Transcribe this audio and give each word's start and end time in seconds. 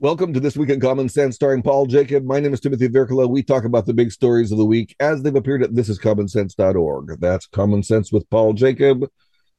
Welcome 0.00 0.34
to 0.34 0.40
This 0.40 0.56
Week 0.56 0.70
in 0.70 0.80
Common 0.80 1.08
Sense, 1.08 1.36
starring 1.36 1.62
Paul 1.62 1.86
Jacob. 1.86 2.24
My 2.24 2.40
name 2.40 2.52
is 2.52 2.58
Timothy 2.58 2.88
Virkkala. 2.88 3.30
We 3.30 3.44
talk 3.44 3.62
about 3.64 3.86
the 3.86 3.94
big 3.94 4.10
stories 4.10 4.50
of 4.50 4.58
the 4.58 4.64
week 4.64 4.96
as 4.98 5.22
they've 5.22 5.34
appeared 5.34 5.62
at 5.62 5.70
thisiscommonsense.org. 5.70 7.20
That's 7.20 7.46
Common 7.46 7.84
Sense 7.84 8.10
with 8.10 8.28
Paul 8.28 8.54
Jacob, 8.54 9.08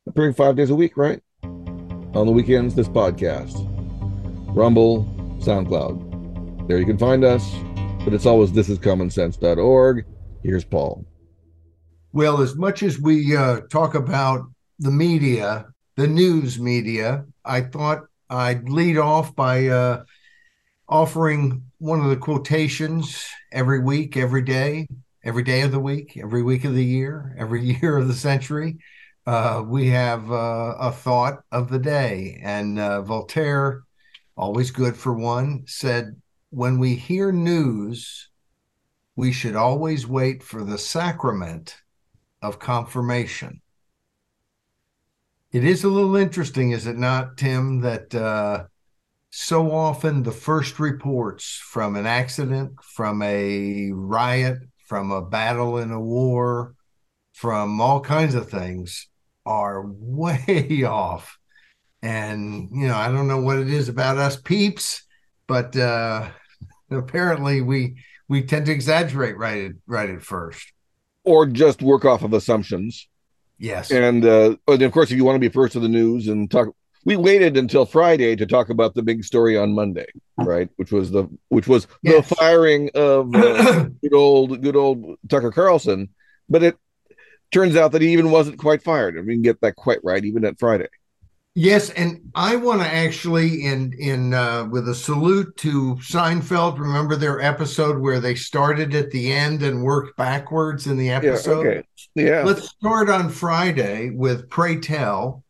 appearing 0.05 0.33
five 0.33 0.57
days 0.57 0.71
a 0.71 0.75
week, 0.75 0.97
right? 0.97 1.21
On 1.41 2.25
the 2.25 2.33
weekends, 2.33 2.75
this 2.75 2.89
podcast. 2.89 3.55
Rumble, 4.53 5.05
SoundCloud. 5.40 6.67
There 6.67 6.79
you 6.79 6.86
can 6.86 6.97
find 6.97 7.24
us, 7.24 7.49
but 8.04 8.13
it's 8.13 8.26
always 8.26 8.52
thisiscommonsense.org. 8.52 10.06
Here's 10.44 10.65
Paul. 10.65 11.06
Well, 12.12 12.42
as 12.42 12.58
much 12.58 12.83
as 12.83 12.99
we 12.99 13.38
uh, 13.38 13.62
talk 13.72 13.96
about 13.96 14.42
the 14.79 14.92
media, 14.92 15.67
the 15.96 16.08
news 16.08 16.59
media, 16.59 17.23
I 17.45 17.62
thought 17.62 18.02
I'd 18.30 18.67
lead 18.67 18.98
off 18.98 19.34
by 19.34 19.67
uh, 19.67 20.04
offering 20.88 21.63
one 21.80 21.99
of 22.02 22.09
the 22.09 22.17
quotations 22.17 23.26
every 23.52 23.80
week, 23.80 24.17
every 24.17 24.41
day, 24.41 24.88
every 25.23 25.43
day 25.43 25.62
of 25.62 25.71
the 25.71 25.80
week, 25.80 26.17
every 26.17 26.43
week 26.43 26.63
of 26.63 26.76
the 26.76 26.85
year, 26.85 27.35
every 27.38 27.63
year 27.81 27.98
of 27.98 28.07
the 28.07 28.13
century. 28.13 28.77
Uh, 29.26 29.63
we 29.66 29.90
have 29.90 30.31
uh, 30.31 30.76
a 30.79 30.91
thought 30.91 31.43
of 31.52 31.70
the 31.70 31.79
day. 31.79 32.40
And 32.43 32.77
uh, 32.77 33.02
Voltaire, 33.02 33.81
always 34.38 34.70
good 34.70 34.95
for 34.95 35.13
one, 35.13 35.63
said, 35.66 36.21
When 36.52 36.77
we 36.77 36.95
hear 36.95 37.31
news, 37.31 38.29
we 39.15 39.31
should 39.31 39.55
always 39.55 40.05
wait 40.05 40.43
for 40.43 40.63
the 40.63 40.77
sacrament 40.77 41.77
of 42.41 42.59
confirmation. 42.59 43.62
It 45.52 45.63
is 45.63 45.84
a 45.84 45.90
little 45.90 46.17
interesting, 46.17 46.71
is 46.71 46.85
it 46.85 46.98
not, 46.98 47.38
Tim, 47.38 47.79
that 47.81 48.13
uh, 48.13 48.65
so 49.38 49.70
often 49.73 50.23
the 50.23 50.31
first 50.31 50.80
reports 50.80 51.62
from 51.62 51.98
an 51.98 52.05
accident, 52.05 52.71
from 52.81 53.21
a 53.21 53.91
riot, 53.91 54.59
from 54.87 55.12
a 55.12 55.21
battle 55.21 55.77
in 55.77 55.91
a 55.91 55.99
war, 55.99 56.73
from 57.34 57.82
all 57.82 57.99
kinds 57.99 58.34
of 58.34 58.49
things 58.49 59.09
are 59.46 59.84
way 59.85 60.84
off. 60.84 61.37
And, 62.01 62.70
you 62.71 62.87
know, 62.87 62.96
I 62.96 63.09
don't 63.09 63.27
know 63.27 63.41
what 63.41 63.57
it 63.57 63.70
is 63.70 63.90
about 63.90 64.18
us 64.18 64.38
peeps, 64.38 65.04
but 65.48 65.76
uh, 65.76 66.30
apparently 66.90 67.59
we 67.59 67.98
we 68.30 68.42
tend 68.42 68.68
to 68.68 68.72
exaggerate 68.72 69.38
right 69.38 69.66
at 69.66 69.72
right 69.86 70.09
at 70.09 70.22
first. 70.22 70.72
Or 71.26 71.46
just 71.46 71.81
work 71.81 72.06
off 72.06 72.24
of 72.24 72.31
assumptions. 72.31 73.09
Yes. 73.59 73.92
And, 73.92 74.24
uh, 74.24 74.56
and 74.66 74.81
of 74.81 74.92
course, 74.94 75.12
if 75.12 75.18
you 75.18 75.26
want 75.26 75.36
to 75.36 75.40
be 75.40 75.50
first 75.50 75.74
to 75.74 75.81
the 75.81 75.90
news 75.90 76.30
and 76.30 76.50
talk 76.50 76.70
we 77.06 77.16
waited 77.16 77.56
until 77.56 77.86
Friday 77.86 78.36
to 78.36 78.45
talk 78.45 78.70
about 78.70 78.95
the 78.95 79.03
big 79.03 79.23
story 79.23 79.58
on 79.58 79.73
Monday, 79.73 80.08
right? 80.38 80.70
Which 80.75 80.92
was 80.92 81.12
the 81.12 81.30
which 81.50 81.67
was 81.67 81.88
yes. 82.02 82.28
the 82.28 82.36
firing 82.36 82.89
of 82.95 83.34
uh, 83.34 83.84
good 84.02 84.14
old 84.14 84.62
good 84.62 84.75
old 84.75 85.17
Tucker 85.30 85.52
Carlson, 85.52 86.09
but 86.50 86.64
it 86.64 86.78
turns 87.52 87.75
out 87.75 87.92
that 87.94 88.02
he 88.02 88.12
even 88.12 88.31
wasn't 88.31 88.58
quite 88.58 88.84
fired, 88.84 89.16
and 89.16 89.28
we 89.28 89.36
can 89.36 89.44
get 89.44 89.62
that 89.62 89.75
quite 89.75 90.00
right 90.03 90.25
even 90.25 90.44
at 90.44 90.59
Friday. 90.59 90.88
Yes, 91.58 91.89
and 91.92 92.20
I 92.36 92.58
want 92.58 92.81
to 92.81 92.88
actually 92.88 93.64
in 93.64 93.94
in 93.97 94.34
uh, 94.34 94.67
with 94.69 94.90
a 94.90 94.95
salute 94.95 95.56
to 95.58 95.95
Seinfeld. 96.02 96.80
Remember 96.80 97.16
their 97.16 97.40
episode 97.40 98.02
where 98.02 98.19
they 98.19 98.36
started 98.36 98.94
at 98.94 99.12
the 99.12 99.31
end 99.31 99.64
and 99.64 99.84
worked 99.84 100.17
backwards 100.17 100.88
in 100.88 100.97
the 100.97 101.12
episode. 101.12 101.64
Yeah, 101.64 101.69
okay. 101.69 101.84
yeah. 102.16 102.44
Let's 102.44 102.67
start 102.67 103.09
on 103.09 103.30
Friday 103.30 104.09
with 104.09 104.50
"Pray 104.50 104.81
Tell." 104.81 105.45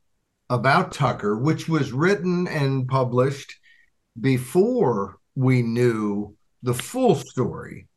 About 0.50 0.92
Tucker, 0.92 1.38
which 1.38 1.68
was 1.68 1.92
written 1.92 2.48
and 2.48 2.88
published 2.88 3.56
before 4.20 5.18
we 5.36 5.62
knew 5.62 6.36
the 6.64 6.74
full 6.74 7.16
story. 7.16 7.88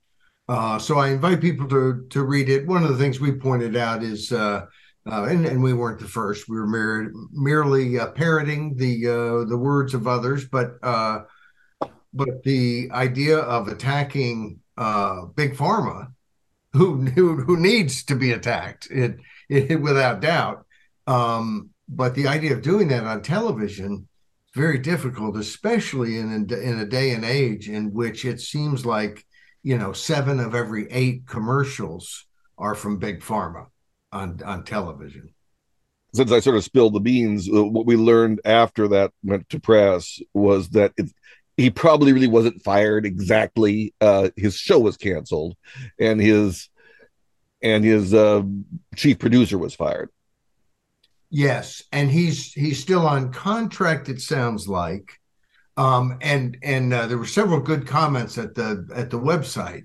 Uh, 0.48 0.78
so 0.78 0.98
I 0.98 1.10
invite 1.10 1.40
people 1.40 1.68
to 1.68 2.06
to 2.10 2.22
read 2.22 2.48
it. 2.48 2.66
One 2.66 2.82
of 2.82 2.88
the 2.88 2.96
things 2.96 3.20
we 3.20 3.32
pointed 3.32 3.76
out 3.76 4.02
is, 4.02 4.32
uh, 4.32 4.64
uh, 5.10 5.24
and, 5.24 5.44
and 5.44 5.62
we 5.62 5.74
weren't 5.74 6.00
the 6.00 6.08
first. 6.08 6.48
We 6.48 6.56
were 6.56 6.66
mer- 6.66 7.12
merely 7.32 7.98
uh, 7.98 8.12
parroting 8.12 8.76
the 8.76 9.06
uh, 9.06 9.44
the 9.44 9.58
words 9.58 9.92
of 9.92 10.06
others, 10.06 10.46
but 10.46 10.78
uh, 10.82 11.20
but 12.14 12.42
the 12.44 12.88
idea 12.92 13.38
of 13.38 13.68
attacking 13.68 14.60
big 15.36 15.54
pharma, 15.54 16.12
who 16.72 17.02
who, 17.14 17.36
who 17.36 17.58
needs 17.58 18.04
to 18.04 18.14
be 18.14 18.32
attacked, 18.32 18.88
it, 18.90 19.16
it 19.50 19.80
without 19.80 20.20
doubt. 20.20 20.64
Um, 21.06 21.70
but 21.88 22.14
the 22.14 22.28
idea 22.28 22.52
of 22.52 22.62
doing 22.62 22.88
that 22.88 23.04
on 23.04 23.22
television 23.22 23.92
is 24.46 24.60
very 24.60 24.78
difficult 24.78 25.36
especially 25.36 26.18
in 26.18 26.46
in 26.50 26.78
a 26.78 26.84
day 26.84 27.12
and 27.12 27.24
age 27.24 27.68
in 27.68 27.92
which 27.92 28.24
it 28.24 28.40
seems 28.40 28.84
like 28.84 29.24
you 29.62 29.78
know 29.78 29.92
seven 29.92 30.38
of 30.40 30.54
every 30.54 30.90
eight 30.90 31.26
commercials 31.26 32.26
are 32.58 32.74
from 32.74 32.98
big 32.98 33.20
pharma 33.20 33.66
on 34.12 34.40
on 34.44 34.64
television. 34.64 35.28
Since 36.14 36.32
i 36.32 36.40
sort 36.40 36.56
of 36.56 36.64
spilled 36.64 36.94
the 36.94 37.00
beans 37.00 37.48
uh, 37.48 37.64
what 37.64 37.86
we 37.86 37.96
learned 37.96 38.40
after 38.44 38.88
that 38.88 39.12
went 39.22 39.48
to 39.50 39.60
press 39.60 40.20
was 40.34 40.70
that 40.70 40.92
it, 40.96 41.10
he 41.56 41.70
probably 41.70 42.12
really 42.12 42.28
wasn't 42.28 42.62
fired 42.62 43.04
exactly 43.04 43.92
uh, 44.00 44.30
his 44.36 44.56
show 44.56 44.78
was 44.78 44.96
canceled 44.96 45.56
and 45.98 46.20
his 46.20 46.68
and 47.60 47.84
his 47.84 48.14
uh, 48.14 48.42
chief 48.94 49.18
producer 49.18 49.58
was 49.58 49.74
fired 49.74 50.08
Yes, 51.30 51.82
and 51.92 52.10
he's 52.10 52.52
he's 52.52 52.80
still 52.80 53.06
on 53.06 53.32
contract. 53.32 54.08
It 54.08 54.20
sounds 54.20 54.66
like, 54.66 55.20
um, 55.76 56.18
and 56.22 56.56
and 56.62 56.92
uh, 56.92 57.06
there 57.06 57.18
were 57.18 57.26
several 57.26 57.60
good 57.60 57.86
comments 57.86 58.38
at 58.38 58.54
the 58.54 58.88
at 58.94 59.10
the 59.10 59.18
website 59.18 59.84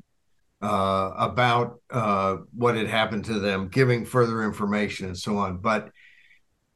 uh, 0.61 1.11
about 1.17 1.81
uh, 1.91 2.37
what 2.55 2.75
had 2.75 2.87
happened 2.87 3.25
to 3.25 3.39
them, 3.39 3.67
giving 3.67 4.05
further 4.05 4.43
information 4.43 5.07
and 5.07 5.17
so 5.17 5.37
on. 5.37 5.57
But 5.57 5.91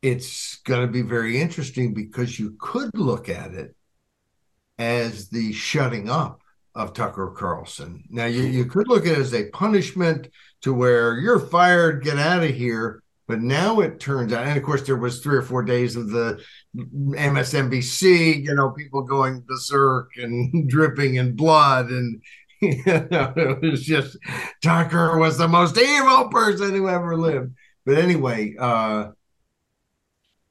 it's 0.01 0.57
going 0.57 0.85
to 0.85 0.91
be 0.91 1.01
very 1.01 1.39
interesting 1.39 1.93
because 1.93 2.37
you 2.37 2.57
could 2.59 2.91
look 2.93 3.29
at 3.29 3.53
it 3.53 3.73
as 4.77 5.29
the 5.29 5.53
shutting 5.53 6.09
up 6.09 6.41
of 6.75 6.93
Tucker 6.93 7.33
Carlson. 7.35 8.03
Now 8.09 8.25
you, 8.25 8.43
you 8.43 8.65
could 8.65 8.87
look 8.87 9.05
at 9.05 9.13
it 9.13 9.17
as 9.17 9.33
a 9.33 9.49
punishment 9.49 10.27
to 10.61 10.73
where 10.73 11.17
you're 11.17 11.39
fired, 11.39 12.03
get 12.03 12.19
out 12.19 12.43
of 12.43 12.53
here 12.53 13.01
but 13.27 13.41
now 13.41 13.81
it 13.81 13.99
turns 13.99 14.31
out, 14.31 14.47
and 14.47 14.57
of 14.57 14.63
course, 14.63 14.83
there 14.83 14.95
was 14.95 15.19
three 15.19 15.35
or 15.35 15.41
four 15.41 15.61
days 15.61 15.97
of 15.97 16.09
the 16.09 16.41
MSNBC, 16.77 18.45
you 18.45 18.55
know, 18.55 18.71
people 18.71 19.03
going 19.03 19.41
berserk 19.41 20.11
and 20.15 20.69
dripping 20.69 21.15
in 21.15 21.35
blood. 21.35 21.89
And, 21.89 22.21
you 22.61 22.83
know, 22.85 23.33
it 23.35 23.61
was 23.61 23.83
just 23.83 24.17
Tucker 24.63 25.17
was 25.17 25.37
the 25.37 25.47
most 25.49 25.77
evil 25.77 26.29
person 26.29 26.73
who 26.73 26.87
ever 26.87 27.17
lived. 27.17 27.53
But 27.85 27.97
anyway, 27.97 28.55
uh, 28.57 29.09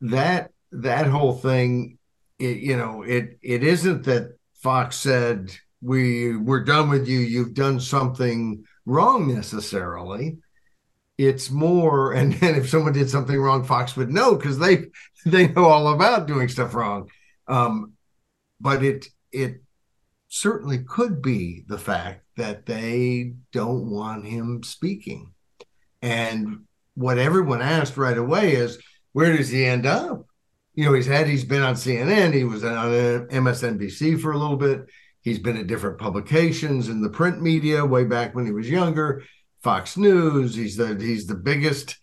that 0.03 0.51
that 0.73 1.07
whole 1.07 1.33
thing, 1.33 1.97
it, 2.39 2.59
you 2.59 2.77
know, 2.77 3.03
it 3.03 3.39
it 3.43 3.65
isn't 3.65 4.05
that 4.05 4.37
Fox 4.63 4.97
said 4.97 5.51
we 5.81 6.37
we're 6.37 6.65
done 6.65 6.91
with 6.91 7.09
you. 7.09 7.21
You've 7.21 7.55
done 7.55 7.81
something 7.81 8.65
wrong 8.85 9.35
necessarily 9.35 10.39
it's 11.19 11.51
more 11.51 12.13
and 12.13 12.33
then 12.35 12.55
if 12.55 12.69
someone 12.69 12.93
did 12.93 13.11
something 13.11 13.39
wrong 13.39 13.65
fox 13.65 13.97
would 13.97 14.11
know 14.11 14.37
because 14.37 14.59
they 14.59 14.87
they 15.25 15.49
know 15.49 15.65
all 15.65 15.89
about 15.89 16.27
doing 16.27 16.49
stuff 16.49 16.75
wrong. 16.75 17.11
Um, 17.49 17.93
but 18.61 18.85
it 18.85 19.07
it 19.33 19.63
certainly 20.29 20.79
could 20.79 21.23
be 21.23 21.65
the 21.67 21.79
fact 21.79 22.25
that 22.37 22.67
they 22.67 23.35
don't 23.53 23.91
want 23.91 24.27
him 24.27 24.63
speaking. 24.63 25.33
And 26.03 26.65
what 26.95 27.19
everyone 27.19 27.63
asked 27.63 27.97
right 27.97 28.17
away 28.17 28.55
is 28.55 28.79
where 29.13 29.37
does 29.37 29.49
he 29.49 29.65
end 29.65 29.87
up? 29.87 30.27
You 30.75 30.85
know 30.85 30.93
he's 30.93 31.07
had 31.07 31.27
he's 31.27 31.45
been 31.45 31.63
on 31.63 31.75
cnn 31.75 32.35
he 32.35 32.45
was 32.45 32.63
on 32.63 32.91
msnbc 33.29 34.21
for 34.21 34.33
a 34.33 34.39
little 34.39 34.57
bit. 34.57 34.87
He's 35.23 35.39
been 35.41 35.57
at 35.57 35.67
different 35.67 35.99
publications 35.99 36.89
in 36.89 37.03
the 37.03 37.09
print 37.09 37.43
media 37.43 37.85
way 37.85 38.05
back 38.05 38.35
when 38.35 38.47
he 38.47 38.53
was 38.53 38.71
younger 38.71 39.25
Fox 39.67 39.97
News. 39.97 40.55
He's 40.55 40.77
the 40.77 40.95
he's 40.95 41.27
the 41.27 41.35
biggest 41.35 41.99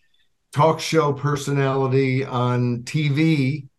talk 0.51 0.81
show 0.81 1.13
personality 1.13 2.25
on 2.25 2.83
TV, 2.83 3.69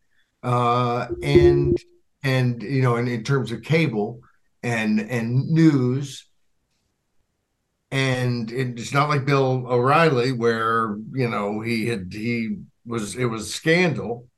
uh, 0.42 1.08
and 1.22 1.76
and 2.22 2.62
you 2.62 2.81
know, 2.81 2.96
in, 2.96 3.08
in 3.08 3.22
terms 3.25 3.52
of 3.52 3.60
cable 3.60 4.20
and 4.62 4.98
and 5.00 5.50
news. 5.50 6.26
And 7.90 8.50
it's 8.50 8.94
not 8.94 9.10
like 9.10 9.26
Bill 9.26 9.66
O'Reilly, 9.69 10.32
where 10.32 10.96
you 11.12 11.28
know 11.28 11.60
he 11.60 11.86
had 11.86 12.08
he 12.10 12.56
was 12.86 13.16
it 13.16 13.26
was 13.26 13.52
scandal. 13.52 14.28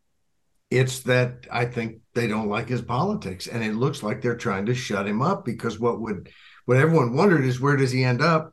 It's 0.72 0.98
that 1.02 1.46
I 1.52 1.66
think 1.66 2.00
they 2.16 2.26
don't 2.26 2.48
like 2.48 2.68
his 2.68 2.82
politics, 2.82 3.46
and 3.46 3.62
it 3.62 3.76
looks 3.76 4.02
like 4.02 4.22
they're 4.22 4.36
trying 4.36 4.66
to 4.66 4.74
shut 4.74 5.06
him 5.06 5.22
up 5.22 5.44
because 5.44 5.78
what 5.78 6.00
would 6.00 6.30
what 6.64 6.78
everyone 6.78 7.14
wondered 7.14 7.44
is 7.44 7.60
where 7.60 7.76
does 7.76 7.92
he 7.92 8.02
end 8.02 8.20
up? 8.20 8.52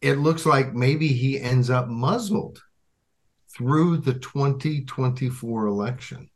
It 0.00 0.14
looks 0.14 0.46
like 0.46 0.74
maybe 0.74 1.08
he 1.08 1.40
ends 1.40 1.70
up 1.70 1.88
muzzled 1.88 2.62
through 3.52 3.98
the 3.98 4.14
2024 4.14 5.66
election. 5.66 6.30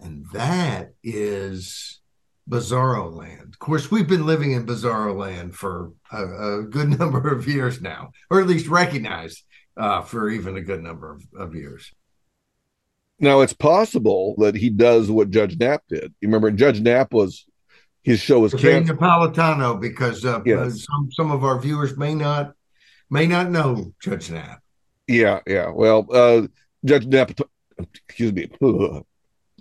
And 0.00 0.26
that 0.32 0.92
is 1.02 2.00
bizarro 2.48 3.12
land. 3.12 3.48
Of 3.52 3.58
course, 3.58 3.90
we've 3.90 4.08
been 4.08 4.26
living 4.26 4.52
in 4.52 4.66
bizarro 4.66 5.16
land 5.16 5.54
for 5.54 5.92
a, 6.12 6.58
a 6.58 6.62
good 6.62 6.98
number 6.98 7.28
of 7.28 7.46
years 7.46 7.80
now, 7.80 8.10
or 8.30 8.40
at 8.40 8.46
least 8.46 8.68
recognized 8.68 9.42
uh, 9.76 10.02
for 10.02 10.30
even 10.30 10.56
a 10.56 10.62
good 10.62 10.82
number 10.82 11.12
of, 11.12 11.22
of 11.36 11.54
years. 11.54 11.92
Now 13.18 13.40
it's 13.40 13.54
possible 13.54 14.34
that 14.38 14.54
he 14.54 14.68
does 14.68 15.10
what 15.10 15.30
Judge 15.30 15.58
Nap 15.58 15.82
did. 15.88 16.14
You 16.20 16.28
remember 16.28 16.50
Judge 16.50 16.80
Nap 16.80 17.12
was 17.12 17.46
his 18.02 18.20
show 18.20 18.40
was 18.40 18.52
canceled. 18.54 18.98
Napolitano, 18.98 19.80
because 19.80 20.24
uh, 20.24 20.40
yes. 20.44 20.84
some 20.84 21.08
some 21.10 21.30
of 21.30 21.42
our 21.42 21.58
viewers 21.58 21.96
may 21.96 22.14
not 22.14 22.52
may 23.10 23.26
not 23.26 23.50
know 23.50 23.92
Judge 24.00 24.30
Nap. 24.30 24.60
Yeah, 25.06 25.40
yeah. 25.46 25.70
Well, 25.70 26.06
uh, 26.12 26.48
Judge 26.84 27.06
Nap, 27.06 27.32
excuse 28.08 28.32
me. 28.32 28.50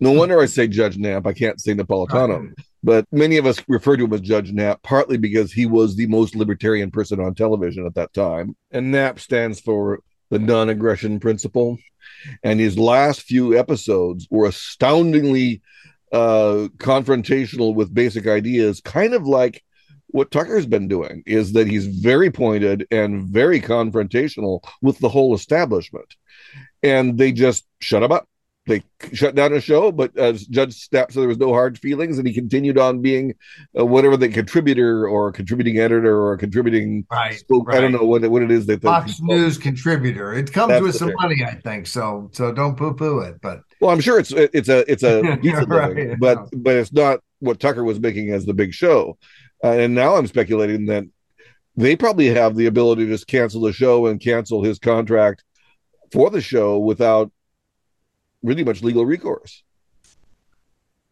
No 0.02 0.12
wonder 0.12 0.42
I 0.42 0.46
say 0.46 0.68
Judge 0.68 0.98
Nap. 0.98 1.26
I 1.26 1.32
can't 1.32 1.60
say 1.62 1.74
Napolitano. 1.74 2.54
But 2.84 3.06
many 3.12 3.38
of 3.38 3.46
us 3.46 3.64
refer 3.68 3.96
to 3.96 4.04
him 4.04 4.14
as 4.14 4.22
Judge 4.22 4.52
Nap, 4.52 4.82
partly 4.84 5.18
because 5.18 5.52
he 5.52 5.66
was 5.66 5.96
the 5.96 6.06
most 6.08 6.36
libertarian 6.36 6.92
person 6.92 7.20
on 7.20 7.34
television 7.34 7.86
at 7.86 7.96
that 7.96 8.14
time. 8.14 8.56
And 8.72 8.92
Nap 8.92 9.20
stands 9.20 9.60
for 9.60 10.02
the 10.30 10.40
non 10.40 10.70
aggression 10.70 11.20
principle. 11.20 11.78
And 12.44 12.60
his 12.60 12.78
last 12.78 13.22
few 13.22 13.58
episodes 13.58 14.28
were 14.30 14.48
astoundingly 14.48 15.62
uh, 16.12 16.68
confrontational 16.78 17.74
with 17.74 17.94
basic 17.94 18.28
ideas, 18.28 18.82
kind 18.82 19.14
of 19.14 19.26
like 19.26 19.64
what 20.16 20.32
Tucker's 20.32 20.66
been 20.66 20.88
doing, 20.88 21.24
is 21.26 21.52
that 21.54 21.68
he's 21.68 21.88
very 21.88 22.32
pointed 22.32 22.88
and 22.90 23.28
very 23.28 23.60
confrontational 23.60 24.64
with 24.82 24.98
the 25.00 25.10
whole 25.10 25.36
establishment. 25.36 26.16
And 26.82 27.18
they 27.18 27.34
just 27.34 27.66
shut 27.82 28.02
him 28.02 28.14
up 28.14 28.28
they 28.68 28.84
shut 29.14 29.36
down 29.36 29.54
a 29.54 29.62
show, 29.62 29.92
but 29.92 30.18
as 30.18 30.46
Judge 30.46 30.88
Nap 30.92 31.12
said, 31.12 31.22
there 31.22 31.28
was 31.28 31.38
no 31.38 31.54
hard 31.54 31.78
feelings, 31.78 32.18
and 32.18 32.28
he 32.28 32.34
continued 32.34 32.78
on 32.80 33.02
being 33.02 33.36
uh, 33.78 33.86
whatever 33.86 34.18
the 34.18 34.28
contributor 34.28 35.08
or 35.08 35.32
contributing 35.32 35.78
editor 35.78 36.20
or 36.20 36.36
contributing. 36.38 37.06
Right, 37.12 37.38
spoke, 37.38 37.68
right. 37.68 37.78
I 37.78 37.82
don't 37.82 37.92
know 37.92 38.04
what 38.04 38.26
what 38.28 38.42
it 38.42 38.50
is 38.50 38.66
that 38.66 38.82
Fox 38.82 39.20
News 39.22 39.58
contributor. 39.58 40.34
It 40.34 40.52
comes 40.52 40.70
That's 40.70 40.84
with 40.84 40.96
some 40.96 41.14
money, 41.16 41.44
I 41.46 41.56
think. 41.56 41.86
So 41.86 42.30
so 42.34 42.52
don't 42.52 42.76
poo 42.76 42.94
poo 42.94 43.20
it. 43.20 43.40
But 43.40 43.62
well, 43.82 43.92
I'm 43.92 44.02
sure 44.02 44.20
it's 44.20 44.32
it's 44.32 44.70
a 44.70 44.92
it's 44.92 45.04
a 45.04 45.22
right, 45.68 46.20
but 46.20 46.50
but 46.52 46.76
it's 46.76 46.94
not 46.94 47.20
what 47.40 47.60
Tucker 47.60 47.84
was 47.84 48.00
making 48.00 48.32
as 48.32 48.46
the 48.46 48.54
big 48.54 48.74
show. 48.74 49.18
Uh, 49.66 49.80
and 49.80 49.96
now 49.96 50.16
I'm 50.16 50.28
speculating 50.28 50.86
that 50.86 51.06
they 51.76 51.96
probably 51.96 52.28
have 52.28 52.56
the 52.56 52.68
ability 52.68 53.06
to 53.06 53.12
just 53.12 53.26
cancel 53.26 53.62
the 53.62 53.74
show 53.74 54.06
and 54.06 54.22
cancel 54.22 54.64
his 54.64 54.78
contract 54.78 55.44
for 56.12 56.30
the 56.30 56.40
show 56.40 56.78
without 56.78 57.32
really 58.44 58.64
much 58.64 58.84
legal 58.84 59.08
recourse. 59.08 59.64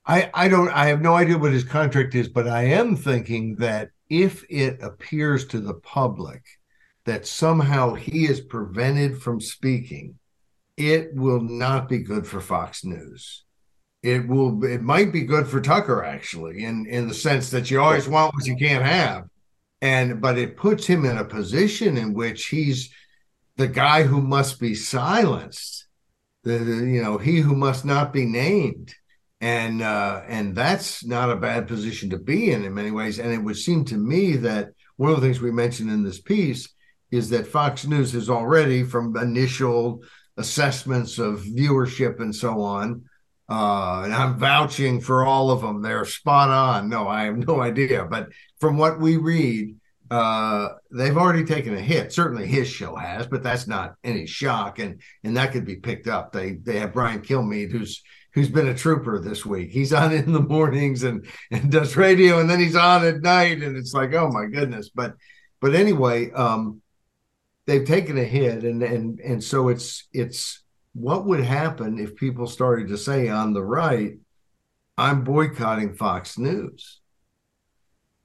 I, 0.05 0.29
I 0.35 0.49
don't 0.49 0.69
I 0.69 0.85
have 0.87 1.01
no 1.01 1.15
idea 1.15 1.39
what 1.39 1.51
his 1.51 1.63
contract 1.63 2.13
is, 2.13 2.27
but 2.27 2.47
I 2.47 2.65
am 2.65 2.95
thinking 2.95 3.55
that 3.55 3.89
if 4.07 4.45
it 4.51 4.83
appears 4.83 5.47
to 5.47 5.59
the 5.59 5.73
public 5.73 6.43
that 7.05 7.25
somehow 7.25 7.95
he 7.95 8.25
is 8.25 8.39
prevented 8.39 9.19
from 9.19 9.41
speaking, 9.41 10.19
it 10.77 11.15
will 11.15 11.41
not 11.41 11.89
be 11.89 11.99
good 11.99 12.27
for 12.27 12.39
Fox 12.39 12.85
News. 12.85 13.42
It 14.03 14.27
will 14.27 14.63
it 14.65 14.81
might 14.81 15.13
be 15.13 15.21
good 15.21 15.47
for 15.47 15.61
Tucker 15.61 16.03
actually, 16.03 16.63
in 16.65 16.85
in 16.85 17.07
the 17.07 17.13
sense 17.13 17.49
that 17.51 17.71
you 17.71 17.81
always 17.81 18.07
want 18.07 18.35
what 18.35 18.45
you 18.45 18.57
can't 18.57 18.83
have. 18.83 19.23
And 19.81 20.21
but 20.21 20.37
it 20.37 20.57
puts 20.57 20.85
him 20.85 21.05
in 21.05 21.17
a 21.17 21.25
position 21.25 21.97
in 21.97 22.13
which 22.13 22.47
he's 22.47 22.93
the 23.55 23.67
guy 23.67 24.03
who 24.03 24.21
must 24.21 24.59
be 24.59 24.75
silenced 24.75 25.87
the, 26.43 26.57
the, 26.57 26.85
you 26.85 27.01
know 27.01 27.17
he 27.17 27.39
who 27.39 27.55
must 27.55 27.85
not 27.85 28.13
be 28.13 28.25
named. 28.25 28.93
And 29.39 29.81
uh, 29.81 30.21
and 30.27 30.55
that's 30.55 31.05
not 31.05 31.29
a 31.29 31.35
bad 31.35 31.67
position 31.67 32.09
to 32.11 32.17
be 32.17 32.51
in 32.51 32.65
in 32.65 32.73
many 32.73 32.91
ways. 32.91 33.19
And 33.19 33.33
it 33.33 33.43
would 33.43 33.57
seem 33.57 33.85
to 33.85 33.97
me 33.97 34.37
that 34.37 34.69
one 34.97 35.11
of 35.11 35.19
the 35.19 35.27
things 35.27 35.41
we 35.41 35.51
mentioned 35.51 35.89
in 35.89 36.03
this 36.03 36.21
piece 36.21 36.69
is 37.11 37.29
that 37.29 37.47
fox 37.47 37.85
news 37.85 38.13
has 38.13 38.29
already 38.29 38.83
from 38.83 39.15
initial 39.17 40.01
assessments 40.37 41.19
of 41.19 41.41
viewership 41.41 42.19
and 42.19 42.35
so 42.35 42.61
on 42.61 43.03
uh, 43.49 44.01
and 44.03 44.13
i'm 44.13 44.37
vouching 44.37 45.01
for 45.01 45.25
all 45.25 45.51
of 45.51 45.61
them 45.61 45.81
they're 45.81 46.05
spot 46.05 46.49
on 46.49 46.89
no 46.89 47.07
i 47.07 47.23
have 47.23 47.37
no 47.47 47.61
idea 47.61 48.05
but 48.05 48.29
from 48.59 48.77
what 48.77 48.99
we 48.99 49.17
read 49.17 49.75
uh, 50.13 50.69
they've 50.91 51.17
already 51.17 51.43
taken 51.43 51.73
a 51.73 51.81
hit. 51.81 52.13
Certainly 52.13 52.45
his 52.45 52.67
show 52.67 52.95
has, 52.95 53.25
but 53.25 53.41
that's 53.41 53.65
not 53.65 53.95
any 54.03 54.27
shock, 54.27 54.77
and 54.77 55.01
and 55.23 55.37
that 55.37 55.51
could 55.51 55.65
be 55.65 55.77
picked 55.77 56.07
up. 56.07 56.31
They 56.31 56.53
they 56.53 56.77
have 56.77 56.93
Brian 56.93 57.21
Kilmeade, 57.21 57.71
who's 57.71 58.03
who's 58.33 58.49
been 58.49 58.67
a 58.67 58.75
trooper 58.75 59.19
this 59.19 59.43
week. 59.43 59.71
He's 59.71 59.93
on 59.93 60.11
in 60.13 60.31
the 60.31 60.41
mornings 60.41 61.01
and 61.01 61.25
and 61.51 61.71
does 61.71 61.95
radio, 61.95 62.39
and 62.39 62.47
then 62.47 62.59
he's 62.59 62.75
on 62.75 63.03
at 63.05 63.21
night, 63.21 63.63
and 63.63 63.75
it's 63.75 63.93
like, 63.93 64.13
oh 64.13 64.29
my 64.29 64.45
goodness. 64.45 64.89
But 64.89 65.15
but 65.59 65.73
anyway, 65.73 66.31
um, 66.31 66.81
they've 67.65 67.85
taken 67.85 68.17
a 68.17 68.23
hit, 68.23 68.63
and 68.63 68.83
and 68.83 69.19
and 69.19 69.43
so 69.43 69.69
it's 69.69 70.07
it's 70.13 70.62
what 70.93 71.25
would 71.25 71.43
happen 71.43 71.99
if 71.99 72.15
people 72.15 72.47
started 72.47 72.87
to 72.89 72.97
say 72.97 73.27
on 73.27 73.53
the 73.53 73.63
right, 73.63 74.13
I'm 74.97 75.23
boycotting 75.23 75.95
Fox 75.95 76.37
News 76.37 77.01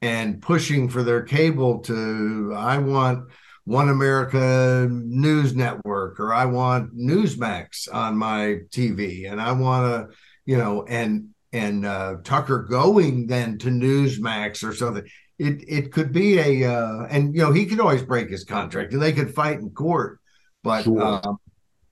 and 0.03 0.41
pushing 0.41 0.89
for 0.89 1.03
their 1.03 1.23
cable 1.23 1.81
to 1.81 2.53
I 2.57 2.79
want 2.79 3.31
One 3.65 3.89
America 3.89 4.87
News 4.91 5.57
Network 5.57 6.21
or 6.21 6.33
I 6.33 6.45
want 6.45 6.97
Newsmax 6.97 7.93
on 7.93 8.17
my 8.17 8.59
TV 8.71 9.31
and 9.31 9.41
I 9.41 9.53
want 9.53 10.11
to 10.11 10.17
you 10.45 10.57
know 10.59 10.85
and 10.85 11.31
and 11.53 11.87
uh, 11.87 12.17
Tucker 12.23 12.63
going 12.63 13.27
then 13.27 13.59
to 13.59 13.69
Newsmax 13.69 14.63
or 14.63 14.75
something. 14.75 15.05
It 15.39 15.65
it 15.67 15.93
could 15.93 16.13
be 16.13 16.39
a 16.39 16.71
uh, 16.71 17.07
and 17.11 17.35
you 17.35 17.41
know 17.41 17.53
he 17.53 17.67
could 17.67 17.81
always 17.81 18.03
break 18.03 18.29
his 18.29 18.45
contract 18.45 18.93
and 18.93 19.01
they 19.01 19.13
could 19.13 19.35
fight 19.35 19.59
in 19.59 19.71
court, 19.71 20.21
but 20.63 20.83
sure. 20.83 21.03
um, 21.03 21.39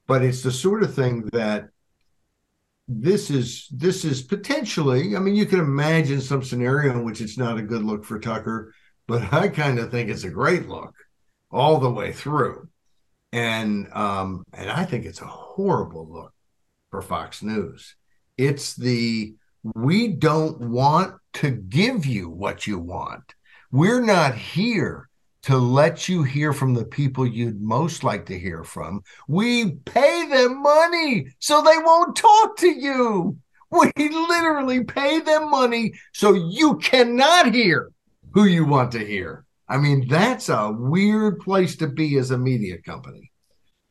but 0.07 0.23
it's 0.23 0.43
the 0.43 0.53
sort 0.53 0.83
of 0.83 0.95
thing 0.95 1.29
that 1.33 1.69
this 2.89 3.31
is 3.31 3.67
this 3.73 4.05
is 4.05 4.23
potentially 4.23 5.17
i 5.17 5.19
mean 5.19 5.35
you 5.35 5.47
can 5.47 5.59
imagine 5.59 6.21
some 6.21 6.43
scenario 6.43 6.93
in 6.93 7.05
which 7.05 7.21
it's 7.21 7.37
not 7.37 7.59
a 7.59 7.63
good 7.63 7.83
look 7.83 8.05
for 8.05 8.19
tucker 8.21 8.73
but 9.09 9.33
i 9.33 9.49
kind 9.49 9.79
of 9.79 9.91
think 9.91 10.09
it's 10.09 10.25
a 10.25 10.31
great 10.31 10.69
look 10.69 10.95
all 11.51 11.79
the 11.79 11.91
way 11.91 12.13
through. 12.13 12.69
And 13.33 13.89
um 13.93 14.45
and 14.53 14.71
i 14.71 14.85
think 14.85 15.05
it's 15.05 15.21
a 15.21 15.27
horrible 15.27 16.07
look 16.09 16.33
for 16.91 17.03
fox 17.03 17.43
news. 17.43 17.97
It's 18.39 18.75
the 18.75 19.35
we 19.75 20.09
don't 20.09 20.61
want 20.61 21.17
to 21.35 21.51
give 21.51 22.07
you 22.07 22.31
what 22.31 22.67
you 22.67 22.79
want. 22.79 23.35
We're 23.73 24.05
not 24.05 24.37
here 24.37 25.09
to 25.47 25.57
let 25.57 26.09
you 26.09 26.25
hear 26.25 26.53
from 26.53 26.75
the 26.75 26.85
people 26.85 27.25
you'd 27.25 27.63
most 27.63 28.03
like 28.03 28.27
to 28.27 28.37
hear 28.37 28.65
from. 28.65 29.01
We 29.29 29.77
pay 29.85 30.27
them 30.29 30.61
money 30.61 31.29
so 31.39 31.63
they 31.63 31.79
won't 31.79 32.17
talk 32.17 32.57
to 32.59 32.69
you. 32.69 33.39
We 33.71 33.93
literally 33.97 34.83
pay 34.83 35.21
them 35.21 35.49
money 35.49 35.95
so 36.13 36.33
you 36.35 36.79
cannot 36.79 37.55
hear 37.55 37.93
who 38.33 38.47
you 38.47 38.65
want 38.65 38.91
to 38.93 38.99
hear. 38.99 39.45
I 39.69 39.77
mean, 39.77 40.09
that's 40.09 40.49
a 40.49 40.73
weird 40.73 41.39
place 41.39 41.77
to 41.77 41.87
be 41.87 42.19
as 42.19 42.33
a 42.33 42.39
media 42.39 42.79
company. 42.79 43.31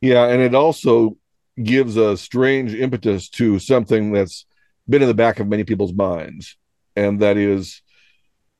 Yeah, 0.02 0.26
and 0.26 0.42
it 0.42 0.54
also 0.54 1.16
gives 1.62 1.96
a 1.96 2.18
strange 2.18 2.74
impetus 2.74 3.30
to 3.30 3.58
something 3.58 4.12
that's 4.12 4.44
been 4.86 5.00
in 5.00 5.08
the 5.08 5.14
back 5.14 5.40
of 5.40 5.48
many 5.48 5.64
people's 5.64 5.94
minds, 5.94 6.58
and 6.94 7.20
that 7.20 7.38
is 7.38 7.80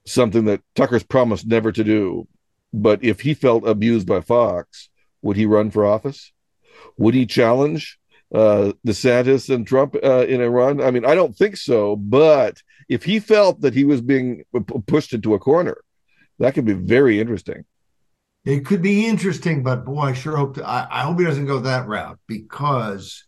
something 0.06 0.46
that 0.46 0.62
Tucker's 0.74 1.04
promised 1.04 1.46
never 1.46 1.72
to 1.72 1.84
do, 1.84 2.26
but 2.72 3.02
if 3.02 3.20
he 3.20 3.34
felt 3.34 3.66
abused 3.66 4.06
by 4.06 4.20
Fox, 4.20 4.88
would 5.22 5.36
he 5.36 5.46
run 5.46 5.70
for 5.70 5.84
office? 5.84 6.32
Would 6.98 7.14
he 7.14 7.26
challenge 7.26 7.98
uh, 8.34 8.72
DeSantis 8.86 9.52
and 9.52 9.66
Trump 9.66 9.96
uh, 10.02 10.26
in 10.26 10.40
a 10.40 10.50
run? 10.50 10.80
I 10.80 10.90
mean, 10.90 11.04
I 11.04 11.14
don't 11.14 11.36
think 11.36 11.56
so. 11.56 11.96
But 11.96 12.62
if 12.88 13.04
he 13.04 13.18
felt 13.18 13.60
that 13.62 13.74
he 13.74 13.84
was 13.84 14.00
being 14.00 14.44
pushed 14.86 15.12
into 15.12 15.34
a 15.34 15.38
corner, 15.38 15.78
that 16.38 16.54
could 16.54 16.64
be 16.64 16.74
very 16.74 17.20
interesting. 17.20 17.64
It 18.44 18.64
could 18.64 18.82
be 18.82 19.06
interesting, 19.06 19.64
but 19.64 19.84
boy, 19.84 20.02
I 20.02 20.12
sure 20.12 20.36
hope 20.36 20.54
to, 20.54 20.64
I, 20.64 20.86
I 20.90 21.00
hope 21.02 21.18
he 21.18 21.24
doesn't 21.24 21.46
go 21.46 21.58
that 21.60 21.88
route 21.88 22.18
because 22.28 23.24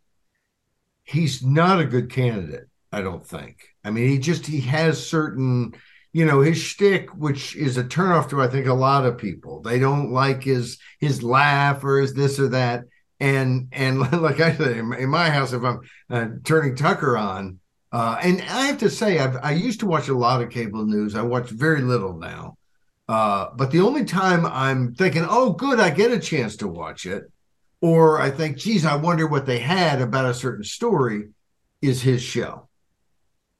he's 1.02 1.42
not 1.42 1.80
a 1.80 1.84
good 1.84 2.10
candidate. 2.10 2.66
I 2.92 3.02
don't 3.02 3.26
think. 3.26 3.58
I 3.84 3.90
mean, 3.90 4.08
he 4.08 4.18
just 4.18 4.46
he 4.46 4.60
has 4.62 5.04
certain 5.04 5.74
you 6.12 6.24
know 6.24 6.40
his 6.40 6.58
shtick, 6.58 7.10
which 7.14 7.54
is 7.56 7.76
a 7.76 7.84
turnoff 7.84 8.28
to 8.30 8.40
I 8.40 8.48
think 8.48 8.66
a 8.66 8.74
lot 8.74 9.04
of 9.04 9.18
people. 9.18 9.60
They 9.60 9.78
don't 9.78 10.12
like 10.12 10.42
his 10.42 10.78
his 10.98 11.22
laugh 11.22 11.84
or 11.84 12.00
his 12.00 12.14
this 12.14 12.40
or 12.40 12.48
that. 12.48 12.84
And 13.20 13.68
and 13.72 14.00
like 14.22 14.40
I 14.40 14.54
said 14.54 14.76
in 14.76 15.08
my 15.08 15.30
house, 15.30 15.52
if 15.52 15.62
I'm 15.62 15.80
uh, 16.10 16.28
turning 16.44 16.76
Tucker 16.76 17.16
on, 17.16 17.58
uh, 17.92 18.18
and 18.22 18.40
I 18.42 18.66
have 18.66 18.78
to 18.78 18.90
say 18.90 19.18
I've, 19.18 19.36
I 19.42 19.52
used 19.52 19.80
to 19.80 19.86
watch 19.86 20.08
a 20.08 20.16
lot 20.16 20.42
of 20.42 20.50
cable 20.50 20.86
news. 20.86 21.14
I 21.14 21.22
watch 21.22 21.50
very 21.50 21.82
little 21.82 22.18
now. 22.18 22.56
Uh, 23.08 23.48
but 23.56 23.70
the 23.70 23.80
only 23.80 24.04
time 24.04 24.44
I'm 24.44 24.94
thinking, 24.94 25.24
oh, 25.26 25.52
good, 25.54 25.80
I 25.80 25.88
get 25.88 26.12
a 26.12 26.18
chance 26.18 26.56
to 26.56 26.68
watch 26.68 27.06
it, 27.06 27.24
or 27.80 28.20
I 28.20 28.30
think, 28.30 28.58
geez, 28.58 28.84
I 28.84 28.96
wonder 28.96 29.26
what 29.26 29.46
they 29.46 29.58
had 29.58 30.02
about 30.02 30.26
a 30.26 30.34
certain 30.34 30.64
story, 30.64 31.28
is 31.80 32.02
his 32.02 32.20
show 32.20 32.67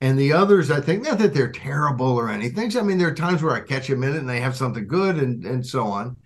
And 0.01 0.19
the 0.19 0.33
others, 0.33 0.71
I 0.71 0.81
think, 0.81 1.03
not 1.03 1.19
that 1.19 1.35
they're 1.35 1.51
terrible 1.51 2.13
or 2.13 2.31
anything. 2.31 2.77
I 2.77 2.83
mean, 2.83 2.99
there 2.99 3.09
are 3.09 3.15
times 3.15 3.43
where 3.43 3.55
I 3.55 3.61
catch 3.61 3.91
a 3.91 3.97
minute 3.97 4.19
and 4.19 4.29
they 4.29 4.41
have 4.41 4.57
something 4.57 4.87
good 4.87 5.17
and 5.17 5.45
and 5.45 5.67
so 5.67 5.87
on. 5.87 6.17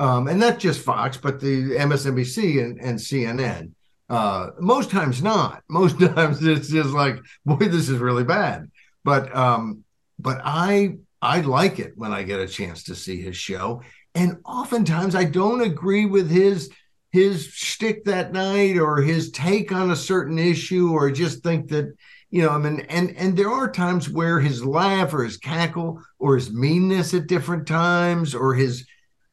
Um, 0.00 0.28
and 0.28 0.40
not 0.40 0.58
just 0.58 0.80
Fox, 0.80 1.16
but 1.16 1.40
the 1.40 1.72
MSNBC 1.72 2.64
and, 2.64 2.80
and 2.80 2.98
CNN. 2.98 3.72
Uh, 4.08 4.50
most 4.58 4.90
times 4.90 5.22
not. 5.22 5.62
Most 5.68 6.00
times 6.00 6.44
it's 6.44 6.68
just 6.68 6.90
like, 6.90 7.20
boy, 7.46 7.56
this 7.58 7.88
is 7.88 7.98
really 7.98 8.24
bad. 8.24 8.68
But 9.04 9.34
um, 9.36 9.84
but 10.18 10.40
I 10.42 10.96
I 11.22 11.40
like 11.42 11.78
it 11.78 11.92
when 11.96 12.12
I 12.12 12.24
get 12.24 12.40
a 12.40 12.48
chance 12.48 12.84
to 12.84 12.94
see 12.96 13.22
his 13.22 13.36
show. 13.36 13.82
And 14.14 14.38
oftentimes 14.44 15.14
I 15.14 15.24
don't 15.24 15.60
agree 15.60 16.06
with 16.06 16.28
his 16.28 16.70
his 17.12 17.46
shtick 17.46 18.04
that 18.04 18.32
night 18.32 18.78
or 18.78 19.02
his 19.02 19.30
take 19.30 19.72
on 19.72 19.90
a 19.90 19.96
certain 19.96 20.38
issue, 20.38 20.92
or 20.92 21.10
just 21.10 21.42
think 21.42 21.68
that, 21.68 21.92
you 22.30 22.42
know, 22.42 22.50
I 22.50 22.58
mean, 22.58 22.80
and 22.88 23.16
and 23.16 23.36
there 23.36 23.50
are 23.50 23.70
times 23.70 24.08
where 24.08 24.40
his 24.40 24.64
laugh 24.64 25.12
or 25.12 25.24
his 25.24 25.36
cackle 25.36 26.02
or 26.18 26.36
his 26.36 26.50
meanness 26.50 27.12
at 27.14 27.26
different 27.26 27.66
times 27.66 28.34
or 28.34 28.54
his 28.54 28.86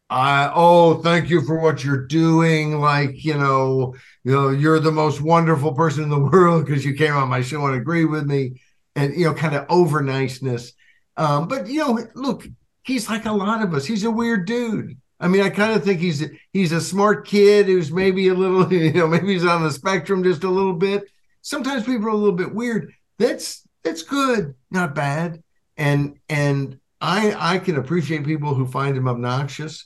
I 0.10 0.52
oh 0.54 0.96
thank 1.02 1.30
you 1.30 1.42
for 1.42 1.60
what 1.60 1.84
you're 1.84 2.08
doing 2.08 2.80
like 2.80 3.26
you 3.26 3.38
know 3.38 3.94
you 4.24 4.32
know 4.32 4.50
you're 4.50 4.80
the 4.80 4.92
most 4.92 5.20
wonderful 5.22 5.74
person 5.74 6.04
in 6.04 6.10
the 6.10 6.20
world 6.32 6.66
because 6.66 6.86
you 6.86 6.94
came 6.94 7.14
on 7.14 7.28
my 7.28 7.42
show 7.42 7.66
and 7.66 7.76
agree 7.76 8.06
with 8.06 8.26
me 8.26 8.62
and 8.96 9.14
you 9.16 9.26
know 9.26 9.34
kind 9.34 9.54
of 9.54 9.66
over 9.70 10.02
niceness 10.02 10.72
um, 11.18 11.50
but 11.50 11.68
you 11.68 11.80
know 11.80 12.00
look 12.16 12.48
he's 12.88 13.10
like 13.10 13.26
a 13.26 13.32
lot 13.32 13.62
of 13.62 13.74
us. 13.74 13.86
He's 13.86 14.06
a 14.06 14.12
weird 14.12 14.46
dude. 14.46 14.98
I 15.20 15.28
mean 15.28 15.42
I 15.42 15.50
kind 15.50 15.74
of 15.74 15.84
think 15.84 16.00
he's 16.00 16.24
he's 16.54 16.72
a 16.72 16.82
smart 16.82 17.28
kid 17.28 17.68
who's 17.68 17.92
maybe 17.92 18.30
a 18.30 18.34
little 18.34 18.72
you 18.74 18.94
know 18.94 19.08
maybe 19.08 19.34
he's 19.34 19.46
on 19.46 19.64
the 19.64 19.72
spectrum 19.72 20.24
just 20.24 20.44
a 20.44 20.50
little 20.50 20.74
bit 20.74 21.04
sometimes 21.48 21.84
people 21.84 22.08
are 22.08 22.10
a 22.10 22.16
little 22.16 22.36
bit 22.36 22.54
weird 22.54 22.92
that's 23.18 23.68
that's 23.84 24.04
good 24.04 24.54
not 24.72 24.96
bad 24.96 25.42
and 25.78 26.18
and 26.30 26.80
I 27.00 27.56
I 27.56 27.60
can 27.60 27.78
appreciate 27.78 28.26
people 28.26 28.54
who 28.54 28.68
find 28.68 28.98
him 28.98 29.08
obnoxious 29.08 29.86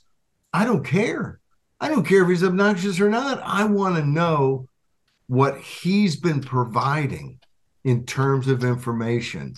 I 0.53 0.65
don't 0.65 0.83
care. 0.83 1.39
I 1.79 1.87
don't 1.87 2.05
care 2.05 2.23
if 2.23 2.29
he's 2.29 2.43
obnoxious 2.43 2.99
or 2.99 3.09
not. 3.09 3.41
I 3.43 3.63
want 3.65 3.95
to 3.95 4.05
know 4.05 4.67
what 5.27 5.57
he's 5.59 6.17
been 6.17 6.41
providing 6.41 7.39
in 7.83 8.05
terms 8.05 8.47
of 8.47 8.63
information 8.63 9.55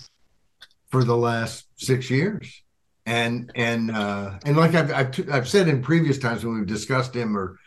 for 0.88 1.04
the 1.04 1.16
last 1.16 1.66
six 1.76 2.10
years. 2.10 2.62
And 3.06 3.50
and 3.54 3.90
uh, 3.90 4.38
and 4.46 4.56
like 4.56 4.74
I've, 4.74 4.90
I've 4.90 5.30
I've 5.30 5.48
said 5.48 5.68
in 5.68 5.82
previous 5.82 6.18
times 6.18 6.44
when 6.44 6.54
we've 6.54 6.66
discussed 6.66 7.14
him 7.14 7.36
or 7.36 7.58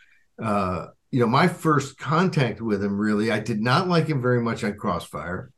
uh, 0.42 0.86
you 1.10 1.20
know 1.20 1.26
my 1.26 1.48
first 1.48 1.98
contact 1.98 2.60
with 2.60 2.82
him 2.82 2.98
really 2.98 3.30
I 3.30 3.40
did 3.40 3.60
not 3.60 3.88
like 3.88 4.06
him 4.06 4.20
very 4.20 4.40
much 4.40 4.64
on 4.64 4.74
Crossfire. 4.74 5.50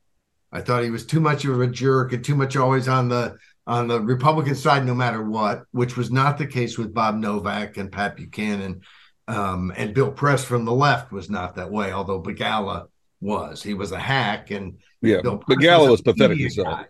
I 0.52 0.61
thought 0.61 0.83
he 0.83 0.90
was 0.90 1.07
too 1.07 1.21
much 1.21 1.45
of 1.45 1.61
a 1.61 1.66
jerk 1.66 2.12
and 2.12 2.25
too 2.25 2.35
much 2.35 2.57
always 2.57 2.88
on 2.88 3.09
the 3.09 3.37
on 3.66 3.87
the 3.87 4.00
Republican 4.00 4.54
side, 4.54 4.85
no 4.85 4.95
matter 4.95 5.23
what, 5.23 5.62
which 5.71 5.97
was 5.97 6.11
not 6.11 6.38
the 6.38 6.47
case 6.47 6.76
with 6.76 6.92
Bob 6.92 7.14
Novak 7.16 7.76
and 7.76 7.92
Pat 7.92 8.16
Buchanan. 8.16 8.80
Um, 9.28 9.73
and 9.76 9.95
Bill 9.95 10.11
Press 10.11 10.45
from 10.45 10.64
the 10.64 10.73
left 10.73 11.12
was 11.12 11.30
not 11.30 11.54
that 11.54 11.71
way, 11.71 11.92
although 11.92 12.21
Begala 12.21 12.88
was. 13.21 13.62
He 13.62 13.75
was 13.75 13.92
a 13.92 13.99
hack, 13.99 14.50
and 14.50 14.78
yeah, 15.02 15.21
Bill 15.23 15.38
Begala 15.38 15.83
was, 15.83 15.90
was 15.90 16.00
pathetic 16.02 16.38
himself. 16.38 16.87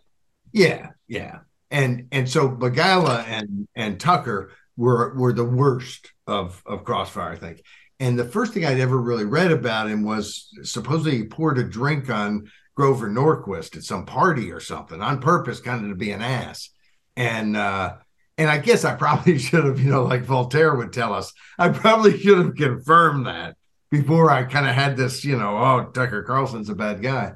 Yeah, 0.52 0.90
yeah, 1.07 1.40
and 1.71 2.09
and 2.12 2.26
so 2.29 2.49
Begala 2.49 3.25
and 3.26 3.69
and 3.75 4.00
Tucker 4.00 4.52
were 4.75 5.14
were 5.14 5.35
the 5.35 5.45
worst 5.45 6.12
of 6.26 6.62
of 6.64 6.85
Crossfire, 6.85 7.33
I 7.33 7.37
think. 7.37 7.62
And 8.00 8.19
the 8.19 8.25
first 8.25 8.54
thing 8.54 8.64
I'd 8.64 8.80
ever 8.80 8.99
really 8.99 9.26
read 9.26 9.52
about 9.52 9.88
him 9.88 10.02
was 10.02 10.49
supposedly 10.62 11.19
he 11.19 11.25
poured 11.25 11.59
a 11.59 11.64
drink 11.64 12.09
on 12.09 12.50
Grover 12.75 13.11
Norquist 13.11 13.76
at 13.76 13.85
some 13.85 14.07
party 14.07 14.50
or 14.50 14.59
something 14.59 15.02
on 15.02 15.21
purpose, 15.21 15.61
kind 15.61 15.85
of 15.85 15.90
to 15.90 15.97
be 15.97 16.11
an 16.11 16.23
ass. 16.23 16.71
And 17.14 17.57
uh, 17.57 17.97
and 18.38 18.49
I 18.49 18.57
guess 18.57 18.87
I 18.87 18.95
probably 18.95 19.38
should 19.38 19.64
have, 19.64 19.78
you 19.78 19.90
know, 19.90 20.04
like 20.04 20.23
Voltaire 20.23 20.75
would 20.75 20.95
tell 20.95 21.12
us, 21.12 21.33
I 21.59 21.69
probably 21.69 22.19
should 22.19 22.38
have 22.38 22.54
confirmed 22.54 23.26
that 23.26 23.57
before 23.90 24.30
I 24.30 24.45
kind 24.45 24.66
of 24.66 24.75
had 24.75 24.97
this, 24.97 25.25
you 25.25 25.37
know, 25.37 25.59
oh, 25.59 25.90
Tucker 25.92 26.23
Carlson's 26.23 26.71
a 26.71 26.75
bad 26.75 27.02
guy. 27.02 27.33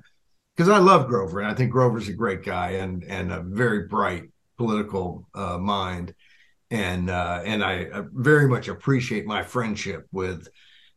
Because 0.57 0.71
I 0.71 0.79
love 0.79 1.09
Grover 1.09 1.41
and 1.41 1.51
I 1.51 1.55
think 1.55 1.73
Grover's 1.73 2.09
a 2.09 2.15
great 2.15 2.43
guy 2.43 2.71
and 2.71 3.05
and 3.05 3.31
a 3.31 3.43
very 3.43 3.87
bright 3.87 4.31
political 4.57 5.29
uh, 5.35 5.59
mind. 5.59 6.15
And 6.75 7.09
uh, 7.09 7.41
and 7.45 7.63
I 7.63 7.87
very 8.13 8.49
much 8.49 8.67
appreciate 8.67 9.27
my 9.27 9.45
friendship 9.45 10.07
with 10.11 10.49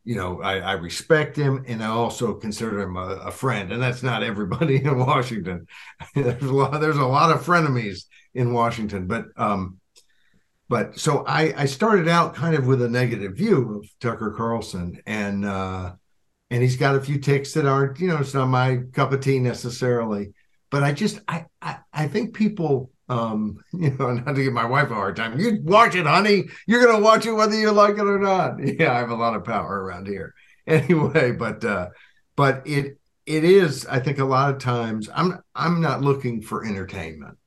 you 0.04 0.16
know, 0.16 0.42
I, 0.42 0.60
I, 0.60 0.72
respect 0.74 1.36
him 1.36 1.66
and 1.68 1.84
I 1.84 1.88
also 1.88 2.34
consider 2.34 2.80
him 2.80 2.96
a, 2.96 3.20
a, 3.26 3.32
friend. 3.32 3.74
And 3.74 3.82
that's 3.82 4.02
not 4.02 4.24
everybody 4.24 4.78
in 4.86 5.00
Washington. 5.00 5.68
there's 6.16 6.42
a 6.42 6.54
lot, 6.54 6.80
there's 6.80 6.96
a 6.96 7.06
lot 7.06 7.30
of 7.30 7.46
frenemies 7.46 8.06
in 8.34 8.54
Washington. 8.54 9.08
But 9.08 9.26
um, 9.36 9.82
but 10.70 10.98
so 10.98 11.26
I, 11.28 11.54
I 11.58 11.66
started 11.66 12.08
out 12.08 12.36
kind 12.36 12.56
of 12.56 12.68
with 12.68 12.82
a 12.82 12.88
negative 12.88 13.36
view 13.36 13.80
of 13.80 13.90
Tucker 14.00 14.32
Carlson 14.32 15.02
and 15.06 15.44
uh, 15.44 15.92
and 16.50 16.64
he's 16.64 16.78
got 16.78 16.96
a 16.96 17.02
few 17.02 17.20
ticks 17.20 17.52
that 17.54 17.66
aren't, 17.66 18.00
you 18.00 18.08
know, 18.08 18.20
it's 18.20 18.34
not 18.34 18.48
my 18.48 18.84
cup 18.94 19.12
of 19.12 19.20
tea 19.20 19.40
necessarily. 19.40 20.32
But 20.72 20.84
I 20.84 20.94
just 20.94 21.20
I 21.28 21.48
I, 21.62 21.80
I 21.92 22.08
think 22.08 22.34
people 22.34 22.92
um, 23.10 23.58
you 23.74 23.92
know, 23.98 24.14
not 24.14 24.36
to 24.36 24.44
give 24.44 24.54
my 24.54 24.66
wife 24.66 24.92
a 24.92 24.96
hard 24.96 25.16
time. 25.16 25.40
You 25.40 25.60
watch 25.64 25.96
it, 25.96 26.06
honey. 26.06 26.46
You're 26.66 26.86
gonna 26.86 27.04
watch 27.04 27.26
it 27.26 27.32
whether 27.32 27.56
you 27.56 27.72
like 27.72 27.98
it 27.98 28.02
or 28.02 28.20
not. 28.20 28.60
Yeah, 28.80 28.94
I 28.94 29.00
have 29.00 29.10
a 29.10 29.16
lot 29.16 29.36
of 29.36 29.44
power 29.44 29.84
around 29.84 30.08
here. 30.08 30.34
Anyway, 30.68 31.32
but 31.32 31.64
uh, 31.64 31.88
but 32.36 32.62
it 32.68 33.00
it 33.26 33.46
is, 33.46 33.86
I 33.86 34.00
think 34.00 34.20
a 34.20 34.26
lot 34.26 34.54
of 34.54 34.60
times 34.60 35.10
I'm 35.16 35.42
I'm 35.56 35.80
not 35.80 36.02
looking 36.02 36.42
for 36.42 36.66
entertainment. 36.66 37.38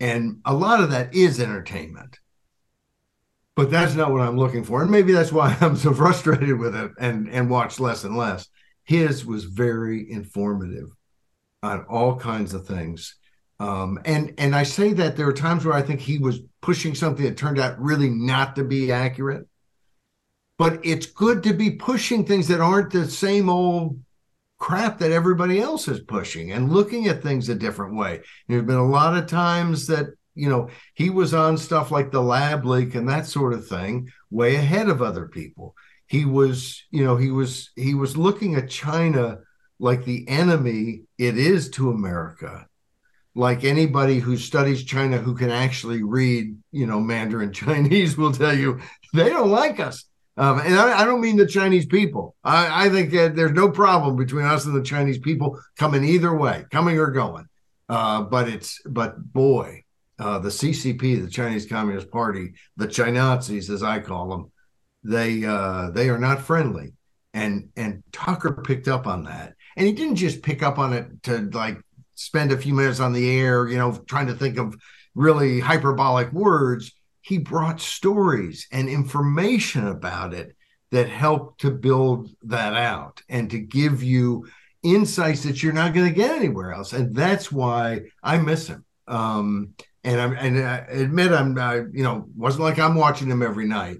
And 0.00 0.40
a 0.44 0.52
lot 0.52 0.82
of 0.82 0.90
that 0.90 1.14
is 1.14 1.40
entertainment. 1.40 2.18
But 3.54 3.70
that's 3.70 3.94
not 3.94 4.10
what 4.10 4.20
I'm 4.20 4.36
looking 4.36 4.64
for. 4.64 4.82
And 4.82 4.90
maybe 4.90 5.12
that's 5.12 5.32
why 5.32 5.56
I'm 5.62 5.76
so 5.76 5.94
frustrated 5.94 6.58
with 6.58 6.76
it 6.76 6.90
and 6.98 7.30
and 7.30 7.48
watch 7.48 7.80
less 7.80 8.04
and 8.04 8.18
less. 8.18 8.48
His 8.84 9.24
was 9.24 9.44
very 9.44 10.10
informative 10.10 10.90
on 11.62 11.86
all 11.88 12.16
kinds 12.16 12.52
of 12.52 12.66
things 12.66 13.16
um, 13.62 14.00
and 14.04 14.34
and 14.38 14.56
I 14.56 14.64
say 14.64 14.92
that 14.94 15.16
there 15.16 15.28
are 15.28 15.32
times 15.32 15.64
where 15.64 15.74
I 15.74 15.82
think 15.82 16.00
he 16.00 16.18
was 16.18 16.40
pushing 16.62 16.96
something 16.96 17.24
that 17.24 17.36
turned 17.36 17.60
out 17.60 17.80
really 17.80 18.10
not 18.10 18.56
to 18.56 18.64
be 18.64 18.90
accurate. 18.90 19.46
But 20.58 20.84
it's 20.84 21.06
good 21.06 21.44
to 21.44 21.54
be 21.54 21.70
pushing 21.70 22.24
things 22.24 22.48
that 22.48 22.60
aren't 22.60 22.90
the 22.90 23.08
same 23.08 23.48
old 23.48 24.00
crap 24.58 24.98
that 24.98 25.12
everybody 25.12 25.60
else 25.60 25.86
is 25.86 26.00
pushing 26.00 26.50
and 26.50 26.72
looking 26.72 27.06
at 27.06 27.22
things 27.22 27.48
a 27.48 27.54
different 27.54 27.94
way. 27.94 28.22
There's 28.48 28.64
been 28.64 28.74
a 28.74 28.84
lot 28.84 29.16
of 29.16 29.28
times 29.28 29.86
that 29.86 30.06
you 30.34 30.48
know 30.48 30.68
he 30.94 31.10
was 31.10 31.32
on 31.32 31.56
stuff 31.56 31.92
like 31.92 32.10
the 32.10 32.20
lab 32.20 32.66
leak 32.66 32.96
and 32.96 33.08
that 33.08 33.26
sort 33.26 33.52
of 33.52 33.68
thing 33.68 34.10
way 34.28 34.56
ahead 34.56 34.88
of 34.88 35.02
other 35.02 35.28
people. 35.28 35.76
He 36.06 36.24
was, 36.24 36.82
you 36.90 37.04
know, 37.04 37.16
he 37.16 37.30
was 37.30 37.70
he 37.76 37.94
was 37.94 38.16
looking 38.16 38.56
at 38.56 38.68
China 38.68 39.38
like 39.78 40.04
the 40.04 40.28
enemy 40.28 41.02
it 41.16 41.38
is 41.38 41.70
to 41.70 41.90
America 41.90 42.66
like 43.34 43.64
anybody 43.64 44.18
who 44.18 44.36
studies 44.36 44.84
China 44.84 45.18
who 45.18 45.34
can 45.34 45.50
actually 45.50 46.02
read, 46.02 46.56
you 46.70 46.86
know, 46.86 47.00
Mandarin 47.00 47.52
Chinese 47.52 48.16
will 48.16 48.32
tell 48.32 48.56
you 48.56 48.80
they 49.14 49.28
don't 49.28 49.50
like 49.50 49.80
us. 49.80 50.04
Um, 50.36 50.60
and 50.60 50.74
I, 50.74 51.00
I, 51.00 51.04
don't 51.04 51.20
mean 51.20 51.36
the 51.36 51.46
Chinese 51.46 51.84
people. 51.84 52.34
I, 52.42 52.86
I 52.86 52.88
think 52.88 53.10
there's 53.10 53.52
no 53.52 53.70
problem 53.70 54.16
between 54.16 54.46
us 54.46 54.64
and 54.64 54.74
the 54.74 54.82
Chinese 54.82 55.18
people 55.18 55.60
coming 55.76 56.04
either 56.04 56.34
way, 56.34 56.64
coming 56.70 56.98
or 56.98 57.10
going. 57.10 57.46
Uh, 57.88 58.22
but 58.22 58.48
it's 58.48 58.80
but 58.86 59.22
boy, 59.32 59.84
uh, 60.18 60.38
the 60.38 60.48
CCP, 60.48 61.22
the 61.22 61.30
Chinese 61.30 61.66
Communist 61.66 62.10
Party, 62.10 62.54
the 62.78 62.88
Chinazis, 62.88 63.68
as 63.68 63.82
I 63.82 64.00
call 64.00 64.30
them, 64.30 64.52
they 65.04 65.44
uh, 65.44 65.90
they 65.90 66.08
are 66.08 66.18
not 66.18 66.40
friendly. 66.40 66.94
And 67.34 67.68
and 67.76 68.02
Tucker 68.12 68.62
picked 68.64 68.88
up 68.88 69.06
on 69.06 69.24
that, 69.24 69.54
and 69.76 69.86
he 69.86 69.92
didn't 69.92 70.16
just 70.16 70.42
pick 70.42 70.62
up 70.62 70.78
on 70.78 70.94
it 70.94 71.22
to 71.24 71.50
like 71.52 71.78
spend 72.22 72.52
a 72.52 72.56
few 72.56 72.74
minutes 72.74 73.00
on 73.00 73.12
the 73.12 73.38
air, 73.38 73.68
you 73.68 73.76
know, 73.76 73.92
trying 74.06 74.26
to 74.28 74.34
think 74.34 74.58
of 74.58 74.76
really 75.14 75.60
hyperbolic 75.60 76.32
words. 76.32 76.92
He 77.20 77.38
brought 77.38 77.80
stories 77.80 78.66
and 78.72 78.88
information 78.88 79.86
about 79.86 80.34
it 80.34 80.56
that 80.90 81.08
helped 81.08 81.60
to 81.62 81.70
build 81.70 82.30
that 82.42 82.74
out 82.74 83.22
and 83.28 83.50
to 83.50 83.58
give 83.58 84.02
you 84.02 84.46
insights 84.82 85.42
that 85.44 85.62
you're 85.62 85.72
not 85.72 85.94
going 85.94 86.06
to 86.06 86.14
get 86.14 86.36
anywhere 86.36 86.72
else. 86.72 86.92
And 86.92 87.14
that's 87.14 87.50
why 87.50 88.02
I 88.22 88.38
miss 88.38 88.66
him. 88.66 88.84
Um, 89.08 89.74
and 90.04 90.20
I'm 90.20 90.32
and 90.32 90.58
I 90.58 90.78
admit 90.90 91.32
I'm 91.32 91.58
I, 91.58 91.76
you 91.76 92.02
know 92.02 92.26
wasn't 92.36 92.64
like 92.64 92.78
I'm 92.78 92.96
watching 92.96 93.30
him 93.30 93.42
every 93.42 93.66
night, 93.66 93.98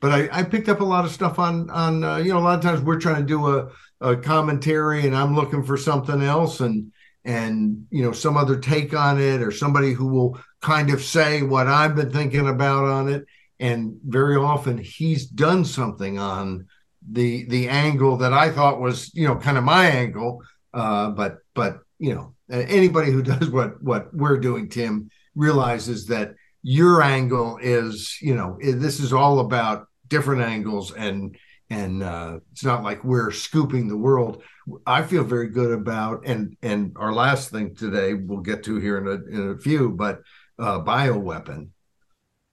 but 0.00 0.10
I, 0.10 0.40
I 0.40 0.42
picked 0.42 0.68
up 0.68 0.80
a 0.80 0.84
lot 0.84 1.04
of 1.04 1.12
stuff 1.12 1.38
on 1.38 1.70
on 1.70 2.02
uh, 2.02 2.16
you 2.16 2.32
know 2.32 2.38
a 2.38 2.40
lot 2.40 2.58
of 2.58 2.64
times 2.64 2.80
we're 2.80 3.00
trying 3.00 3.22
to 3.22 3.26
do 3.26 3.56
a, 3.56 3.68
a 4.00 4.16
commentary 4.16 5.06
and 5.06 5.16
I'm 5.16 5.34
looking 5.34 5.62
for 5.62 5.76
something 5.76 6.22
else 6.22 6.60
and 6.60 6.92
and 7.24 7.86
you 7.90 8.02
know 8.02 8.12
some 8.12 8.36
other 8.36 8.58
take 8.58 8.94
on 8.94 9.20
it 9.20 9.40
or 9.40 9.50
somebody 9.50 9.92
who 9.92 10.06
will 10.08 10.38
kind 10.60 10.90
of 10.90 11.02
say 11.02 11.42
what 11.42 11.66
I've 11.66 11.96
been 11.96 12.10
thinking 12.10 12.48
about 12.48 12.84
on 12.84 13.08
it 13.08 13.24
and 13.60 13.96
very 14.04 14.36
often 14.36 14.78
he's 14.78 15.26
done 15.26 15.64
something 15.64 16.18
on 16.18 16.66
the 17.10 17.46
the 17.46 17.68
angle 17.68 18.16
that 18.18 18.32
I 18.32 18.50
thought 18.50 18.80
was 18.80 19.14
you 19.14 19.26
know 19.26 19.36
kind 19.36 19.58
of 19.58 19.64
my 19.64 19.86
angle 19.86 20.42
uh, 20.74 21.10
but 21.10 21.38
but 21.54 21.78
you 21.98 22.14
know, 22.14 22.34
anybody 22.50 23.10
who 23.10 23.22
does 23.32 23.48
what 23.48 23.82
what 23.82 24.14
we're 24.14 24.38
doing, 24.38 24.68
Tim, 24.68 25.10
realizes 25.34 26.06
that 26.06 26.34
your 26.62 27.02
angle 27.02 27.58
is, 27.62 28.18
you 28.20 28.34
know, 28.34 28.58
this 28.60 29.00
is 29.00 29.12
all 29.12 29.40
about 29.40 29.86
different 30.08 30.42
angles 30.42 30.92
and 30.92 31.36
and 31.70 32.02
uh, 32.02 32.38
it's 32.52 32.64
not 32.64 32.82
like 32.82 33.02
we're 33.04 33.30
scooping 33.30 33.88
the 33.88 33.96
world. 33.96 34.42
I 34.86 35.02
feel 35.02 35.24
very 35.24 35.48
good 35.48 35.72
about 35.72 36.26
and 36.26 36.56
and 36.62 36.92
our 36.96 37.12
last 37.12 37.50
thing 37.50 37.74
today 37.74 38.14
we'll 38.14 38.40
get 38.40 38.64
to 38.64 38.78
here 38.78 38.98
in 38.98 39.06
a 39.06 39.36
in 39.36 39.50
a 39.50 39.58
few, 39.58 39.90
but 39.90 40.22
uh, 40.58 40.80
bioweapon, 40.80 41.68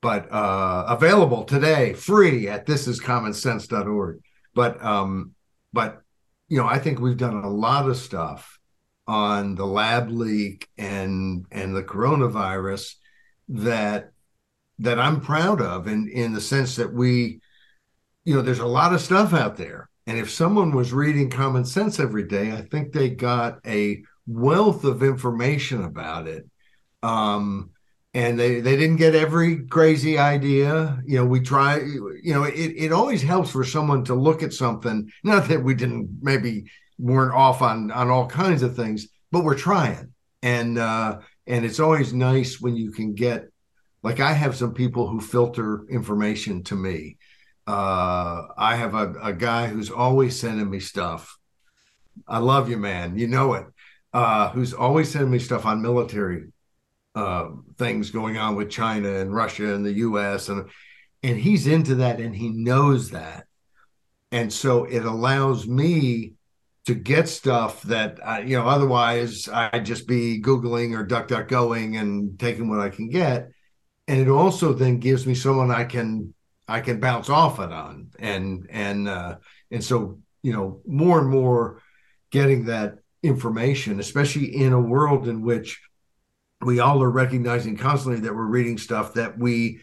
but 0.01 0.31
uh, 0.31 0.85
available 0.89 1.43
today 1.43 1.93
free 1.93 2.47
at 2.47 2.65
thisiscommonsense.org. 2.65 4.19
But 4.53 4.83
um, 4.83 5.31
but 5.71 6.01
you 6.49 6.57
know 6.57 6.67
I 6.67 6.79
think 6.79 6.99
we've 6.99 7.17
done 7.17 7.35
a 7.35 7.49
lot 7.49 7.89
of 7.89 7.97
stuff 7.97 8.59
on 9.07 9.55
the 9.55 9.65
lab 9.65 10.09
leak 10.09 10.67
and 10.77 11.45
and 11.51 11.75
the 11.75 11.83
coronavirus 11.83 12.95
that 13.49 14.11
that 14.79 14.99
I'm 14.99 15.21
proud 15.21 15.61
of 15.61 15.87
in 15.87 16.09
in 16.09 16.33
the 16.33 16.41
sense 16.41 16.75
that 16.75 16.93
we 16.93 17.41
you 18.23 18.35
know, 18.35 18.41
there's 18.41 18.59
a 18.59 18.65
lot 18.65 18.93
of 18.93 19.01
stuff 19.01 19.33
out 19.33 19.57
there. 19.57 19.89
And 20.11 20.19
if 20.19 20.29
someone 20.29 20.75
was 20.75 20.91
reading 20.91 21.29
Common 21.29 21.63
Sense 21.63 21.97
every 21.97 22.23
day, 22.23 22.51
I 22.51 22.63
think 22.63 22.91
they 22.91 23.11
got 23.11 23.59
a 23.65 24.03
wealth 24.27 24.83
of 24.83 25.03
information 25.03 25.85
about 25.85 26.27
it. 26.27 26.49
Um, 27.01 27.69
and 28.13 28.37
they, 28.37 28.59
they 28.59 28.75
didn't 28.75 28.97
get 28.97 29.15
every 29.15 29.67
crazy 29.67 30.17
idea. 30.17 31.01
You 31.05 31.19
know, 31.19 31.25
we 31.25 31.39
try, 31.39 31.77
you 31.77 32.33
know, 32.33 32.43
it, 32.43 32.73
it 32.75 32.91
always 32.91 33.21
helps 33.21 33.51
for 33.51 33.63
someone 33.63 34.03
to 34.03 34.13
look 34.13 34.43
at 34.43 34.51
something, 34.51 35.09
not 35.23 35.47
that 35.47 35.63
we 35.63 35.75
didn't 35.75 36.09
maybe 36.21 36.65
weren't 36.99 37.33
off 37.33 37.61
on, 37.61 37.89
on 37.91 38.09
all 38.09 38.27
kinds 38.27 38.63
of 38.63 38.75
things, 38.75 39.07
but 39.31 39.45
we're 39.45 39.55
trying. 39.55 40.11
And, 40.43 40.77
uh, 40.77 41.19
and 41.47 41.63
it's 41.63 41.79
always 41.79 42.11
nice 42.11 42.59
when 42.59 42.75
you 42.75 42.91
can 42.91 43.13
get, 43.13 43.45
like 44.03 44.19
I 44.19 44.33
have 44.33 44.57
some 44.57 44.73
people 44.73 45.07
who 45.07 45.21
filter 45.21 45.85
information 45.89 46.63
to 46.63 46.75
me 46.75 47.15
uh, 47.67 48.47
I 48.57 48.75
have 48.75 48.95
a, 48.95 49.13
a 49.21 49.33
guy 49.33 49.67
who's 49.67 49.89
always 49.89 50.39
sending 50.39 50.69
me 50.69 50.79
stuff. 50.79 51.37
I 52.27 52.39
love 52.39 52.69
you, 52.69 52.77
man. 52.77 53.17
You 53.17 53.27
know 53.27 53.53
it. 53.53 53.65
Uh, 54.13 54.49
who's 54.49 54.73
always 54.73 55.09
sending 55.09 55.31
me 55.31 55.39
stuff 55.39 55.65
on 55.65 55.81
military 55.81 56.51
uh, 57.15 57.49
things 57.77 58.09
going 58.09 58.37
on 58.37 58.55
with 58.55 58.69
China 58.69 59.09
and 59.15 59.33
Russia 59.33 59.73
and 59.73 59.85
the 59.85 59.93
U.S. 59.93 60.49
and 60.49 60.69
and 61.23 61.37
he's 61.37 61.67
into 61.67 61.95
that 61.95 62.19
and 62.19 62.35
he 62.35 62.49
knows 62.49 63.11
that, 63.11 63.45
and 64.31 64.51
so 64.51 64.85
it 64.85 65.05
allows 65.05 65.67
me 65.67 66.33
to 66.85 66.95
get 66.95 67.29
stuff 67.29 67.83
that 67.83 68.19
I, 68.25 68.41
you 68.41 68.57
know 68.57 68.67
otherwise 68.67 69.47
I'd 69.49 69.85
just 69.85 70.07
be 70.07 70.41
googling 70.41 70.97
or 70.97 71.05
duck 71.05 71.27
duck 71.27 71.47
going 71.47 71.97
and 71.97 72.39
taking 72.39 72.69
what 72.69 72.79
I 72.79 72.89
can 72.89 73.09
get, 73.09 73.49
and 74.07 74.19
it 74.19 74.29
also 74.29 74.73
then 74.73 74.99
gives 74.99 75.27
me 75.27 75.35
someone 75.35 75.69
I 75.69 75.83
can 75.83 76.33
I 76.71 76.81
can 76.81 76.99
bounce 76.99 77.29
off 77.29 77.59
it 77.59 77.71
on, 77.71 78.11
and 78.19 78.67
and 78.69 79.07
uh, 79.07 79.37
and 79.69 79.83
so 79.83 80.19
you 80.41 80.53
know 80.53 80.81
more 80.87 81.19
and 81.19 81.29
more 81.29 81.81
getting 82.31 82.65
that 82.65 82.95
information, 83.23 83.99
especially 83.99 84.55
in 84.55 84.73
a 84.73 84.81
world 84.81 85.27
in 85.27 85.41
which 85.41 85.81
we 86.61 86.79
all 86.79 87.03
are 87.03 87.11
recognizing 87.11 87.75
constantly 87.75 88.21
that 88.21 88.35
we're 88.35 88.45
reading 88.45 88.77
stuff 88.77 89.15
that 89.15 89.37
we 89.37 89.81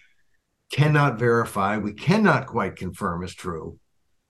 cannot 0.73 1.19
verify, 1.19 1.77
we 1.77 1.93
cannot 1.93 2.47
quite 2.47 2.77
confirm 2.77 3.23
is 3.23 3.35
true, 3.35 3.79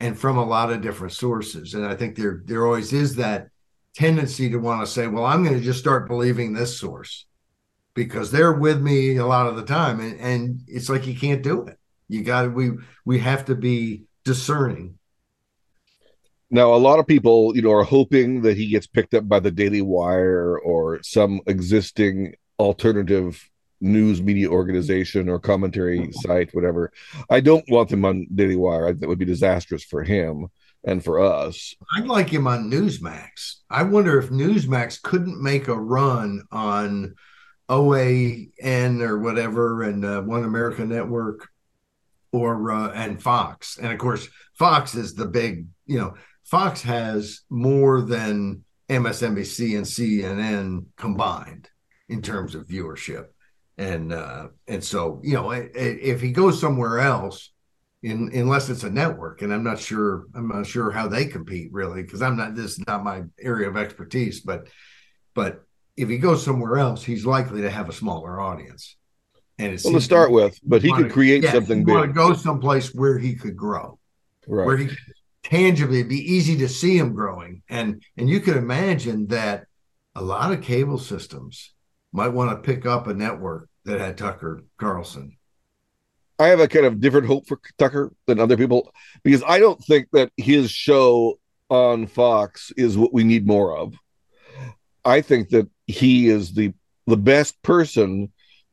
and 0.01 0.19
from 0.19 0.37
a 0.37 0.45
lot 0.45 0.71
of 0.73 0.83
different 0.83 1.13
sources. 1.13 1.75
And 1.75 1.87
I 1.87 1.95
think 1.95 2.17
there 2.17 2.43
there 2.45 2.67
always 2.67 2.93
is 2.93 3.17
that 3.17 3.49
tendency 3.95 4.51
to 4.51 4.59
want 4.59 4.81
to 4.81 4.93
say, 4.93 5.07
well, 5.07 5.25
I'm 5.25 5.45
going 5.45 5.59
to 5.59 5.65
just 5.65 5.81
start 5.81 6.09
believing 6.09 6.53
this 6.53 6.79
source 6.79 7.27
because 7.95 8.31
they're 8.31 8.53
with 8.53 8.81
me 8.81 9.17
a 9.17 9.27
lot 9.27 9.47
of 9.47 9.57
the 9.57 9.65
time, 9.65 10.01
and, 10.01 10.21
and 10.21 10.61
it's 10.67 10.89
like 10.89 11.07
you 11.07 11.17
can't 11.17 11.43
do 11.43 11.67
it. 11.67 11.78
You 12.09 12.23
got 12.23 12.43
to 12.43 12.49
we 12.49 12.71
we 13.05 13.19
have 13.19 13.45
to 13.47 13.55
be 13.55 14.05
discerning. 14.25 14.99
Now, 16.51 16.73
a 16.75 16.77
lot 16.77 16.99
of 16.99 17.07
people, 17.07 17.55
you 17.55 17.61
know, 17.61 17.73
are 17.73 17.85
hoping 17.85 18.41
that 18.43 18.57
he 18.57 18.69
gets 18.69 18.87
picked 18.87 19.13
up 19.13 19.29
by 19.29 19.39
the 19.39 19.51
Daily 19.51 19.83
Wire 19.83 20.59
or 20.59 21.03
some 21.03 21.43
existing 21.47 22.35
alternative 22.59 23.49
news 23.81 24.23
media 24.23 24.49
organization 24.49 25.29
or 25.29 25.39
commentary 25.39 26.11
site, 26.13 26.55
whatever. 26.55 26.91
I 27.29 27.41
don't 27.41 27.65
want 27.69 27.93
him 27.93 28.05
on 28.05 28.27
Daily 28.35 28.57
Wire. 28.57 28.93
That 28.95 29.09
would 29.09 29.19
be 29.19 29.27
disastrous 29.27 29.85
for 29.85 30.03
him 30.03 30.49
and 30.85 31.05
for 31.05 31.21
us. 31.21 31.75
I'd 31.97 32.07
like 32.07 32.31
him 32.31 32.47
on 32.47 32.71
Newsmax. 32.71 33.57
I 33.69 33.83
wonder 33.83 34.19
if 34.19 34.31
Newsmax 34.31 35.03
couldn't 35.03 35.43
make 35.43 35.69
a 35.69 35.75
run 35.75 36.45
on 36.51 37.15
OAN 37.69 39.01
or 39.03 39.19
whatever 39.19 39.83
and 39.83 40.05
uh, 40.05 40.23
One 40.23 40.45
America 40.45 40.85
Network 40.85 41.49
or 42.33 42.71
uh, 42.71 42.93
and 42.93 43.23
Fox, 43.23 43.79
and 43.79 43.93
of 43.93 43.99
course 43.99 44.29
Fox 44.59 44.95
is 44.95 45.15
the 45.15 45.27
big. 45.27 45.67
You 45.87 45.99
know, 45.99 46.15
Fox 46.45 46.83
has 46.83 47.43
more 47.51 48.03
than 48.03 48.65
MSNBC 48.89 49.77
and 49.77 49.87
CNN 49.87 50.87
combined 50.97 51.69
in 52.09 52.23
terms 52.23 52.55
of 52.55 52.67
viewership, 52.67 53.27
and 53.77 54.13
uh, 54.13 54.49
and 54.67 54.83
so 54.83 55.21
you 55.25 55.35
know 55.35 55.51
if 55.53 56.21
he 56.21 56.33
goes 56.33 56.61
somewhere 56.61 57.01
else, 57.01 57.51
in 58.03 58.31
unless 58.33 58.69
it's 58.69 58.85
a 58.85 58.91
network, 58.91 59.43
and 59.43 59.53
I'm 59.53 59.65
not 59.65 59.79
sure 59.79 60.27
I'm 60.35 60.49
not 60.49 60.67
sure 60.67 60.91
how 60.91 61.09
they 61.09 61.27
compete 61.27 61.73
really 61.73 62.03
because 62.03 62.23
I'm 62.23 62.37
not 62.37 62.55
this 62.55 62.73
is 62.73 62.87
not 62.87 63.05
my 63.05 63.23
area 63.41 63.69
of 63.69 63.77
expertise, 63.77 64.41
but 64.41 64.69
but 65.35 65.65
if 65.97 66.09
he 66.09 66.19
goes 66.19 66.45
somewhere 66.45 66.79
else, 66.79 67.03
he's 67.03 67.27
likely 67.27 67.63
to 67.63 67.71
have 67.71 67.89
a 67.89 67.93
smaller 67.93 68.41
audience. 68.41 68.97
And 69.59 69.73
it's 69.73 69.85
well 69.85 69.95
to 69.95 70.01
start 70.01 70.31
with, 70.31 70.59
but 70.63 70.83
he 70.83 70.93
could 70.93 71.11
create 71.11 71.43
yeah, 71.43 71.53
something 71.53 71.85
big. 71.85 71.97
To 71.97 72.07
go 72.09 72.33
someplace 72.33 72.95
where 72.95 73.19
he 73.19 73.35
could 73.35 73.57
grow, 73.57 73.99
right? 74.47 74.67
Where 74.67 74.77
he 74.77 74.87
could 74.87 74.99
tangibly 75.43 76.03
be 76.05 76.19
easy 76.19 76.57
to 76.59 76.69
see 76.69 76.97
him 76.97 77.15
growing, 77.15 77.63
and 77.69 78.03
and 78.17 78.29
you 78.29 78.41
could 78.41 78.57
imagine 78.57 79.27
that 79.29 79.67
a 80.15 80.23
lot 80.23 80.53
of 80.53 80.63
cable 80.63 80.99
systems 80.99 81.73
might 82.13 82.29
want 82.29 82.51
to 82.51 82.57
pick 82.57 82.87
up 82.87 83.07
a 83.07 83.15
network 83.15 83.69
that 83.85 84.01
had 84.01 84.17
Tucker 84.17 84.63
Carlson. 84.79 85.37
I 86.39 86.49
have 86.49 86.61
a 86.61 86.69
kind 86.69 86.87
of 86.87 87.01
different 87.01 87.27
hope 87.27 87.49
for 87.49 87.59
Tucker 87.79 88.13
than 88.27 88.39
other 88.39 88.57
people 88.57 88.93
because 89.25 89.43
I 89.47 89.59
don't 89.59 89.83
think 89.85 90.09
that 90.13 90.31
his 90.37 90.71
show 90.71 91.39
on 91.69 92.07
Fox 92.07 92.73
is 92.77 92.97
what 92.97 93.13
we 93.13 93.25
need 93.25 93.47
more 93.47 93.77
of. 93.77 93.95
I 95.05 95.21
think 95.21 95.49
that 95.51 95.69
he 95.87 96.29
is 96.29 96.53
the 96.53 96.73
the 97.07 97.17
best 97.17 97.61
person 97.63 98.31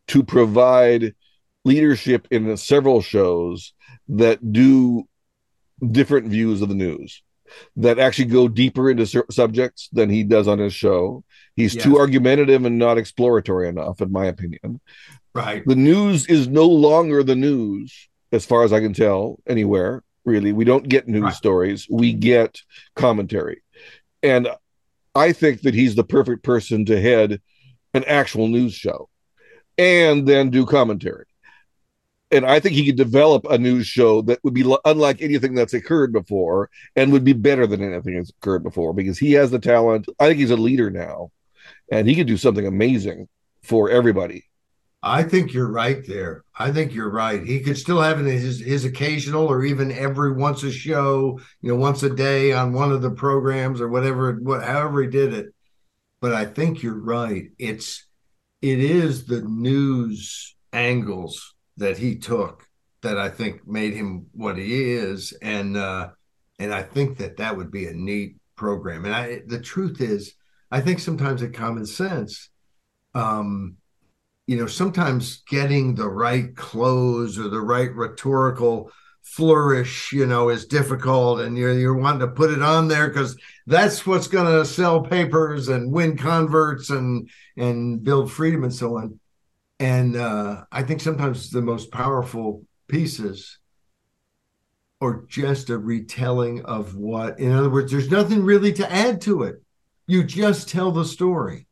to 0.07 0.23
provide 0.23 1.15
leadership 1.63 2.27
in 2.31 2.55
several 2.57 3.01
shows 3.01 3.73
that 4.07 4.53
do 4.53 5.07
different 5.91 6.27
views 6.27 6.61
of 6.61 6.69
the 6.69 6.75
news 6.75 7.21
that 7.75 7.99
actually 7.99 8.25
go 8.25 8.47
deeper 8.47 8.89
into 8.89 9.05
su- 9.05 9.25
subjects 9.29 9.89
than 9.91 10.09
he 10.09 10.23
does 10.23 10.47
on 10.47 10.59
his 10.59 10.73
show. 10.73 11.23
He's 11.55 11.75
yes. 11.75 11.83
too 11.83 11.97
argumentative 11.97 12.65
and 12.65 12.77
not 12.77 12.97
exploratory 12.97 13.67
enough, 13.67 14.01
in 14.01 14.11
my 14.11 14.25
opinion. 14.25 14.79
Right. 15.33 15.63
The 15.65 15.75
news 15.75 16.27
is 16.27 16.47
no 16.47 16.65
longer 16.65 17.23
the 17.23 17.35
news, 17.35 18.09
as 18.31 18.45
far 18.45 18.63
as 18.63 18.73
I 18.73 18.79
can 18.79 18.93
tell, 18.93 19.39
anywhere, 19.47 20.03
really. 20.23 20.53
We 20.53 20.65
don't 20.65 20.87
get 20.87 21.07
news 21.07 21.23
right. 21.23 21.33
stories, 21.33 21.87
we 21.89 22.13
get 22.13 22.61
commentary. 22.95 23.61
And 24.23 24.47
I 25.13 25.31
think 25.31 25.61
that 25.61 25.73
he's 25.73 25.95
the 25.95 26.03
perfect 26.03 26.43
person 26.43 26.85
to 26.85 26.99
head 26.99 27.41
an 27.93 28.03
actual 28.05 28.47
news 28.47 28.73
show 28.73 29.09
and 29.77 30.27
then 30.27 30.49
do 30.49 30.65
commentary. 30.65 31.25
And 32.31 32.45
I 32.45 32.59
think 32.59 32.75
he 32.75 32.85
could 32.85 32.97
develop 32.97 33.45
a 33.45 33.57
news 33.57 33.87
show 33.87 34.21
that 34.23 34.43
would 34.43 34.53
be 34.53 34.75
unlike 34.83 35.21
anything 35.21 35.53
that's 35.53 35.73
occurred 35.73 36.11
before 36.11 36.69
and 36.95 37.11
would 37.11 37.23
be 37.23 37.33
better 37.33 37.67
than 37.67 37.83
anything 37.83 38.17
that's 38.17 38.31
occurred 38.31 38.63
before 38.63 38.93
because 38.93 39.17
he 39.17 39.33
has 39.33 39.51
the 39.51 39.59
talent. 39.59 40.07
I 40.19 40.27
think 40.27 40.39
he's 40.39 40.51
a 40.51 40.57
leader 40.57 40.89
now 40.89 41.31
and 41.91 42.07
he 42.07 42.15
could 42.15 42.27
do 42.27 42.37
something 42.37 42.65
amazing 42.65 43.27
for 43.63 43.89
everybody. 43.89 44.45
I 45.03 45.21
think 45.21 45.53
you're 45.53 45.71
right 45.71 46.05
there. 46.07 46.43
I 46.57 46.71
think 46.71 46.93
you're 46.93 47.11
right. 47.11 47.45
He 47.45 47.59
could 47.59 47.77
still 47.77 48.01
have 48.01 48.17
his 48.17 48.59
his 48.59 48.85
occasional 48.85 49.45
or 49.45 49.63
even 49.63 49.91
every 49.91 50.31
once 50.31 50.63
a 50.63 50.71
show, 50.71 51.39
you 51.61 51.71
know, 51.71 51.75
once 51.75 52.01
a 52.01 52.09
day 52.09 52.53
on 52.53 52.73
one 52.73 52.91
of 52.91 53.03
the 53.03 53.11
programs 53.11 53.81
or 53.81 53.87
whatever, 53.87 54.33
what 54.33 54.63
however 54.63 55.03
he 55.03 55.07
did 55.07 55.33
it. 55.33 55.53
But 56.21 56.33
I 56.33 56.45
think 56.45 56.81
you're 56.81 56.99
right. 56.99 57.51
It's 57.59 58.03
it 58.61 58.79
is 58.79 59.25
the 59.25 59.41
news 59.41 60.55
angles 60.73 61.55
that 61.77 61.97
he 61.97 62.17
took 62.17 62.67
that 63.01 63.17
I 63.17 63.29
think 63.29 63.67
made 63.67 63.93
him 63.93 64.27
what 64.33 64.57
he 64.57 64.93
is, 64.93 65.33
and 65.41 65.77
uh, 65.77 66.09
and 66.59 66.73
I 66.73 66.81
think 66.83 67.17
that 67.17 67.37
that 67.37 67.55
would 67.55 67.71
be 67.71 67.87
a 67.87 67.93
neat 67.93 68.37
program. 68.55 69.05
And 69.05 69.13
I, 69.13 69.41
the 69.45 69.59
truth 69.59 70.01
is, 70.01 70.33
I 70.71 70.81
think 70.81 70.99
sometimes 70.99 71.43
at 71.43 71.53
Common 71.53 71.85
Sense, 71.85 72.49
um, 73.13 73.77
you 74.47 74.57
know, 74.57 74.67
sometimes 74.67 75.43
getting 75.49 75.95
the 75.95 76.09
right 76.09 76.55
clothes 76.55 77.37
or 77.37 77.49
the 77.49 77.61
right 77.61 77.93
rhetorical 77.93 78.91
flourish, 79.25 80.13
you 80.13 80.25
know, 80.25 80.49
is 80.49 80.65
difficult, 80.65 81.41
and 81.41 81.57
you're 81.57 81.77
you're 81.77 81.97
wanting 81.97 82.21
to 82.21 82.27
put 82.27 82.51
it 82.51 82.61
on 82.61 82.87
there 82.87 83.09
because 83.09 83.35
that's 83.67 84.05
what's 84.05 84.27
going 84.27 84.45
to 84.45 84.65
sell 84.65 85.01
papers 85.01 85.67
and 85.67 85.91
win 85.91 86.15
converts 86.15 86.89
and 86.91 87.29
and 87.57 88.03
build 88.03 88.31
freedom 88.31 88.63
and 88.63 88.73
so 88.73 88.97
on. 88.97 89.19
And 89.79 90.15
uh, 90.15 90.63
I 90.71 90.83
think 90.83 91.01
sometimes 91.01 91.49
the 91.49 91.61
most 91.61 91.91
powerful 91.91 92.63
pieces 92.87 93.57
or 95.01 95.25
just 95.27 95.69
a 95.69 95.77
retelling 95.77 96.63
of 96.63 96.95
what, 96.95 97.39
in 97.39 97.51
other 97.51 97.69
words, 97.69 97.91
there's 97.91 98.09
nothing 98.09 98.43
really 98.43 98.71
to 98.73 98.89
add 98.89 99.19
to 99.21 99.43
it. 99.43 99.61
You 100.07 100.23
just 100.23 100.69
tell 100.69 100.91
the 100.91 101.03
story. 101.03 101.64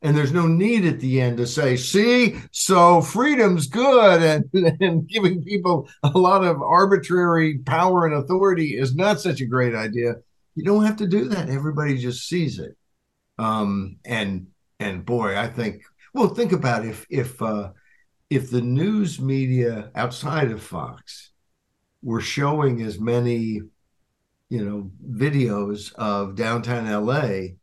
And 0.00 0.16
there's 0.16 0.32
no 0.32 0.46
need 0.46 0.84
at 0.84 1.00
the 1.00 1.20
end 1.20 1.38
to 1.38 1.46
say, 1.46 1.76
see, 1.76 2.40
so 2.52 3.00
freedom's 3.00 3.66
good. 3.66 4.22
And, 4.22 4.76
and 4.80 5.08
giving 5.08 5.42
people 5.42 5.88
a 6.02 6.10
lot 6.10 6.44
of 6.44 6.62
arbitrary 6.62 7.58
power 7.58 8.06
and 8.06 8.14
authority 8.14 8.76
is 8.78 8.94
not 8.94 9.20
such 9.20 9.40
a 9.40 9.46
great 9.46 9.74
idea. 9.74 10.14
You 10.54 10.64
don't 10.64 10.84
have 10.84 10.96
to 10.98 11.06
do 11.06 11.28
that. 11.28 11.48
Everybody 11.48 11.98
just 11.98 12.28
sees 12.28 12.58
it. 12.58 12.76
Um, 13.38 13.96
and 14.04 14.48
and 14.80 15.04
boy, 15.04 15.36
I 15.36 15.48
think 15.48 15.82
well, 16.14 16.28
think 16.28 16.52
about 16.52 16.84
if 16.84 17.06
if 17.10 17.40
uh, 17.40 17.70
if 18.30 18.50
the 18.50 18.60
news 18.60 19.20
media 19.20 19.90
outside 19.94 20.50
of 20.50 20.62
Fox 20.62 21.30
were 22.02 22.20
showing 22.20 22.82
as 22.82 22.98
many, 22.98 23.60
you 24.48 24.64
know, 24.64 24.90
videos 25.08 25.92
of 25.94 26.34
downtown 26.34 26.90
LA 26.90 27.54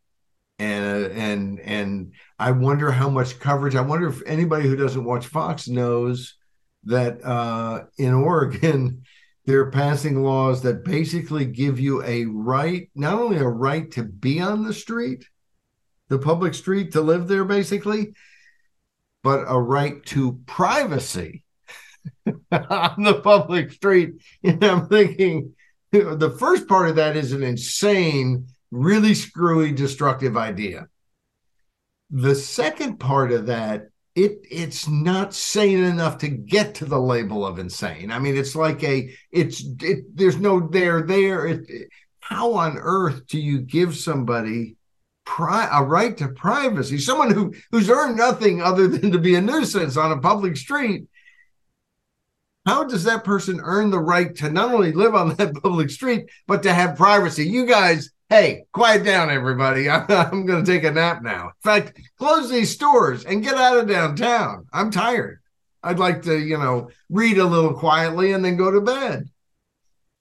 and 0.59 1.05
and 1.11 1.59
and 1.59 2.11
I 2.37 2.51
wonder 2.51 2.91
how 2.91 3.09
much 3.09 3.39
coverage. 3.39 3.75
I 3.75 3.81
wonder 3.81 4.07
if 4.07 4.21
anybody 4.25 4.67
who 4.67 4.75
doesn't 4.75 5.05
watch 5.05 5.27
Fox 5.27 5.67
knows 5.67 6.35
that 6.83 7.23
uh, 7.23 7.85
in 7.97 8.13
Oregon 8.13 9.03
they're 9.45 9.69
passing 9.69 10.23
laws 10.23 10.63
that 10.63 10.83
basically 10.83 11.45
give 11.45 11.79
you 11.79 12.03
a 12.03 12.25
right, 12.25 12.89
not 12.95 13.19
only 13.19 13.37
a 13.37 13.47
right 13.47 13.91
to 13.91 14.03
be 14.03 14.41
on 14.41 14.63
the 14.63 14.73
street, 14.73 15.27
the 16.09 16.17
public 16.17 16.55
street 16.55 16.93
to 16.93 17.01
live 17.01 17.27
there, 17.27 17.45
basically, 17.45 18.13
but 19.23 19.45
a 19.47 19.59
right 19.59 20.03
to 20.07 20.39
privacy 20.47 21.43
on 22.51 23.03
the 23.03 23.21
public 23.23 23.71
street. 23.71 24.13
And 24.43 24.63
I'm 24.63 24.87
thinking 24.87 25.53
the 25.91 26.35
first 26.39 26.67
part 26.67 26.89
of 26.89 26.95
that 26.95 27.15
is 27.15 27.31
an 27.31 27.43
insane, 27.43 28.47
really 28.71 29.13
screwy, 29.13 29.71
destructive 29.71 30.37
idea. 30.37 30.87
The 32.11 32.35
second 32.35 32.99
part 32.99 33.31
of 33.31 33.47
that, 33.47 33.89
it 34.15 34.45
it's 34.49 34.87
not 34.87 35.33
sane 35.33 35.83
enough 35.83 36.19
to 36.19 36.29
get 36.29 36.75
to 36.75 36.85
the 36.85 36.99
label 36.99 37.45
of 37.45 37.59
insane. 37.59 38.11
I 38.11 38.19
mean, 38.19 38.37
it's 38.37 38.55
like 38.55 38.83
a 38.83 39.13
it's 39.31 39.63
it, 39.81 40.15
there's 40.15 40.37
no 40.37 40.67
there 40.67 41.01
there. 41.01 41.47
It, 41.47 41.69
it, 41.69 41.89
how 42.19 42.53
on 42.53 42.77
earth 42.77 43.27
do 43.27 43.39
you 43.39 43.59
give 43.59 43.95
somebody 43.95 44.77
pri- 45.25 45.69
a 45.71 45.83
right 45.83 46.15
to 46.17 46.29
privacy? 46.29 46.97
Someone 46.97 47.31
who 47.31 47.53
who's 47.71 47.89
earned 47.89 48.17
nothing 48.17 48.61
other 48.61 48.87
than 48.87 49.11
to 49.11 49.19
be 49.19 49.35
a 49.35 49.41
nuisance 49.41 49.97
on 49.97 50.11
a 50.11 50.21
public 50.21 50.57
street 50.57 51.05
how 52.65 52.83
does 52.83 53.03
that 53.03 53.23
person 53.23 53.61
earn 53.63 53.91
the 53.91 53.99
right 53.99 54.35
to 54.35 54.49
not 54.49 54.73
only 54.73 54.91
live 54.91 55.15
on 55.15 55.35
that 55.35 55.53
public 55.63 55.89
street 55.89 56.25
but 56.47 56.63
to 56.63 56.73
have 56.73 56.97
privacy 56.97 57.47
you 57.47 57.65
guys 57.65 58.11
hey 58.29 58.65
quiet 58.71 59.03
down 59.03 59.29
everybody. 59.29 59.89
I'm, 59.89 60.05
I'm 60.09 60.45
going 60.45 60.63
to 60.63 60.71
take 60.71 60.83
a 60.83 60.91
nap 60.91 61.21
now. 61.21 61.47
In 61.47 61.51
fact 61.63 61.99
close 62.17 62.49
these 62.49 62.71
stores 62.71 63.25
and 63.25 63.43
get 63.43 63.55
out 63.55 63.77
of 63.77 63.87
downtown. 63.87 64.67
I'm 64.73 64.91
tired. 64.91 65.39
I'd 65.83 65.99
like 65.99 66.23
to 66.23 66.37
you 66.37 66.57
know 66.57 66.89
read 67.09 67.37
a 67.37 67.45
little 67.45 67.73
quietly 67.73 68.31
and 68.31 68.43
then 68.43 68.57
go 68.57 68.71
to 68.71 68.81
bed. 68.81 69.29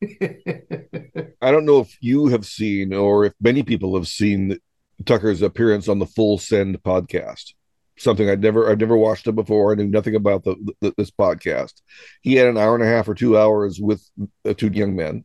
I 1.41 1.51
don't 1.51 1.65
know 1.65 1.81
if 1.81 1.97
you 2.01 2.29
have 2.29 2.45
seen 2.45 2.93
or 2.93 3.27
if 3.27 3.33
many 3.41 3.63
people 3.63 3.95
have 3.95 4.09
seen 4.09 4.59
tucker's 5.05 5.43
appearance 5.43 5.89
on 5.89 5.99
the 5.99 6.07
full 6.07 6.39
send 6.39 6.83
podcast. 6.83 7.55
Something 7.97 8.29
I'd 8.29 8.41
never 8.41 8.69
I've 8.69 8.81
never 8.81 8.97
watched 8.97 9.29
it 9.29 9.37
before. 9.37 9.73
I 9.73 9.77
knew 9.77 9.87
nothing 9.87 10.17
about 10.17 10.43
the, 10.43 10.57
the, 10.81 10.93
this 10.97 11.13
podcast. 11.13 11.75
He 12.23 12.35
had 12.35 12.49
an 12.49 12.59
hour 12.59 12.75
and 12.75 12.83
a 12.83 12.89
half 12.89 13.09
or 13.09 13.15
two 13.15 13.39
hours 13.39 13.81
with 13.81 14.05
uh, 14.45 14.53
two 14.55 14.69
young 14.69 14.97
men, 14.97 15.25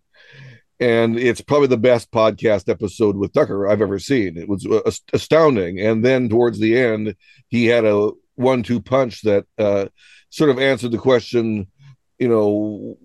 and 0.79 1.19
it's 1.19 1.41
probably 1.41 1.67
the 1.67 1.77
best 1.77 2.11
podcast 2.11 2.69
episode 2.69 3.17
with 3.17 3.33
Tucker 3.33 3.67
I've 3.67 3.81
ever 3.81 3.99
seen. 3.99 4.37
It 4.37 4.47
was 4.47 4.65
uh, 4.65 4.89
astounding. 5.13 5.79
And 5.79 6.05
then 6.05 6.29
towards 6.29 6.59
the 6.59 6.77
end, 6.77 7.15
he 7.49 7.65
had 7.65 7.85
a 7.85 8.11
one-two 8.35 8.81
punch 8.81 9.21
that 9.23 9.45
uh, 9.57 9.87
sort 10.29 10.49
of 10.49 10.59
answered 10.59 10.91
the 10.91 10.97
question, 10.97 11.67
you 12.17 12.29
know, 12.29 12.97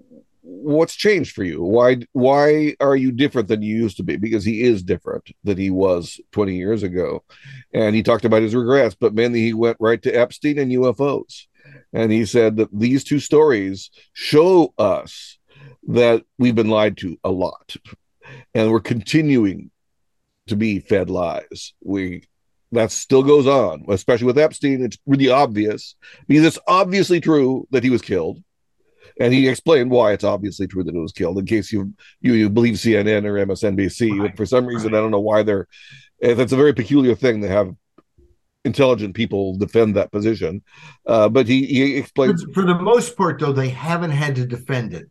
what's 0.47 0.95
changed 0.95 1.35
for 1.35 1.43
you 1.43 1.63
why 1.63 1.97
why 2.13 2.77
are 2.79 2.97
you 2.97 3.11
different 3.11 3.49
than 3.49 3.63
you 3.63 3.75
used 3.75 3.97
to 3.97 4.03
be 4.03 4.17
because 4.17 4.45
he 4.45 4.63
is 4.63 4.83
different 4.83 5.31
than 5.43 5.57
he 5.57 5.71
was 5.71 6.21
20 6.33 6.55
years 6.55 6.83
ago 6.83 7.25
and 7.73 7.95
he 7.95 8.03
talked 8.03 8.27
about 8.27 8.43
his 8.43 8.55
regrets 8.55 8.95
but 8.95 9.15
mainly 9.15 9.41
he 9.41 9.55
went 9.55 9.79
right 9.81 10.03
to 10.03 10.13
epstein 10.13 10.59
and 10.59 10.71
ufos 10.73 11.47
and 11.95 12.13
he 12.13 12.27
said 12.27 12.57
that 12.57 12.69
these 12.79 13.05
two 13.05 13.21
stories 13.21 13.91
show 14.13 14.75
us 14.77 15.39
that 15.89 16.25
we've 16.39 16.55
been 16.55 16.71
lied 16.71 16.97
to 16.97 17.19
a 17.25 17.31
lot 17.31 17.77
and 18.55 18.71
we're 18.71 18.81
continuing 18.81 19.71
to 20.47 20.57
be 20.57 20.81
fed 20.81 21.11
lies 21.11 21.75
we 21.83 22.25
that 22.73 22.91
still 22.91 23.23
goes 23.23 23.47
on 23.47 23.85
especially 23.89 24.27
with 24.27 24.39
epstein 24.39 24.83
it's 24.83 24.99
really 25.07 25.29
obvious 25.29 25.95
because 26.27 26.45
it's 26.45 26.59
obviously 26.67 27.21
true 27.21 27.67
that 27.71 27.85
he 27.85 27.91
was 27.91 28.03
killed 28.03 28.43
and 29.19 29.33
he 29.33 29.49
explained 29.49 29.91
why 29.91 30.13
it's 30.13 30.25
obviously 30.25 30.67
true 30.67 30.83
that 30.85 30.95
it 30.95 31.01
was 31.01 31.13
killed. 31.13 31.39
In 31.39 31.47
case 31.47 31.73
you 31.73 31.95
you, 32.21 32.35
you 32.35 32.51
believe 32.51 32.75
CNN 32.75 33.25
or 33.25 33.47
MSNBC, 33.47 34.19
right. 34.19 34.37
for 34.37 34.47
some 34.47 34.67
reason 34.67 34.93
right. 34.93 34.99
I 34.99 35.01
don't 35.01 35.11
know 35.11 35.21
why 35.21 35.43
they're. 35.43 35.69
That's 36.21 36.53
a 36.53 36.57
very 36.57 36.73
peculiar 36.73 37.15
thing 37.15 37.43
to 37.43 37.49
have 37.49 37.75
intelligent 38.65 39.15
people 39.15 39.57
defend 39.57 39.97
that 39.97 40.11
position. 40.11 40.63
Uh, 41.07 41.29
but 41.29 41.47
he 41.47 41.67
he 41.67 41.97
explains 41.97 42.43
for, 42.43 42.53
for 42.53 42.63
the 42.63 42.79
most 42.79 43.17
part, 43.17 43.39
though, 43.39 43.53
they 43.53 43.69
haven't 43.69 44.13
had 44.13 44.37
to 44.37 44.47
defend 44.47 44.95
it 44.95 45.09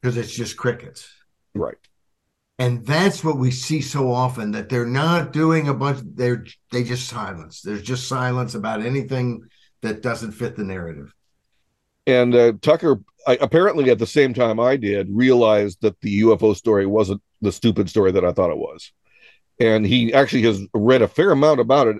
because 0.00 0.16
it's 0.16 0.34
just 0.34 0.56
crickets, 0.56 1.08
right? 1.54 1.76
And 2.58 2.84
that's 2.84 3.22
what 3.22 3.38
we 3.38 3.52
see 3.52 3.80
so 3.80 4.10
often 4.10 4.50
that 4.52 4.68
they're 4.68 4.84
not 4.84 5.32
doing 5.32 5.68
a 5.68 5.74
bunch. 5.74 6.00
They're 6.14 6.44
they 6.72 6.84
just 6.84 7.08
silence. 7.08 7.62
There's 7.62 7.82
just 7.82 8.08
silence 8.08 8.54
about 8.54 8.82
anything 8.82 9.42
that 9.82 10.02
doesn't 10.02 10.32
fit 10.32 10.56
the 10.56 10.64
narrative. 10.64 11.14
And 12.06 12.34
uh, 12.34 12.52
Tucker, 12.62 13.00
I, 13.26 13.36
apparently 13.40 13.90
at 13.90 13.98
the 13.98 14.06
same 14.06 14.32
time 14.32 14.58
I 14.58 14.76
did, 14.76 15.08
realized 15.10 15.82
that 15.82 16.00
the 16.00 16.22
UFO 16.22 16.56
story 16.56 16.86
wasn't 16.86 17.22
the 17.42 17.52
stupid 17.52 17.88
story 17.90 18.12
that 18.12 18.24
I 18.24 18.32
thought 18.32 18.50
it 18.50 18.56
was. 18.56 18.92
And 19.60 19.84
he 19.84 20.14
actually 20.14 20.42
has 20.42 20.60
read 20.72 21.02
a 21.02 21.08
fair 21.08 21.32
amount 21.32 21.60
about 21.60 21.88
it. 21.88 21.96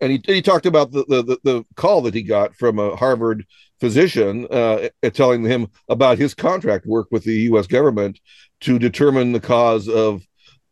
And 0.00 0.12
he, 0.12 0.20
he 0.24 0.42
talked 0.42 0.66
about 0.66 0.92
the, 0.92 1.04
the, 1.04 1.38
the 1.44 1.64
call 1.76 2.02
that 2.02 2.14
he 2.14 2.22
got 2.22 2.54
from 2.56 2.78
a 2.78 2.96
Harvard 2.96 3.44
physician 3.80 4.46
uh, 4.50 4.88
telling 5.12 5.44
him 5.44 5.68
about 5.88 6.18
his 6.18 6.34
contract 6.34 6.86
work 6.86 7.08
with 7.10 7.24
the 7.24 7.40
U.S. 7.42 7.66
government 7.66 8.20
to 8.60 8.78
determine 8.78 9.32
the 9.32 9.40
cause 9.40 9.88
of 9.88 10.22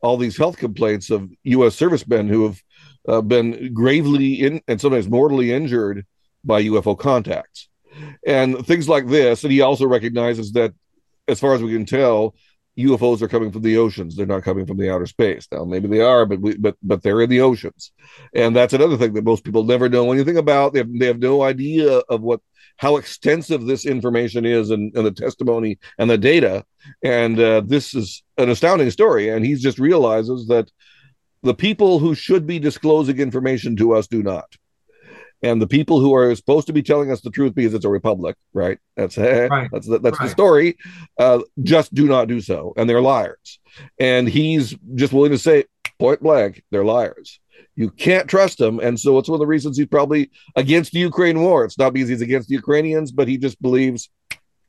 all 0.01 0.17
these 0.17 0.37
health 0.37 0.57
complaints 0.57 1.11
of 1.11 1.31
U.S. 1.45 1.75
servicemen 1.75 2.29
who 2.29 2.45
have 2.45 2.63
uh, 3.09 3.21
been 3.21 3.73
gravely 3.73 4.35
in, 4.35 4.61
and 4.69 4.81
sometimes 4.81 5.09
mortally 5.09 5.53
injured 5.53 6.07
by 6.45 6.63
UFO 6.63 6.99
contacts 6.99 7.69
and 8.27 8.65
things 8.67 8.89
like 8.89 9.09
this. 9.09 9.43
And 9.43 9.53
he 9.53 9.61
also 9.61 9.87
recognizes 9.87 10.53
that, 10.53 10.73
as 11.27 11.41
far 11.41 11.55
as 11.55 11.63
we 11.63 11.73
can 11.73 11.87
tell, 11.87 12.35
UFOs 12.79 13.23
are 13.23 13.29
coming 13.29 13.51
from 13.51 13.63
the 13.63 13.77
oceans. 13.77 14.15
They're 14.15 14.27
not 14.27 14.45
coming 14.45 14.67
from 14.67 14.77
the 14.77 14.91
outer 14.91 15.07
space. 15.07 15.49
Now, 15.51 15.65
maybe 15.65 15.89
they 15.89 16.01
are, 16.01 16.27
but 16.27 16.41
we, 16.41 16.57
but 16.57 16.77
but 16.83 17.03
they're 17.03 17.21
in 17.21 17.31
the 17.31 17.41
oceans, 17.41 17.93
and 18.35 18.55
that's 18.55 18.73
another 18.73 18.97
thing 18.97 19.15
that 19.15 19.25
most 19.25 19.45
people 19.45 19.65
never 19.65 19.89
know 19.89 20.13
anything 20.13 20.37
about. 20.37 20.73
They 20.73 20.81
have, 20.81 20.99
they 20.99 21.07
have 21.07 21.19
no 21.19 21.43
idea 21.43 21.99
of 22.09 22.23
what 22.23 22.41
how 22.79 22.97
extensive 22.97 23.67
this 23.67 23.85
information 23.85 24.47
is 24.47 24.71
and, 24.71 24.95
and 24.97 25.05
the 25.05 25.11
testimony 25.11 25.79
and 25.99 26.09
the 26.09 26.17
data. 26.17 26.65
And 27.03 27.39
uh, 27.39 27.63
this 27.67 27.93
is 27.93 28.23
an 28.39 28.49
astounding 28.49 28.91
story. 28.91 29.29
And 29.29 29.45
he 29.45 29.57
just 29.57 29.81
realizes 29.81 30.47
that 30.47 30.71
the 31.43 31.55
people 31.55 31.99
who 31.99 32.15
should 32.15 32.47
be 32.47 32.61
disclosing 32.61 33.19
information 33.19 33.77
to 33.77 33.95
us 33.95 34.07
do 34.07 34.23
not 34.23 34.57
and 35.43 35.63
the 35.63 35.67
people 35.67 36.01
who 36.01 36.15
are 36.15 36.35
supposed 36.35 36.67
to 36.67 36.73
be 36.73 36.83
telling 36.83 37.11
us 37.11 37.21
the 37.21 37.31
truth 37.31 37.55
because 37.55 37.75
it's 37.75 37.85
a 37.85 37.91
republic, 37.91 38.37
right? 38.53 38.79
That's 38.97 39.17
right. 39.17 39.69
that's 39.73 39.87
the, 39.89 39.99
that's 39.99 40.19
right. 40.19 40.27
the 40.27 40.31
story. 40.31 40.77
Uh, 41.19 41.41
just 41.63 41.95
do 41.95 42.07
not 42.07 42.29
do 42.29 42.41
so, 42.41 42.73
and 42.77 42.89
they're 42.89 43.01
liars. 43.01 43.61
And 43.99 44.29
he's 44.29 44.77
just 44.95 45.13
willing 45.13 45.33
to 45.33 45.39
say 45.39 45.65
point 45.99 46.23
blank, 46.23 46.63
they're 46.71 46.85
liars. 46.85 47.41
You 47.75 47.91
can't 47.91 48.29
trust 48.29 48.61
him, 48.61 48.81
and 48.81 48.99
so 48.99 49.19
it's 49.19 49.29
one 49.29 49.37
of 49.37 49.41
the 49.41 49.47
reasons 49.47 49.77
he's 49.77 49.87
probably 49.87 50.31
against 50.57 50.93
the 50.93 50.99
Ukraine 50.99 51.41
war. 51.41 51.65
It's 51.65 51.79
not 51.79 51.93
because 51.93 52.09
he's 52.09 52.23
against 52.23 52.49
the 52.49 52.55
Ukrainians, 52.55 53.13
but 53.13 53.29
he 53.29 53.39
just 53.39 53.61
believes 53.63 54.11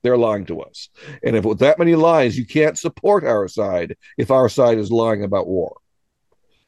they're 0.03 0.17
lying 0.17 0.45
to 0.45 0.61
us. 0.61 0.89
And 1.23 1.35
if 1.35 1.43
with 1.43 1.59
that 1.59 1.79
many 1.79 1.95
lies, 1.95 2.37
you 2.37 2.45
can't 2.45 2.77
support 2.77 3.23
our 3.23 3.47
side 3.47 3.97
if 4.17 4.31
our 4.31 4.49
side 4.49 4.77
is 4.77 4.91
lying 4.91 5.23
about 5.23 5.47
war. 5.47 5.77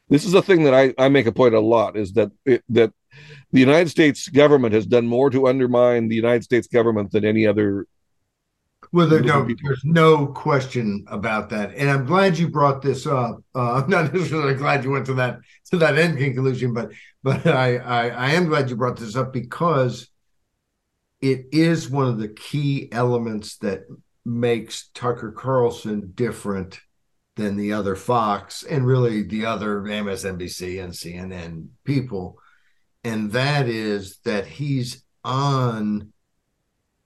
This 0.09 0.25
is 0.25 0.33
a 0.33 0.41
thing 0.41 0.63
that 0.63 0.73
I, 0.73 0.93
I 0.97 1.09
make 1.09 1.27
a 1.27 1.31
point 1.31 1.53
a 1.53 1.59
lot 1.59 1.95
is 1.95 2.13
that 2.13 2.31
it, 2.45 2.63
that 2.69 2.91
the 3.51 3.59
United 3.59 3.89
States 3.89 4.27
government 4.27 4.73
has 4.73 4.85
done 4.85 5.07
more 5.07 5.29
to 5.29 5.47
undermine 5.47 6.07
the 6.07 6.15
United 6.15 6.43
States 6.43 6.67
government 6.67 7.11
than 7.11 7.25
any 7.25 7.45
other 7.45 7.87
Well, 8.91 9.07
there, 9.07 9.21
no, 9.21 9.47
there's 9.63 9.85
no 9.85 10.27
question 10.27 11.05
about 11.07 11.49
that, 11.49 11.73
and 11.75 11.89
I'm 11.89 12.05
glad 12.05 12.37
you 12.37 12.49
brought 12.49 12.81
this 12.81 13.05
up. 13.05 13.43
Uh, 13.55 13.73
I'm 13.83 13.89
not 13.89 14.13
necessarily 14.13 14.55
glad 14.55 14.83
you 14.83 14.91
went 14.91 15.05
to 15.07 15.13
that 15.15 15.39
to 15.71 15.77
that 15.77 15.97
end 15.97 16.17
conclusion, 16.17 16.73
but 16.73 16.91
but 17.23 17.45
I, 17.47 17.77
I 17.77 18.07
I 18.09 18.29
am 18.31 18.47
glad 18.47 18.69
you 18.69 18.75
brought 18.75 18.97
this 18.97 19.15
up 19.15 19.31
because 19.33 20.09
it 21.21 21.45
is 21.51 21.89
one 21.89 22.07
of 22.07 22.17
the 22.17 22.29
key 22.29 22.89
elements 22.91 23.57
that 23.57 23.83
makes 24.25 24.89
Tucker 24.93 25.31
Carlson 25.31 26.11
different 26.15 26.79
than 27.35 27.57
the 27.57 27.73
other 27.73 27.95
Fox 27.95 28.63
and 28.63 28.85
really 28.85 29.23
the 29.23 29.45
other 29.45 29.81
MSNBC 29.81 30.83
and 30.83 30.93
CNN 30.93 31.67
people. 31.83 32.37
And 33.03 33.31
that 33.31 33.67
is 33.67 34.19
that 34.25 34.45
he's 34.45 35.03
on 35.23 36.11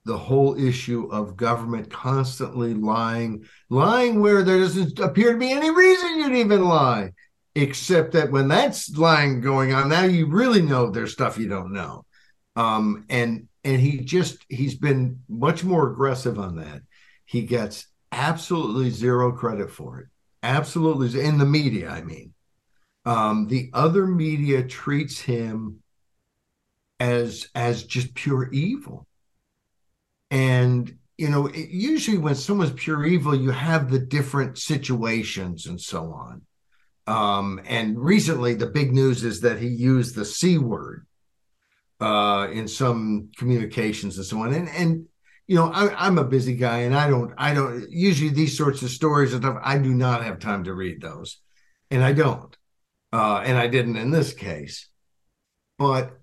the 0.05 0.17
whole 0.17 0.57
issue 0.57 1.07
of 1.11 1.35
government 1.35 1.91
constantly 1.91 2.73
lying, 2.73 3.45
lying 3.69 4.21
where 4.21 4.43
there 4.43 4.59
doesn't 4.59 4.99
appear 4.99 5.33
to 5.33 5.39
be 5.39 5.51
any 5.51 5.71
reason 5.71 6.19
you'd 6.19 6.33
even 6.33 6.63
lie, 6.63 7.11
except 7.55 8.11
that 8.11 8.31
when 8.31 8.47
that's 8.47 8.95
lying 8.95 9.41
going 9.41 9.73
on, 9.73 9.89
now 9.89 10.03
you 10.03 10.27
really 10.27 10.61
know 10.61 10.89
there's 10.89 11.13
stuff 11.13 11.37
you 11.37 11.47
don't 11.47 11.73
know. 11.73 12.05
Um, 12.55 13.05
and 13.09 13.47
and 13.63 13.81
he 13.81 13.99
just 13.99 14.45
he's 14.47 14.75
been 14.75 15.21
much 15.27 15.63
more 15.63 15.91
aggressive 15.91 16.37
on 16.37 16.57
that. 16.57 16.81
He 17.25 17.41
gets 17.41 17.87
absolutely 18.11 18.91
zero 18.91 19.31
credit 19.31 19.71
for 19.71 20.01
it. 20.01 20.07
Absolutely 20.43 21.19
in 21.19 21.39
the 21.39 21.45
media, 21.45 21.89
I 21.89 22.03
mean. 22.03 22.33
Um, 23.05 23.47
the 23.47 23.71
other 23.73 24.05
media 24.05 24.63
treats 24.63 25.19
him 25.19 25.81
as 26.99 27.47
as 27.55 27.83
just 27.83 28.13
pure 28.13 28.49
evil. 28.51 29.07
And 30.31 30.97
you 31.17 31.29
know, 31.29 31.47
it, 31.47 31.69
usually 31.69 32.17
when 32.17 32.35
someone's 32.35 32.73
pure 32.73 33.05
evil, 33.05 33.35
you 33.35 33.51
have 33.51 33.89
the 33.89 33.99
different 33.99 34.57
situations 34.57 35.65
and 35.65 35.79
so 35.79 36.11
on. 36.11 36.41
Um, 37.07 37.61
and 37.65 37.99
recently, 37.99 38.55
the 38.55 38.65
big 38.65 38.93
news 38.93 39.23
is 39.23 39.41
that 39.41 39.59
he 39.59 39.67
used 39.67 40.15
the 40.15 40.25
c 40.25 40.57
word 40.57 41.05
uh, 41.99 42.47
in 42.51 42.67
some 42.67 43.29
communications 43.37 44.17
and 44.17 44.25
so 44.25 44.39
on. 44.41 44.53
And 44.53 44.69
and 44.69 45.05
you 45.47 45.55
know, 45.55 45.71
I, 45.71 46.07
am 46.07 46.17
a 46.17 46.23
busy 46.23 46.55
guy, 46.55 46.79
and 46.79 46.95
I 46.95 47.07
don't 47.07 47.33
I 47.37 47.53
don't 47.53 47.89
usually 47.91 48.31
these 48.31 48.57
sorts 48.57 48.81
of 48.81 48.89
stories 48.89 49.33
and 49.33 49.43
stuff. 49.43 49.59
I 49.63 49.77
do 49.77 49.93
not 49.93 50.23
have 50.23 50.39
time 50.39 50.63
to 50.63 50.73
read 50.73 51.01
those, 51.01 51.37
and 51.91 52.03
I 52.03 52.13
don't, 52.13 52.55
uh, 53.13 53.43
and 53.45 53.57
I 53.57 53.67
didn't 53.67 53.97
in 53.97 54.09
this 54.09 54.33
case. 54.33 54.89
But 55.77 56.19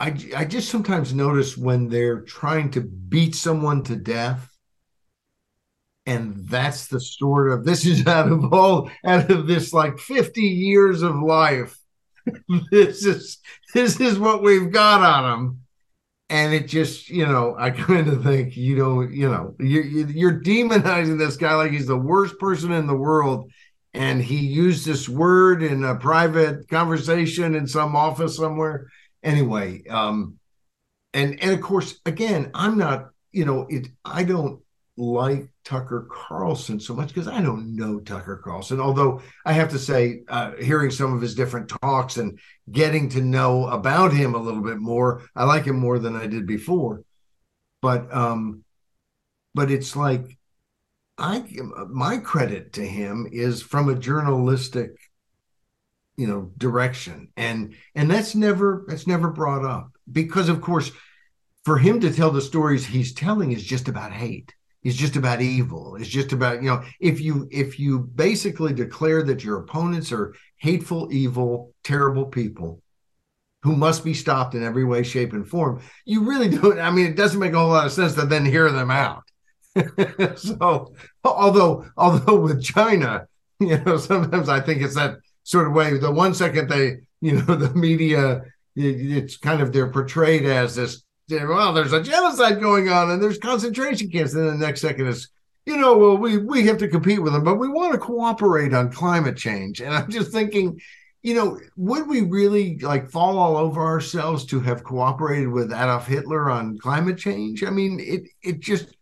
I 0.00 0.16
I 0.34 0.44
just 0.46 0.70
sometimes 0.70 1.12
notice 1.14 1.56
when 1.56 1.88
they're 1.88 2.22
trying 2.22 2.70
to 2.72 2.80
beat 2.80 3.34
someone 3.34 3.82
to 3.84 3.96
death. 3.96 4.48
And 6.06 6.48
that's 6.48 6.88
the 6.88 6.98
sort 6.98 7.52
of 7.52 7.64
this 7.64 7.84
is 7.86 8.06
out 8.06 8.32
of 8.32 8.52
all 8.52 8.90
out 9.04 9.30
of 9.30 9.46
this 9.46 9.72
like 9.72 9.98
50 9.98 10.40
years 10.40 11.02
of 11.02 11.16
life. 11.16 11.76
This 12.70 13.04
is 13.04 13.38
this 13.74 14.00
is 14.00 14.18
what 14.18 14.42
we've 14.42 14.70
got 14.70 15.00
on 15.00 15.30
them 15.30 15.60
and 16.28 16.54
it 16.54 16.68
just 16.68 17.08
you 17.08 17.26
know 17.26 17.56
i 17.58 17.70
kind 17.70 18.06
of 18.06 18.22
think 18.22 18.56
you 18.56 18.76
know 18.76 19.00
you 19.00 19.28
know 19.28 19.54
you're, 19.58 19.82
you're 19.82 20.40
demonizing 20.40 21.18
this 21.18 21.36
guy 21.36 21.54
like 21.54 21.72
he's 21.72 21.86
the 21.86 21.96
worst 21.96 22.38
person 22.38 22.72
in 22.72 22.86
the 22.86 22.96
world. 22.96 23.50
And 23.92 24.22
he 24.22 24.36
used 24.36 24.86
this 24.86 25.08
word 25.08 25.64
in 25.64 25.82
a 25.82 25.96
private 25.96 26.68
conversation 26.68 27.56
in 27.56 27.66
some 27.66 27.96
office 27.96 28.36
somewhere 28.36 28.86
anyway 29.22 29.82
um 29.88 30.38
and 31.14 31.40
and 31.42 31.52
of 31.52 31.60
course 31.60 32.00
again 32.06 32.50
i'm 32.54 32.78
not 32.78 33.10
you 33.32 33.44
know 33.44 33.66
it 33.68 33.88
i 34.04 34.22
don't 34.22 34.60
like 35.00 35.50
Tucker 35.64 36.06
Carlson 36.10 36.78
so 36.78 36.94
much 36.94 37.08
because 37.08 37.28
I 37.28 37.40
don't 37.40 37.74
know 37.74 38.00
Tucker 38.00 38.40
Carlson. 38.42 38.80
Although 38.80 39.22
I 39.44 39.52
have 39.52 39.70
to 39.70 39.78
say, 39.78 40.22
uh, 40.28 40.52
hearing 40.52 40.90
some 40.90 41.14
of 41.14 41.22
his 41.22 41.34
different 41.34 41.72
talks 41.82 42.16
and 42.18 42.38
getting 42.70 43.08
to 43.10 43.20
know 43.20 43.66
about 43.68 44.12
him 44.12 44.34
a 44.34 44.38
little 44.38 44.62
bit 44.62 44.78
more, 44.78 45.22
I 45.34 45.44
like 45.44 45.64
him 45.64 45.78
more 45.78 45.98
than 45.98 46.16
I 46.16 46.26
did 46.26 46.46
before. 46.46 47.02
But 47.82 48.14
um, 48.14 48.64
but 49.54 49.70
it's 49.70 49.96
like 49.96 50.38
I 51.16 51.44
my 51.88 52.18
credit 52.18 52.74
to 52.74 52.86
him 52.86 53.26
is 53.30 53.62
from 53.62 53.88
a 53.88 53.94
journalistic 53.94 54.96
you 56.20 56.26
know 56.26 56.52
direction. 56.58 57.28
And 57.36 57.74
and 57.94 58.10
that's 58.10 58.34
never 58.34 58.84
that's 58.86 59.06
never 59.06 59.30
brought 59.30 59.64
up 59.64 59.90
because 60.12 60.48
of 60.50 60.60
course 60.60 60.92
for 61.64 61.78
him 61.78 62.00
to 62.00 62.12
tell 62.12 62.30
the 62.30 62.40
stories 62.40 62.84
he's 62.84 63.14
telling 63.14 63.52
is 63.52 63.64
just 63.64 63.88
about 63.88 64.12
hate. 64.12 64.54
Is 64.82 64.96
just 64.96 65.16
about 65.16 65.42
evil. 65.42 65.96
It's 65.96 66.08
just 66.08 66.32
about 66.32 66.62
you 66.62 66.68
know 66.70 66.82
if 67.00 67.20
you 67.20 67.48
if 67.50 67.78
you 67.78 68.00
basically 68.00 68.72
declare 68.72 69.22
that 69.24 69.44
your 69.44 69.58
opponents 69.58 70.12
are 70.12 70.34
hateful 70.56 71.08
evil 71.10 71.74
terrible 71.82 72.26
people 72.26 72.82
who 73.62 73.76
must 73.76 74.04
be 74.04 74.14
stopped 74.14 74.54
in 74.54 74.62
every 74.62 74.84
way 74.84 75.02
shape 75.02 75.32
and 75.34 75.46
form 75.46 75.82
you 76.06 76.24
really 76.24 76.48
don't 76.48 76.78
i 76.78 76.90
mean 76.90 77.06
it 77.06 77.16
doesn't 77.16 77.40
make 77.40 77.52
a 77.52 77.58
whole 77.58 77.68
lot 77.68 77.84
of 77.84 77.92
sense 77.92 78.14
to 78.14 78.26
then 78.26 78.44
hear 78.44 78.70
them 78.70 78.90
out. 78.90 79.22
So 80.36 80.94
although 81.24 81.86
although 81.96 82.40
with 82.40 82.62
china 82.62 83.26
you 83.60 83.78
know 83.78 83.96
sometimes 83.98 84.48
i 84.48 84.60
think 84.60 84.82
it's 84.82 84.94
that 84.94 85.18
sort 85.50 85.66
of 85.66 85.72
way 85.72 85.96
the 85.98 86.10
one 86.10 86.34
second 86.34 86.68
they 86.68 86.96
you 87.20 87.32
know 87.32 87.54
the 87.54 87.72
media 87.74 88.42
it's 88.76 89.36
kind 89.36 89.60
of 89.60 89.72
they're 89.72 89.90
portrayed 89.90 90.44
as 90.44 90.76
this 90.76 91.02
well, 91.30 91.72
there's 91.72 91.92
a 91.92 92.02
genocide 92.02 92.60
going 92.60 92.88
on 92.88 93.10
and 93.10 93.22
there's 93.22 93.38
concentration 93.38 94.10
camps. 94.10 94.34
And 94.34 94.48
the 94.48 94.66
next 94.66 94.80
second 94.80 95.06
is, 95.06 95.28
you 95.66 95.76
know, 95.76 95.96
well, 95.96 96.16
we 96.16 96.38
we 96.38 96.66
have 96.66 96.78
to 96.78 96.88
compete 96.88 97.22
with 97.22 97.32
them, 97.32 97.44
but 97.44 97.56
we 97.56 97.68
want 97.68 97.92
to 97.92 97.98
cooperate 97.98 98.74
on 98.74 98.90
climate 98.90 99.36
change. 99.36 99.80
And 99.80 99.94
I'm 99.94 100.10
just 100.10 100.32
thinking, 100.32 100.80
you 101.22 101.34
know, 101.34 101.60
would 101.76 102.08
we 102.08 102.22
really 102.22 102.78
like 102.78 103.10
fall 103.10 103.38
all 103.38 103.56
over 103.56 103.82
ourselves 103.82 104.44
to 104.46 104.60
have 104.60 104.82
cooperated 104.82 105.48
with 105.48 105.72
Adolf 105.72 106.06
Hitler 106.06 106.50
on 106.50 106.78
climate 106.78 107.18
change? 107.18 107.62
I 107.62 107.70
mean, 107.70 108.00
it 108.00 108.22
it 108.42 108.60
just 108.60 108.96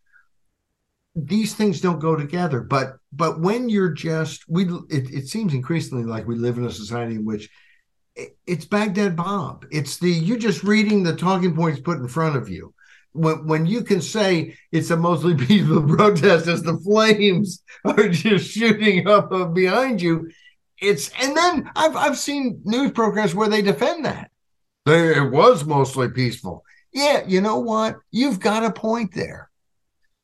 these 1.15 1.55
things 1.55 1.81
don't 1.81 2.01
go 2.01 2.17
together. 2.17 2.61
But 2.61 2.98
but 3.13 3.41
when 3.41 3.69
you're 3.69 3.93
just 3.93 4.45
we 4.49 4.65
it, 4.91 5.11
it 5.11 5.29
seems 5.29 5.55
increasingly 5.55 6.05
like 6.05 6.27
we 6.27 6.37
live 6.37 6.59
in 6.59 6.67
a 6.67 6.71
society 6.71 7.15
in 7.15 7.25
which 7.25 7.49
it's 8.47 8.65
Baghdad 8.65 9.17
Bob. 9.17 9.65
It's 9.71 9.99
the 9.99 10.11
you're 10.11 10.39
just 10.39 10.65
reading 10.65 11.03
the 11.03 11.15
talking 11.15 11.55
points 11.55 11.81
put 11.81 11.99
in 11.99 12.09
front 12.09 12.37
of 12.37 12.49
you. 12.49 12.75
When 13.13 13.47
when 13.47 13.67
you 13.67 13.83
can 13.83 14.01
say 14.01 14.57
it's 14.73 14.91
a 14.91 14.97
mostly 14.97 15.35
peaceful 15.47 15.83
protest 15.83 16.47
as 16.47 16.63
the 16.63 16.77
flames 16.79 17.63
are 17.85 18.09
just 18.09 18.51
shooting 18.51 19.07
up 19.07 19.33
uh, 19.33 19.47
behind 19.47 20.03
you, 20.03 20.31
it's 20.81 21.11
and 21.21 21.37
then 21.37 21.71
I've 21.77 21.97
I've 21.97 22.19
seen 22.19 22.61
news 22.65 22.93
programs 22.93 23.35
where 23.35 23.49
they 23.49 23.63
defend 23.63 24.05
that. 24.05 24.31
They, 24.85 25.17
it 25.17 25.31
was 25.31 25.65
mostly 25.65 26.09
peaceful. 26.09 26.65
Yeah, 26.93 27.25
you 27.27 27.41
know 27.41 27.59
what? 27.59 27.97
You've 28.11 28.41
got 28.41 28.65
a 28.65 28.73
point 28.73 29.15
there. 29.15 29.51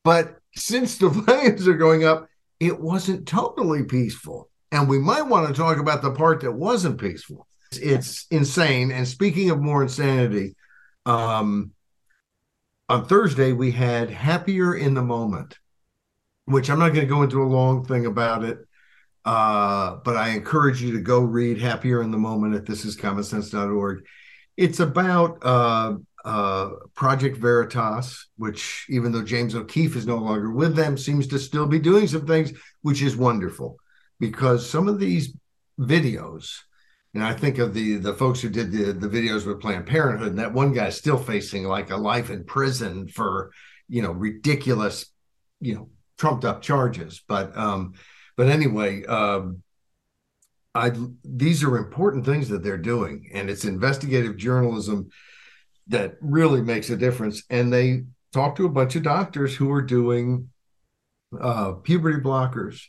But 0.03 0.39
since 0.55 0.97
the 0.97 1.09
flames 1.25 1.67
are 1.67 1.75
going 1.75 2.03
up, 2.03 2.27
it 2.59 2.79
wasn't 2.79 3.27
totally 3.27 3.83
peaceful. 3.83 4.49
And 4.71 4.89
we 4.89 4.99
might 4.99 5.23
want 5.23 5.47
to 5.47 5.53
talk 5.53 5.77
about 5.77 6.01
the 6.01 6.11
part 6.11 6.41
that 6.41 6.51
wasn't 6.51 6.99
peaceful 6.99 7.47
it's 7.77 8.25
insane. 8.31 8.91
And 8.91 9.07
speaking 9.07 9.49
of 9.49 9.59
more 9.59 9.83
insanity, 9.83 10.55
um, 11.05 11.71
on 12.89 13.05
Thursday 13.05 13.51
we 13.51 13.71
had 13.71 14.09
Happier 14.09 14.75
in 14.75 14.93
the 14.93 15.01
Moment, 15.01 15.57
which 16.45 16.69
I'm 16.69 16.79
not 16.79 16.89
going 16.93 17.07
to 17.07 17.13
go 17.13 17.23
into 17.23 17.43
a 17.43 17.45
long 17.45 17.85
thing 17.85 18.05
about 18.05 18.43
it. 18.43 18.59
Uh, 19.23 19.97
but 20.03 20.15
I 20.15 20.29
encourage 20.29 20.81
you 20.83 20.93
to 20.93 21.01
go 21.01 21.19
read 21.19 21.59
Happier 21.59 22.03
in 22.03 22.11
the 22.11 22.17
Moment 22.17 22.53
at 22.55 22.65
thisiscommonsense.org. 22.65 24.05
It's 24.55 24.79
about 24.79 25.39
uh, 25.41 25.95
uh, 26.25 26.71
Project 26.93 27.37
Veritas, 27.37 28.27
which, 28.37 28.85
even 28.89 29.11
though 29.11 29.23
James 29.23 29.55
O'Keefe 29.55 29.95
is 29.95 30.07
no 30.07 30.17
longer 30.17 30.51
with 30.51 30.75
them, 30.75 30.97
seems 30.97 31.27
to 31.27 31.39
still 31.39 31.67
be 31.67 31.79
doing 31.79 32.07
some 32.07 32.25
things, 32.25 32.51
which 32.81 33.01
is 33.01 33.15
wonderful 33.15 33.77
because 34.19 34.69
some 34.69 34.87
of 34.87 34.99
these 34.99 35.35
videos 35.79 36.59
and 37.15 37.23
I 37.23 37.33
think 37.33 37.59
of 37.59 37.73
the 37.73 37.95
the 37.95 38.13
folks 38.13 38.41
who 38.41 38.49
did 38.49 38.73
the 38.73 38.91
the 38.91 39.07
videos 39.07 39.45
with 39.45 39.61
Planned 39.61 39.87
Parenthood, 39.87 40.31
and 40.31 40.39
that 40.39 40.53
one 40.53 40.73
guy's 40.73 40.97
still 40.97 41.17
facing 41.17 41.63
like 41.63 41.89
a 41.89 41.95
life 41.95 42.29
in 42.29 42.43
prison 42.43 43.07
for 43.07 43.51
you 43.87 44.01
know 44.01 44.11
ridiculous, 44.11 45.05
you 45.61 45.75
know, 45.75 45.89
trumped 46.17 46.43
up 46.43 46.61
charges. 46.61 47.23
But 47.25 47.57
um, 47.57 47.93
but 48.35 48.49
anyway, 48.49 49.05
um, 49.05 49.63
I 50.75 50.91
these 51.23 51.63
are 51.63 51.77
important 51.77 52.25
things 52.25 52.49
that 52.49 52.63
they're 52.63 52.77
doing, 52.77 53.29
and 53.33 53.49
it's 53.49 53.63
investigative 53.63 54.35
journalism 54.35 55.07
that 55.87 56.15
really 56.21 56.61
makes 56.61 56.89
a 56.89 56.97
difference. 56.97 57.43
And 57.49 57.71
they 57.71 58.03
talk 58.33 58.55
to 58.55 58.65
a 58.65 58.69
bunch 58.69 58.95
of 58.95 59.03
doctors 59.03 59.55
who 59.55 59.71
are 59.71 59.81
doing 59.81 60.49
uh, 61.39 61.73
puberty 61.73 62.19
blockers 62.21 62.81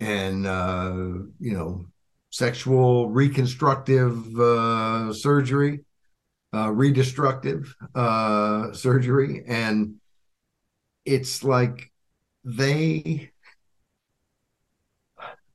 and 0.00 0.46
uh, 0.46 0.92
you 1.38 1.52
know 1.52 1.86
sexual 2.30 3.10
reconstructive 3.10 4.38
uh, 4.38 5.12
surgery, 5.12 5.80
uh, 6.52 6.68
redestructive 6.68 7.68
uh, 7.94 8.72
surgery, 8.72 9.44
and 9.46 9.96
it's 11.04 11.44
like 11.44 11.92
they 12.44 13.30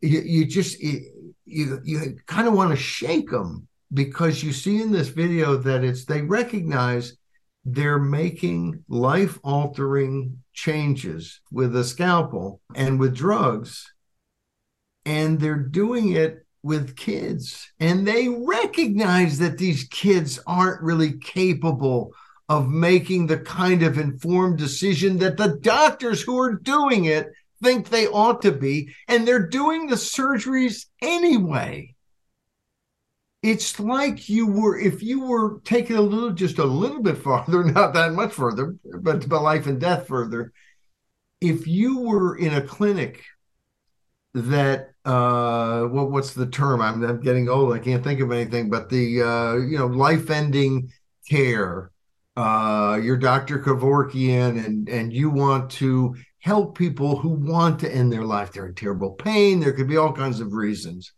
you, 0.01 0.21
you 0.21 0.45
just 0.45 0.79
you 0.79 1.33
you, 1.45 1.79
you 1.83 2.17
kind 2.25 2.47
of 2.47 2.53
want 2.53 2.71
to 2.71 2.75
shake 2.75 3.29
them 3.29 3.67
because 3.95 4.43
you 4.43 4.53
see 4.53 4.81
in 4.81 4.91
this 4.91 5.07
video 5.07 5.57
that 5.57 5.83
it's 5.83 6.05
they 6.05 6.21
recognize 6.21 7.17
they're 7.63 7.99
making 7.99 8.83
life 8.87 9.39
altering 9.43 10.37
changes 10.53 11.41
with 11.51 11.75
a 11.75 11.83
scalpel 11.83 12.61
and 12.75 12.99
with 12.99 13.15
drugs 13.15 13.91
and 15.05 15.39
they're 15.39 15.55
doing 15.55 16.11
it 16.11 16.45
with 16.63 16.95
kids. 16.95 17.71
And 17.79 18.07
they 18.07 18.27
recognize 18.27 19.37
that 19.37 19.57
these 19.57 19.85
kids 19.85 20.39
aren't 20.47 20.81
really 20.81 21.17
capable 21.19 22.11
of 22.49 22.69
making 22.69 23.27
the 23.27 23.37
kind 23.37 23.83
of 23.83 23.97
informed 23.97 24.57
decision 24.57 25.17
that 25.19 25.37
the 25.37 25.57
doctors 25.61 26.21
who 26.21 26.39
are 26.39 26.55
doing 26.55 27.05
it 27.05 27.27
think 27.63 27.89
they 27.89 28.07
ought 28.07 28.41
to 28.41 28.51
be. 28.51 28.93
And 29.07 29.27
they're 29.27 29.47
doing 29.47 29.87
the 29.87 29.95
surgeries 29.95 30.85
anyway 31.01 31.94
it's 33.45 33.79
like 33.79 34.27
you 34.27 34.47
were 34.47 34.77
if 34.77 35.03
you 35.03 35.21
were 35.21 35.59
taking 35.63 35.95
a 35.95 36.01
little 36.01 36.31
just 36.31 36.57
a 36.57 36.65
little 36.65 37.01
bit 37.01 37.17
farther 37.17 37.63
not 37.71 37.93
that 37.93 38.13
much 38.13 38.33
further 38.33 38.75
but 39.01 39.29
but 39.29 39.43
life 39.43 39.67
and 39.67 39.79
death 39.79 40.07
further. 40.07 40.51
If 41.41 41.67
you 41.67 41.99
were 41.99 42.37
in 42.37 42.55
a 42.55 42.61
clinic 42.61 43.23
that 44.33 44.89
uh 45.05 45.83
what 45.83 46.09
what's 46.09 46.33
the 46.33 46.47
term? 46.47 46.81
I'm, 46.81 47.03
I'm 47.03 47.21
getting 47.21 47.47
old. 47.47 47.71
I 47.73 47.79
can't 47.79 48.03
think 48.03 48.19
of 48.19 48.31
anything 48.31 48.71
but 48.71 48.89
the 48.89 49.21
uh 49.21 49.53
you 49.57 49.77
know 49.77 49.87
life 49.87 50.31
ending 50.31 50.91
care 51.29 51.91
uh 52.35 52.97
dr 52.97 53.59
Kevorkian 53.59 54.65
and 54.65 54.89
and 54.89 55.13
you 55.13 55.29
want 55.29 55.69
to 55.71 56.15
help 56.39 56.77
people 56.77 57.17
who 57.17 57.29
want 57.29 57.79
to 57.81 57.93
end 57.93 58.11
their 58.11 58.23
life. 58.23 58.51
They're 58.51 58.67
in 58.67 58.75
terrible 58.75 59.11
pain. 59.11 59.59
There 59.59 59.73
could 59.73 59.87
be 59.87 59.97
all 59.97 60.13
kinds 60.13 60.39
of 60.39 60.53
reasons 60.53 61.13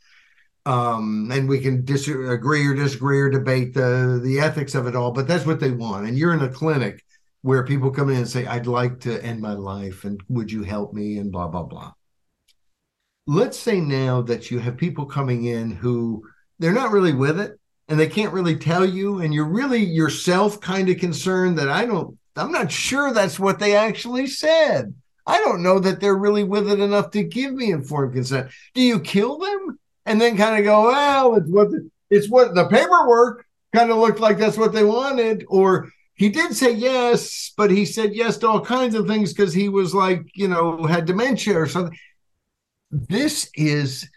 um, 0.68 1.32
and 1.32 1.48
we 1.48 1.62
can 1.62 1.86
disagree 1.86 2.68
or 2.68 2.74
disagree 2.74 3.22
or 3.22 3.30
debate 3.30 3.74
the 3.74 4.20
the 4.22 4.40
ethics 4.40 4.76
of 4.76 4.86
it 4.86 4.98
all, 4.98 5.12
but 5.12 5.26
that's 5.26 5.46
what 5.46 5.62
they 5.62 5.72
want. 5.72 6.06
And 6.06 6.18
you're 6.18 6.34
in 6.34 6.42
a 6.42 6.50
clinic 6.50 7.06
where 7.42 7.64
people 7.64 7.90
come 7.90 8.10
in 8.10 8.18
and 8.18 8.28
say, 8.28 8.46
"I'd 8.46 8.68
like 8.68 9.00
to 9.02 9.24
end 9.24 9.40
my 9.40 9.54
life, 9.54 10.04
and 10.04 10.22
would 10.28 10.52
you 10.52 10.64
help 10.64 10.94
me?" 10.94 11.20
and 11.20 11.32
blah 11.32 11.48
blah 11.48 11.64
blah. 11.64 11.94
Let's 13.28 13.58
say 13.58 13.80
now 13.80 14.22
that 14.24 14.52
you 14.52 14.60
have 14.60 14.76
people 14.76 15.06
coming 15.06 15.46
in 15.46 15.72
who 15.72 16.24
they're 16.60 16.74
not 16.74 16.92
really 16.92 17.14
with 17.14 17.40
it, 17.40 17.58
and 17.88 17.98
they 17.98 18.08
can't 18.08 18.34
really 18.34 18.58
tell 18.58 18.86
you, 18.86 19.22
and 19.22 19.34
you're 19.34 19.46
really 19.46 19.84
yourself 19.86 20.60
kind 20.60 20.90
of 20.90 20.98
concerned 20.98 21.58
that 21.60 21.70
I 21.70 21.86
don't, 21.86 22.18
I'm 22.36 22.52
not 22.52 22.74
sure 22.74 23.14
that's 23.14 23.40
what 23.40 23.60
they 23.60 23.74
actually 23.74 24.28
said. 24.28 24.94
I 25.26 25.40
don't 25.40 25.64
know 25.64 25.80
that 25.80 26.02
they're 26.02 26.18
really 26.18 26.44
with 26.44 26.70
it 26.70 26.82
enough 26.82 27.12
to 27.12 27.24
give 27.24 27.54
me 27.54 27.72
informed 27.72 28.16
consent. 28.16 28.52
Do 28.74 28.82
you 28.82 29.00
kill 29.00 29.38
them? 29.38 29.80
And 30.08 30.20
then 30.20 30.38
kind 30.38 30.58
of 30.58 30.64
go, 30.64 30.88
well, 30.88 31.36
it's 31.36 31.50
what 31.50 31.70
the, 31.70 31.90
it's 32.10 32.30
what 32.30 32.56
the 32.56 32.68
paperwork 32.68 33.46
kind 33.76 33.92
of 33.92 33.98
looked 33.98 34.22
like 34.22 34.38
that's 34.38 34.58
what 34.58 34.74
they 34.74 34.84
wanted, 34.84 35.46
or 35.50 35.90
he 36.16 36.30
did 36.30 36.56
say 36.56 36.72
yes, 36.72 37.54
but 37.56 37.70
he 37.70 37.86
said 37.86 38.16
yes 38.16 38.38
to 38.38 38.48
all 38.48 38.62
kinds 38.62 38.96
of 38.96 39.06
things 39.06 39.34
because 39.34 39.54
he 39.54 39.70
was 39.70 39.94
like, 39.94 40.24
you 40.34 40.48
know, 40.48 40.86
had 40.86 41.06
dementia 41.06 41.60
or 41.60 41.68
something. 41.68 41.96
This 42.90 43.52
is 43.54 44.10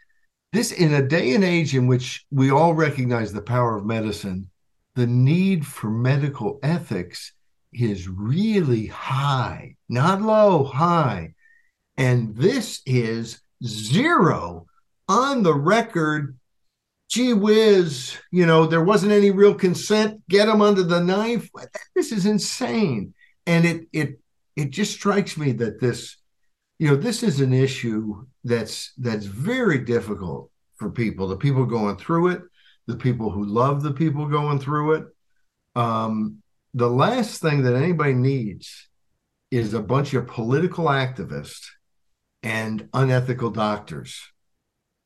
this 0.53 0.73
in 0.73 0.95
a 0.95 1.07
day 1.07 1.35
and 1.35 1.45
age 1.45 1.75
in 1.75 1.87
which 1.87 2.25
we 2.31 2.51
all 2.51 2.75
recognize 2.75 3.33
the 3.33 3.43
power 3.43 3.77
of 3.77 3.85
medicine, 3.85 4.49
the 4.95 5.07
need 5.07 5.67
for 5.67 5.91
medical 5.91 6.59
ethics 6.63 7.33
is 7.73 8.09
really 8.09 8.87
high, 8.87 9.77
not 9.89 10.23
low, 10.23 10.65
high. 10.65 11.35
And 11.97 12.35
this 12.37 12.81
is 12.87 13.41
zero 13.65 14.67
on 15.11 15.43
the 15.43 15.53
record, 15.53 16.39
gee 17.09 17.33
whiz, 17.33 18.17
you 18.31 18.47
know, 18.47 18.65
there 18.65 18.85
wasn't 18.85 19.11
any 19.11 19.33
real 19.33 19.55
consent. 19.55 20.23
Get 20.29 20.47
them 20.47 20.63
under 20.63 20.85
the 20.85 21.01
knife. 21.01 21.51
This 21.97 22.13
is 22.13 22.27
insane. 22.27 23.13
And 23.45 23.67
it 23.67 23.89
it 23.93 24.21
it 24.55 24.71
just 24.71 24.93
strikes 24.93 25.37
me 25.37 25.51
that 25.53 25.81
this, 25.81 26.17
you 26.79 26.89
know, 26.89 26.95
this 26.95 27.25
is 27.25 27.41
an 27.41 27.53
issue 27.53 28.25
that's 28.45 28.93
that's 28.99 29.27
very 29.27 29.79
difficult 29.79 30.49
for 30.77 30.91
people, 30.91 31.27
the 31.27 31.37
people 31.37 31.67
going 31.67 31.97
through 31.97 32.29
it, 32.29 32.43
the 32.87 32.97
people 32.97 33.31
who 33.31 33.45
love 33.45 33.83
the 33.83 33.93
people 33.93 34.27
going 34.27 34.61
through 34.61 34.93
it. 34.95 35.05
Um, 35.75 36.41
the 36.73 36.89
last 36.89 37.43
thing 37.43 37.65
that 37.65 37.75
anybody 37.75 38.15
needs 38.15 38.89
is 39.51 39.75
a 39.75 39.83
bunch 39.83 40.15
of 40.15 40.29
political 40.29 40.85
activists 40.85 41.67
and 42.45 42.89
unethical 42.95 43.51
doctors 43.51 44.30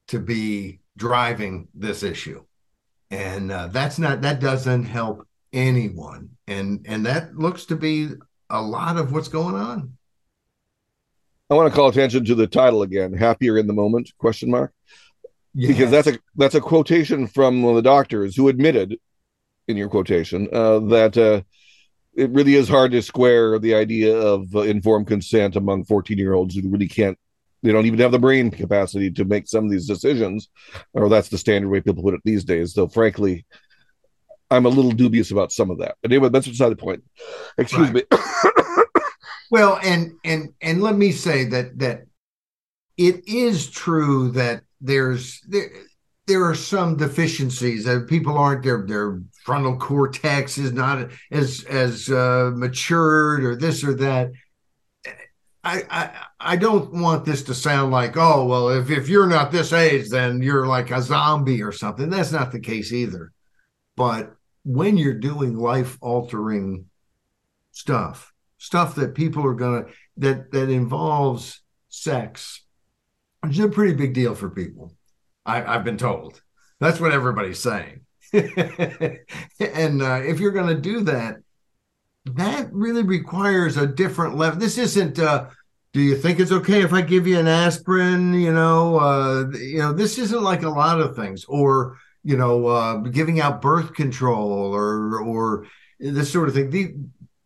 to 0.09 0.19
be 0.19 0.81
driving 0.97 1.69
this 1.75 2.03
issue. 2.03 2.45
And 3.11 3.51
uh, 3.51 3.69
that's 3.69 3.99
not 3.99 4.23
that 4.23 4.41
doesn't 4.41 4.85
help 4.85 5.27
anyone. 5.53 6.31
And 6.47 6.85
and 6.89 7.07
that 7.07 7.37
looks 7.37 7.67
to 7.67 7.77
be 7.77 8.11
a 8.51 8.61
lot 8.61 8.97
of 8.97 9.13
what's 9.13 9.29
going 9.29 9.55
on. 9.55 9.97
I 11.51 11.55
want 11.55 11.71
to 11.71 11.77
call 11.77 11.89
attention 11.89 12.25
to 12.25 12.35
the 12.35 12.47
title 12.47 12.83
again 12.83 13.13
happier 13.13 13.59
in 13.59 13.67
the 13.67 13.73
moment 13.73 14.11
question 14.19 14.51
mark? 14.51 14.73
Yes. 15.55 15.69
because 15.69 15.91
that's 15.91 16.09
a 16.09 16.19
that's 16.35 16.55
a 16.57 16.61
quotation 16.61 17.29
from 17.29 17.63
one 17.63 17.71
of 17.71 17.77
the 17.77 17.89
doctors 17.89 18.35
who 18.35 18.49
admitted 18.49 18.99
in 19.69 19.77
your 19.77 19.89
quotation 19.89 20.49
uh, 20.53 20.81
that 20.81 21.17
uh, 21.17 21.43
it 22.15 22.31
really 22.31 22.57
is 22.57 22.69
hard 22.69 22.91
to 22.91 23.03
square 23.03 23.59
the 23.61 23.75
idea 23.75 24.17
of 24.17 24.55
uh, 24.57 24.61
informed 24.61 25.07
consent 25.07 25.55
among 25.55 25.85
14 25.85 26.19
year 26.19 26.35
olds 26.35 26.57
who 26.57 26.69
really 26.69 26.89
can't 26.89 27.17
they 27.65 27.73
don't 27.73 27.87
even 27.87 27.99
have 27.99 28.13
the 28.13 28.19
brain 28.19 28.51
capacity 28.51 29.11
to 29.11 29.25
make 29.25 29.49
some 29.49 29.65
of 29.65 29.71
these 29.71 29.87
decisions, 29.87 30.51
or 30.93 31.09
that's 31.09 31.31
the 31.31 31.39
standard 31.39 31.71
way 31.71 31.81
people 31.81 32.03
put 32.03 32.13
it 32.13 32.21
these 32.23 32.45
days. 32.45 32.75
Though, 32.75 32.89
frankly, 32.89 33.47
I'm 34.51 34.67
a 34.67 34.69
little 34.69 34.93
dubious 34.93 35.31
about 35.31 35.51
some 35.51 35.71
of 35.71 35.79
that. 35.79 35.97
But 36.03 36.13
anyway, 36.13 36.29
that's 36.29 36.47
beside 36.47 36.69
the 36.69 36.77
point. 36.77 37.03
Excuse 37.57 37.91
right. 37.91 38.07
me. 38.11 38.19
well, 39.51 39.81
and 39.83 40.13
and 40.27 40.51
and 40.61 40.83
let 40.83 40.95
me 40.95 41.11
say 41.11 41.45
that 41.47 41.79
that 41.79 42.03
it 42.99 43.27
is 43.27 43.71
true 43.71 44.31
that 44.33 44.63
there's 44.83 45.41
there 45.49 45.71
there 46.27 46.45
are 46.45 46.55
some 46.55 46.99
deficiencies 46.99 47.85
that 47.85 48.09
people 48.09 48.37
aren't 48.37 48.63
their 48.63 48.85
their 48.87 49.23
frontal 49.43 49.79
cortex 49.79 50.59
is 50.59 50.75
not 50.75 51.09
as 51.31 51.65
as 51.65 52.11
uh, 52.11 52.51
matured 52.55 53.43
or 53.43 53.57
this 53.57 53.83
or 53.83 53.95
that 53.95 54.33
I, 55.65 55.83
I 55.91 56.27
I 56.41 56.57
don't 56.57 56.93
want 56.93 57.25
this 57.25 57.43
to 57.45 57.55
sound 57.55 57.91
like, 57.91 58.17
oh, 58.17 58.45
well, 58.45 58.69
if, 58.69 58.91
if 58.91 59.09
you're 59.09 59.27
not 59.27 59.51
this 59.51 59.73
age, 59.73 60.11
then 60.11 60.43
you're 60.43 60.67
like 60.67 60.91
a 60.91 61.01
zombie 61.01 61.63
or 61.63 61.73
something. 61.73 62.11
That's 62.11 62.33
not 62.33 62.53
the 62.53 62.61
case 62.61 62.93
either. 62.93 63.33
But 63.97 64.35
when 64.65 64.99
you're 64.99 65.15
doing 65.15 65.57
life 65.57 65.97
altering 66.01 66.87
stuff, 67.73 68.33
stuff 68.59 68.95
that 68.97 69.15
people 69.15 69.47
are 69.47 69.55
gonna 69.55 69.87
that 70.19 70.53
that 70.53 70.69
involves 70.69 71.63
sex, 71.89 72.63
it's 73.45 73.59
a 73.59 73.69
pretty 73.69 73.95
big 73.95 74.13
deal 74.15 74.35
for 74.35 74.51
people. 74.51 74.95
I, 75.47 75.65
I've 75.65 75.85
been 75.85 75.99
told. 75.99 76.43
That's 76.81 77.01
what 77.01 77.13
everybody's 77.13 77.61
saying. 77.61 78.01
and 78.33 80.03
uh, 80.03 80.21
if 80.25 80.41
you're 80.41 80.53
to 80.53 80.75
do 80.75 81.01
that, 81.03 81.37
that 82.25 82.73
really 82.73 83.03
requires 83.03 83.77
a 83.77 83.87
different 83.87 84.37
level. 84.37 84.59
This 84.59 84.79
isn't. 84.79 85.19
Uh, 85.19 85.47
do 85.93 86.01
you 86.01 86.17
think 86.17 86.41
it's 86.41 86.51
okay 86.51 86.83
if 86.83 86.93
I 86.93 87.03
give 87.03 87.27
you 87.27 87.39
an 87.39 87.47
aspirin? 87.47 88.35
You 88.35 88.53
know, 88.53 88.99
uh, 88.99 89.45
you 89.57 89.79
know, 89.79 89.93
this 89.93 90.19
isn't 90.19 90.43
like 90.43 90.63
a 90.63 90.71
lot 90.71 91.01
of 91.01 91.15
things, 91.15 91.45
or 91.45 91.99
you 92.23 92.37
know, 92.37 92.67
uh, 92.67 92.97
giving 92.97 93.41
out 93.41 93.63
birth 93.63 93.95
control, 93.95 94.75
or 94.75 95.21
or 95.21 95.67
this 96.01 96.33
sort 96.33 96.49
of 96.49 96.55
thing. 96.55 96.71
The, 96.71 96.95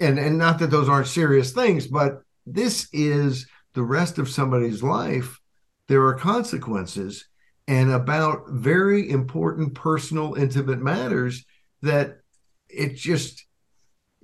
and 0.00 0.18
and 0.18 0.38
not 0.38 0.60
that 0.60 0.70
those 0.70 0.88
aren't 0.88 1.08
serious 1.08 1.52
things, 1.52 1.86
but 1.86 2.22
this 2.46 2.88
is 2.92 3.46
the 3.74 3.82
rest 3.82 4.18
of 4.18 4.30
somebody's 4.30 4.82
life. 4.82 5.40
There 5.88 6.06
are 6.06 6.14
consequences, 6.14 7.26
and 7.66 7.90
about 7.90 8.48
very 8.48 9.10
important, 9.10 9.74
personal, 9.74 10.34
intimate 10.34 10.80
matters 10.80 11.44
that 11.82 12.18
it 12.68 12.94
just 12.94 13.44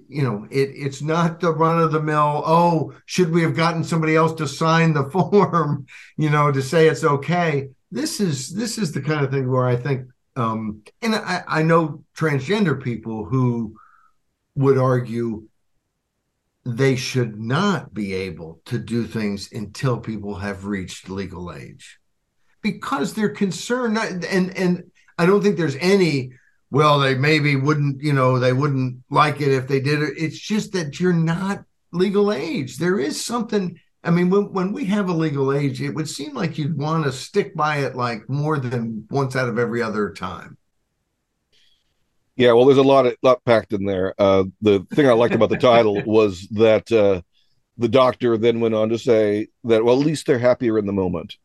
you 0.09 0.23
know 0.23 0.47
it 0.51 0.71
it's 0.75 1.03
not 1.03 1.41
the 1.41 1.53
run 1.53 1.81
of 1.81 1.93
the 1.93 2.03
mill 2.03 2.43
oh 2.47 2.93
should 3.07 3.31
we 3.31 3.43
have 3.43 3.57
gotten 3.57 3.85
somebody 3.85 4.17
else 4.17 4.33
to 4.35 4.47
sign 4.47 4.93
the 4.93 5.05
form? 5.11 5.87
You 6.17 6.31
know 6.31 6.53
to 6.53 6.63
say 6.63 6.89
it's 6.89 7.05
okay. 7.05 7.69
This 7.91 8.21
is 8.21 8.55
this 8.55 8.79
is 8.79 8.93
the 8.93 9.01
kind 9.01 9.25
of 9.25 9.31
thing 9.31 9.51
where 9.51 9.67
i 9.67 9.77
think 9.77 10.09
um 10.37 10.83
and 11.01 11.15
i 11.15 11.43
i 11.47 11.63
know 11.63 12.03
transgender 12.17 12.83
people 12.83 13.25
who 13.25 13.77
would 14.57 14.79
argue 14.79 15.49
they 16.65 16.97
should 16.97 17.39
not 17.39 17.93
be 17.93 18.15
able 18.15 18.61
to 18.65 18.79
do 18.79 19.07
things 19.07 19.51
until 19.53 19.99
people 19.99 20.37
have 20.37 20.65
reached 20.65 21.11
legal 21.11 21.53
age 21.53 21.99
because 22.63 23.13
they're 23.13 23.29
concerned. 23.29 23.99
And 23.99 24.57
and 24.57 24.91
i 25.19 25.27
don't 25.27 25.43
think 25.43 25.57
there's 25.57 25.77
any 25.77 26.33
well, 26.71 26.99
they 26.99 27.15
maybe 27.15 27.57
wouldn't, 27.57 28.03
you 28.03 28.13
know, 28.13 28.39
they 28.39 28.53
wouldn't 28.53 29.03
like 29.11 29.41
it 29.41 29.53
if 29.53 29.69
they 29.69 29.81
did 29.81 30.03
it. 30.03 30.15
It's 30.17 30.39
just 30.39 30.73
that 30.73 30.99
you're 30.99 31.13
not 31.13 31.65
legal 31.93 32.33
age. 32.33 32.79
There 32.79 32.99
is 32.99 33.25
something 33.25 33.79
I 34.05 34.11
mean, 34.11 34.29
when, 34.29 34.53
when 34.53 34.73
we 34.73 34.85
have 34.87 35.09
a 35.09 35.15
legal 35.15 35.53
age, 35.53 35.81
it 35.81 35.95
would 35.95 36.09
seem 36.09 36.35
like 36.35 36.59
you'd 36.59 36.77
want 36.77 37.05
to 37.05 37.13
stick 37.13 37.57
by 37.57 37.79
it 37.79 37.97
like 37.97 38.29
more 38.29 38.59
than 38.59 39.07
once 39.11 39.35
out 39.35 39.49
of 39.49 39.59
every 39.59 39.83
other 39.83 40.13
time. 40.13 40.59
Yeah, 42.37 42.53
well, 42.53 42.67
there's 42.67 42.79
a 42.79 42.83
lot 42.83 43.07
of 43.07 43.17
lot 43.23 43.45
packed 43.45 43.73
in 43.73 43.87
there. 43.87 44.15
Uh, 44.19 44.45
the 44.61 44.85
thing 44.93 45.09
I 45.09 45.13
liked 45.13 45.35
about 45.35 45.51
the 45.51 45.57
title 45.57 46.03
was 46.07 46.47
that 46.49 46.91
uh, 46.93 47.23
the 47.79 47.89
doctor 47.89 48.37
then 48.37 48.61
went 48.61 48.75
on 48.75 48.91
to 48.91 48.99
say 48.99 49.49
that 49.65 49.85
well, 49.85 49.99
at 49.99 50.07
least 50.07 50.27
they're 50.27 50.39
happier 50.39 50.79
in 50.79 50.85
the 50.85 50.93
moment, 50.93 51.37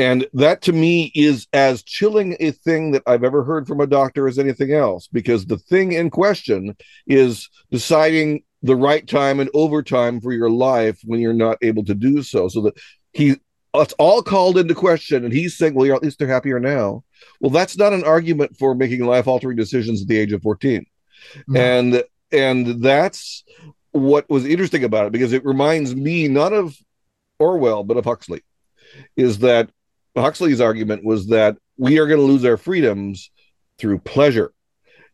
and 0.00 0.26
that 0.34 0.62
to 0.62 0.72
me 0.72 1.12
is 1.14 1.46
as 1.52 1.82
chilling 1.82 2.36
a 2.40 2.50
thing 2.52 2.92
that 2.92 3.02
I've 3.06 3.24
ever 3.24 3.44
heard 3.44 3.66
from 3.66 3.80
a 3.80 3.86
doctor 3.86 4.28
as 4.28 4.38
anything 4.38 4.72
else, 4.72 5.08
because 5.08 5.46
the 5.46 5.58
thing 5.58 5.92
in 5.92 6.10
question 6.10 6.76
is 7.06 7.48
deciding 7.70 8.42
the 8.62 8.76
right 8.76 9.06
time 9.06 9.40
and 9.40 9.50
overtime 9.54 10.20
for 10.20 10.32
your 10.32 10.50
life 10.50 10.98
when 11.04 11.20
you're 11.20 11.32
not 11.32 11.58
able 11.62 11.84
to 11.84 11.94
do 11.94 12.22
so. 12.22 12.48
So 12.48 12.62
that 12.62 12.78
he 13.12 13.36
it's 13.72 13.94
all 13.94 14.22
called 14.22 14.58
into 14.58 14.74
question, 14.74 15.24
and 15.24 15.32
he's 15.32 15.56
saying, 15.56 15.74
well, 15.74 15.94
at 15.94 16.02
least 16.02 16.18
they're 16.18 16.26
happier 16.26 16.58
now 16.58 17.04
well, 17.40 17.50
that's 17.50 17.76
not 17.76 17.92
an 17.92 18.04
argument 18.04 18.56
for 18.56 18.74
making 18.74 19.04
life 19.04 19.26
altering 19.26 19.56
decisions 19.56 20.02
at 20.02 20.08
the 20.08 20.18
age 20.18 20.32
of 20.32 20.42
14. 20.42 20.84
No. 21.48 21.60
And 21.60 22.04
and 22.32 22.82
that's 22.82 23.44
what 23.92 24.28
was 24.30 24.46
interesting 24.46 24.84
about 24.84 25.06
it 25.06 25.12
because 25.12 25.32
it 25.32 25.44
reminds 25.44 25.94
me 25.94 26.28
not 26.28 26.52
of 26.52 26.76
Orwell 27.38 27.84
but 27.84 27.96
of 27.96 28.04
Huxley. 28.04 28.42
Is 29.16 29.38
that 29.40 29.70
Huxley's 30.16 30.60
argument 30.60 31.04
was 31.04 31.28
that 31.28 31.56
we 31.76 31.98
are 31.98 32.06
going 32.06 32.20
to 32.20 32.26
lose 32.26 32.44
our 32.44 32.56
freedoms 32.56 33.30
through 33.78 33.98
pleasure 34.00 34.52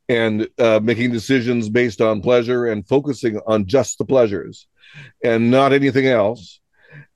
and 0.09 0.49
uh, 0.59 0.81
making 0.83 1.11
decisions 1.11 1.69
based 1.69 2.01
on 2.01 2.21
pleasure 2.21 2.67
and 2.67 2.87
focusing 2.87 3.41
on 3.47 3.67
just 3.67 3.99
the 3.99 4.05
pleasures 4.05 4.67
and 5.23 5.51
not 5.51 5.73
anything 5.73 6.07
else 6.07 6.61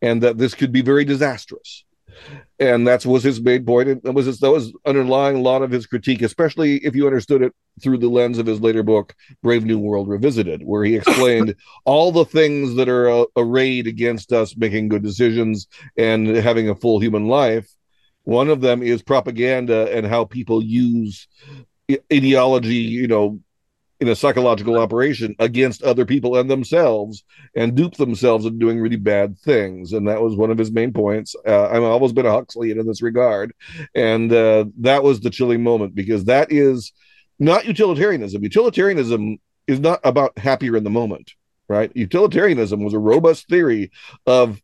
and 0.03 0.23
that 0.23 0.39
this 0.39 0.55
could 0.55 0.73
be 0.73 0.83
very 0.83 1.05
disastrous 1.05 1.85
and 2.59 2.87
that 2.87 3.07
was 3.07 3.23
his 3.23 3.41
main 3.41 3.65
point. 3.65 3.89
And 3.89 4.03
that 4.03 4.13
was 4.13 4.27
his, 4.27 4.39
that 4.41 4.51
was 4.51 4.73
underlying 4.87 5.37
a 5.37 5.41
lot 5.41 5.63
of 5.63 5.71
his 5.71 5.87
critique, 5.87 6.23
especially 6.23 6.77
if 6.79 6.95
you 6.95 7.07
understood 7.07 7.43
it 7.43 7.55
through 7.83 7.99
the 7.99 8.09
lens 8.09 8.39
of 8.39 8.47
his 8.47 8.61
later 8.61 8.83
book, 8.83 9.15
Brave 9.43 9.65
New 9.65 9.79
World 9.79 10.09
Revisited, 10.09 10.63
where 10.63 10.85
he 10.85 10.97
explained 10.97 11.55
all 11.85 12.13
the 12.13 12.25
things 12.25 12.75
that 12.77 12.89
are 12.89 13.09
uh, 13.09 13.25
arrayed 13.37 13.87
against 13.87 14.33
us 14.33 14.57
making 14.57 14.89
good 14.89 15.03
decisions 15.03 15.67
and 15.97 16.29
having 16.29 16.69
a 16.69 16.75
full 16.75 17.01
human 17.01 17.29
life. 17.29 17.69
One 18.25 18.49
of 18.49 18.61
them 18.61 18.83
is 18.83 19.03
propaganda 19.03 19.91
and 19.97 20.07
how 20.07 20.25
people 20.25 20.63
use 20.63 21.27
ideology, 22.13 22.75
you 22.75 23.09
know, 23.09 23.41
in 24.01 24.09
a 24.09 24.17
psychological 24.17 24.79
operation 24.79 25.37
against 25.39 25.83
other 25.83 26.07
people 26.07 26.37
and 26.37 26.51
themselves 26.51 27.23
and 27.55 27.75
dupe 27.75 27.97
themselves 27.97 28.47
into 28.47 28.59
doing 28.59 28.81
really 28.81 28.97
bad 28.97 29.39
things. 29.39 29.93
And 29.93 30.09
that 30.09 30.23
was 30.23 30.35
one 30.35 30.51
of 30.51 30.57
his 30.57 30.73
main 30.73 30.93
points. 30.93 31.37
Uh, 31.47 31.69
I've 31.69 31.83
always 31.83 32.13
been 32.13 32.27
a 32.27 32.33
Huxleyan 32.33 32.81
in 32.81 32.87
this 32.87 33.03
regard. 33.03 33.53
And 33.95 34.33
uh, 34.33 34.65
that 34.79 35.03
was 35.03 35.21
the 35.21 35.31
chilling 35.31 35.63
moment 35.63 35.95
because 35.95 36.25
that 36.25 36.51
is 36.51 36.93
not 37.39 37.67
utilitarianism. 37.67 38.43
Utilitarianism 38.43 39.39
is 39.67 39.81
not 39.81 40.01
about 40.03 40.37
happier 40.39 40.77
in 40.77 40.85
the 40.85 40.91
moment, 40.91 41.33
right? 41.69 41.93
Utilitarianism 41.95 42.83
was 42.83 42.95
a 42.95 42.99
robust 42.99 43.49
theory 43.49 43.91
of 44.27 44.63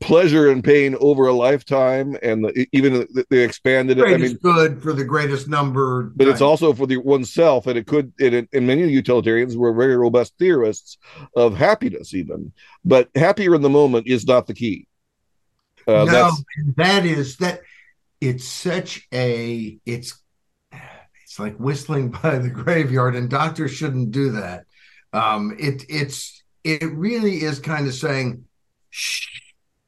pleasure 0.00 0.50
and 0.50 0.64
pain 0.64 0.96
over 1.00 1.26
a 1.26 1.32
lifetime 1.32 2.16
and 2.22 2.44
the, 2.44 2.66
even 2.72 3.06
they 3.28 3.44
expanded 3.44 3.98
it 3.98 4.06
i 4.06 4.16
mean 4.16 4.34
good 4.36 4.82
for 4.82 4.94
the 4.94 5.04
greatest 5.04 5.46
number 5.46 6.04
but 6.16 6.26
it's 6.26 6.40
also 6.40 6.72
for 6.72 6.86
the 6.86 6.96
oneself 6.96 7.66
and 7.66 7.76
it 7.76 7.86
could 7.86 8.10
it, 8.18 8.48
and 8.52 8.66
many 8.66 8.88
utilitarians 8.88 9.56
were 9.56 9.74
very 9.74 9.96
robust 9.96 10.32
theorists 10.38 10.96
of 11.36 11.54
happiness 11.54 12.14
even 12.14 12.50
but 12.84 13.08
happier 13.14 13.54
in 13.54 13.62
the 13.62 13.70
moment 13.70 14.06
is 14.06 14.26
not 14.26 14.46
the 14.46 14.54
key. 14.54 14.86
Uh, 15.86 16.04
no 16.04 16.30
that 16.76 17.04
is 17.04 17.36
that 17.38 17.60
it's 18.20 18.46
such 18.46 19.06
a 19.12 19.78
it's 19.86 20.20
it's 21.22 21.38
like 21.38 21.56
whistling 21.56 22.10
by 22.22 22.38
the 22.38 22.50
graveyard 22.50 23.16
and 23.16 23.30
doctors 23.30 23.72
shouldn't 23.72 24.10
do 24.10 24.32
that. 24.32 24.64
Um 25.12 25.56
it 25.58 25.84
it's 25.88 26.42
it 26.64 26.92
really 26.92 27.42
is 27.42 27.58
kind 27.58 27.86
of 27.86 27.94
saying 27.94 28.44
shh 28.90 29.39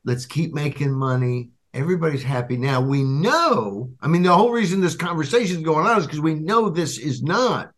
Let's 0.05 0.27
keep 0.27 0.53
making 0.53 0.93
money. 0.93 1.51
Everybody's 1.75 2.23
happy 2.23 2.57
now. 2.57 2.81
We 2.81 3.03
know, 3.03 3.91
I 4.01 4.09
mean, 4.09 4.23
the 4.23 4.35
whole 4.35 4.51
reason 4.51 4.81
this 4.81 4.97
conversation 4.97 5.57
is 5.57 5.63
going 5.63 5.87
on 5.87 5.99
is 5.99 6.07
because 6.07 6.21
we 6.21 6.35
know 6.35 6.69
this 6.69 6.99
is 6.99 7.23
not 7.23 7.73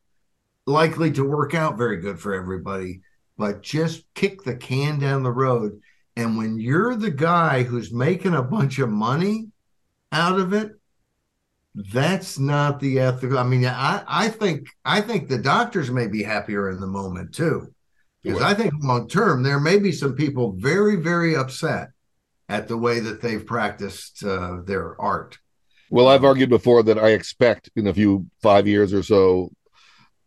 likely 0.66 1.12
to 1.12 1.28
work 1.28 1.54
out 1.54 1.78
very 1.78 1.98
good 1.98 2.18
for 2.18 2.34
everybody, 2.34 3.02
but 3.38 3.62
just 3.62 4.04
kick 4.14 4.42
the 4.42 4.56
can 4.56 4.98
down 4.98 5.22
the 5.22 5.30
road. 5.30 5.80
And 6.16 6.36
when 6.36 6.58
you're 6.58 6.96
the 6.96 7.10
guy 7.10 7.62
who's 7.62 7.92
making 7.92 8.34
a 8.34 8.42
bunch 8.42 8.78
of 8.78 8.88
money 8.88 9.48
out 10.10 10.38
of 10.38 10.52
it, 10.52 10.72
that's 11.74 12.38
not 12.38 12.80
the 12.80 13.00
ethical. 13.00 13.38
I 13.38 13.42
mean, 13.42 13.66
I, 13.66 14.02
I 14.06 14.28
think 14.28 14.68
I 14.84 15.00
think 15.00 15.28
the 15.28 15.38
doctors 15.38 15.90
may 15.90 16.06
be 16.06 16.22
happier 16.22 16.70
in 16.70 16.80
the 16.80 16.86
moment 16.86 17.34
too. 17.34 17.74
Because 18.22 18.40
I 18.40 18.54
think 18.54 18.72
long 18.80 19.06
term 19.06 19.42
there 19.42 19.60
may 19.60 19.78
be 19.78 19.92
some 19.92 20.14
people 20.14 20.52
very, 20.52 20.96
very 20.96 21.36
upset 21.36 21.90
at 22.48 22.68
the 22.68 22.76
way 22.76 23.00
that 23.00 23.22
they've 23.22 23.44
practiced 23.44 24.24
uh, 24.24 24.58
their 24.64 25.00
art. 25.00 25.38
Well, 25.90 26.08
I've 26.08 26.24
argued 26.24 26.50
before 26.50 26.82
that 26.84 26.98
I 26.98 27.10
expect 27.10 27.70
in 27.76 27.86
a 27.86 27.94
few 27.94 28.26
five 28.42 28.66
years 28.66 28.92
or 28.92 29.02
so 29.02 29.50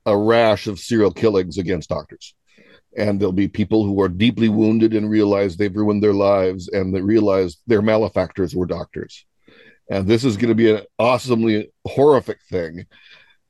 a 0.05 0.17
rash 0.17 0.67
of 0.67 0.79
serial 0.79 1.11
killings 1.11 1.57
against 1.57 1.89
doctors. 1.89 2.33
And 2.97 3.19
there'll 3.19 3.33
be 3.33 3.47
people 3.47 3.85
who 3.85 4.01
are 4.01 4.09
deeply 4.09 4.49
wounded 4.49 4.93
and 4.93 5.09
realize 5.09 5.55
they've 5.57 5.75
ruined 5.75 6.01
their 6.01 6.13
lives 6.13 6.69
and 6.69 6.95
they 6.95 7.01
realize 7.01 7.57
their 7.67 7.81
malefactors 7.81 8.55
were 8.55 8.65
doctors. 8.65 9.25
And 9.89 10.07
this 10.07 10.23
is 10.23 10.37
going 10.37 10.49
to 10.49 10.55
be 10.55 10.71
an 10.71 10.81
awesomely 10.97 11.71
horrific 11.85 12.39
thing. 12.49 12.85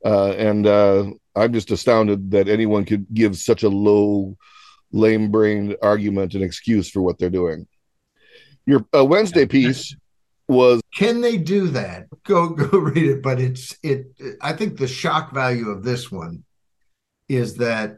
Uh, 0.03 0.31
and 0.31 0.67
uh, 0.67 1.11
I'm 1.35 1.53
just 1.53 1.71
astounded 1.71 2.31
that 2.31 2.47
anyone 2.47 2.85
could 2.85 3.05
give 3.13 3.37
such 3.37 3.63
a 3.63 3.69
low, 3.69 4.37
lame 4.91 5.31
brained 5.31 5.77
argument 5.81 6.33
and 6.33 6.43
excuse 6.43 6.89
for 6.89 7.01
what 7.01 7.17
they're 7.17 7.29
doing. 7.29 7.67
Your 8.67 8.85
uh, 8.93 9.05
Wednesday 9.05 9.45
piece 9.45 9.95
was 10.49 10.81
can 10.93 11.21
they 11.21 11.37
do 11.37 11.69
that? 11.69 12.07
Go 12.23 12.49
go 12.49 12.77
read 12.77 13.05
it. 13.05 13.23
But 13.23 13.39
it's 13.39 13.77
it. 13.81 14.07
I 14.41 14.53
think 14.53 14.77
the 14.77 14.87
shock 14.87 15.33
value 15.33 15.69
of 15.69 15.83
this 15.83 16.11
one 16.11 16.43
is 17.29 17.55
that 17.55 17.97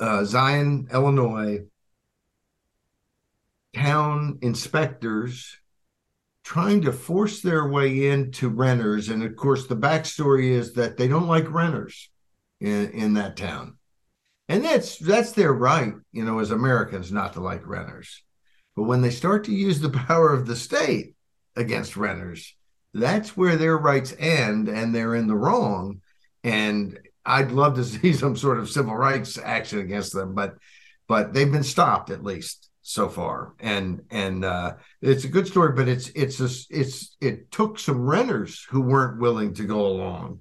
uh, 0.00 0.24
Zion, 0.24 0.88
Illinois, 0.92 1.60
town 3.74 4.38
inspectors 4.42 5.56
trying 6.44 6.82
to 6.82 6.92
force 6.92 7.40
their 7.40 7.68
way 7.68 8.10
into 8.10 8.48
renters, 8.48 9.08
and 9.08 9.22
of 9.22 9.36
course 9.36 9.68
the 9.68 9.76
backstory 9.76 10.50
is 10.50 10.72
that 10.72 10.96
they 10.96 11.06
don't 11.06 11.28
like 11.28 11.48
renters 11.48 12.10
in 12.60 12.90
in 12.90 13.14
that 13.14 13.36
town, 13.36 13.76
and 14.48 14.64
that's 14.64 14.98
that's 14.98 15.32
their 15.32 15.52
right, 15.52 15.94
you 16.10 16.24
know, 16.24 16.40
as 16.40 16.50
Americans 16.50 17.12
not 17.12 17.34
to 17.34 17.40
like 17.40 17.64
renters. 17.64 18.24
But 18.76 18.84
when 18.84 19.02
they 19.02 19.10
start 19.10 19.44
to 19.44 19.54
use 19.54 19.80
the 19.80 19.90
power 20.06 20.32
of 20.32 20.46
the 20.46 20.56
state 20.56 21.14
against 21.56 21.96
renters, 21.96 22.54
that's 22.94 23.36
where 23.36 23.56
their 23.56 23.76
rights 23.76 24.14
end 24.18 24.68
and 24.68 24.94
they're 24.94 25.14
in 25.14 25.26
the 25.26 25.36
wrong. 25.36 26.00
And 26.44 26.98
I'd 27.24 27.52
love 27.52 27.74
to 27.76 27.84
see 27.84 28.12
some 28.12 28.36
sort 28.36 28.58
of 28.58 28.70
civil 28.70 28.94
rights 28.94 29.38
action 29.38 29.78
against 29.78 30.12
them, 30.12 30.34
but 30.34 30.56
but 31.08 31.34
they've 31.34 31.50
been 31.50 31.64
stopped 31.64 32.10
at 32.10 32.24
least 32.24 32.70
so 32.82 33.08
far. 33.08 33.54
And 33.60 34.02
and 34.10 34.44
uh, 34.44 34.74
it's 35.00 35.24
a 35.24 35.28
good 35.28 35.46
story, 35.46 35.72
but 35.74 35.88
it's 35.88 36.08
it's 36.10 36.40
a, 36.40 36.48
it's 36.70 37.16
it 37.20 37.50
took 37.50 37.78
some 37.78 38.00
renters 38.00 38.66
who 38.70 38.80
weren't 38.80 39.20
willing 39.20 39.54
to 39.54 39.64
go 39.64 39.86
along. 39.86 40.40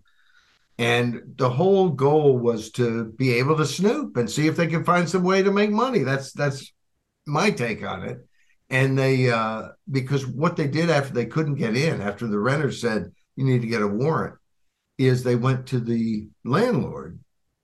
And 0.77 1.21
the 1.35 1.49
whole 1.49 1.89
goal 1.89 2.39
was 2.39 2.71
to 2.71 3.05
be 3.05 3.33
able 3.33 3.57
to 3.57 3.65
snoop 3.65 4.17
and 4.17 4.29
see 4.29 4.47
if 4.47 4.55
they 4.55 4.67
can 4.67 4.83
find 4.83 5.07
some 5.07 5.23
way 5.23 5.43
to 5.43 5.51
make 5.51 5.69
money. 5.69 5.99
That's 5.99 6.31
that's 6.31 6.71
my 7.25 7.51
take 7.51 7.83
on 7.83 8.03
it. 8.03 8.25
And 8.69 8.97
they, 8.97 9.29
uh, 9.29 9.69
because 9.89 10.25
what 10.25 10.55
they 10.55 10.67
did 10.67 10.89
after 10.89 11.13
they 11.13 11.25
couldn't 11.25 11.55
get 11.55 11.75
in, 11.75 12.01
after 12.01 12.27
the 12.27 12.39
renter 12.39 12.71
said, 12.71 13.11
you 13.35 13.43
need 13.43 13.61
to 13.61 13.67
get 13.67 13.81
a 13.81 13.87
warrant, 13.87 14.35
is 14.97 15.23
they 15.23 15.35
went 15.35 15.67
to 15.67 15.79
the 15.79 16.27
landlord 16.45 17.19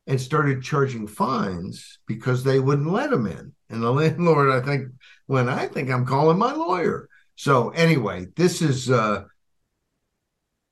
and 0.06 0.20
started 0.20 0.64
charging 0.64 1.08
fines 1.08 2.00
because 2.08 2.44
they 2.44 2.60
wouldn't 2.60 2.92
let 2.92 3.10
them 3.10 3.26
in. 3.28 3.54
And 3.70 3.82
the 3.82 3.92
landlord, 4.02 4.50
I 4.50 4.66
think, 4.66 4.90
when 5.28 5.48
I 5.48 5.68
think 5.68 5.90
I'm 5.90 6.06
calling 6.06 6.38
my 6.38 6.54
lawyer. 6.54 7.08
So 7.36 7.70
anyway, 7.70 8.28
this 8.36 8.62
is 8.62 8.90
uh, 8.90 9.26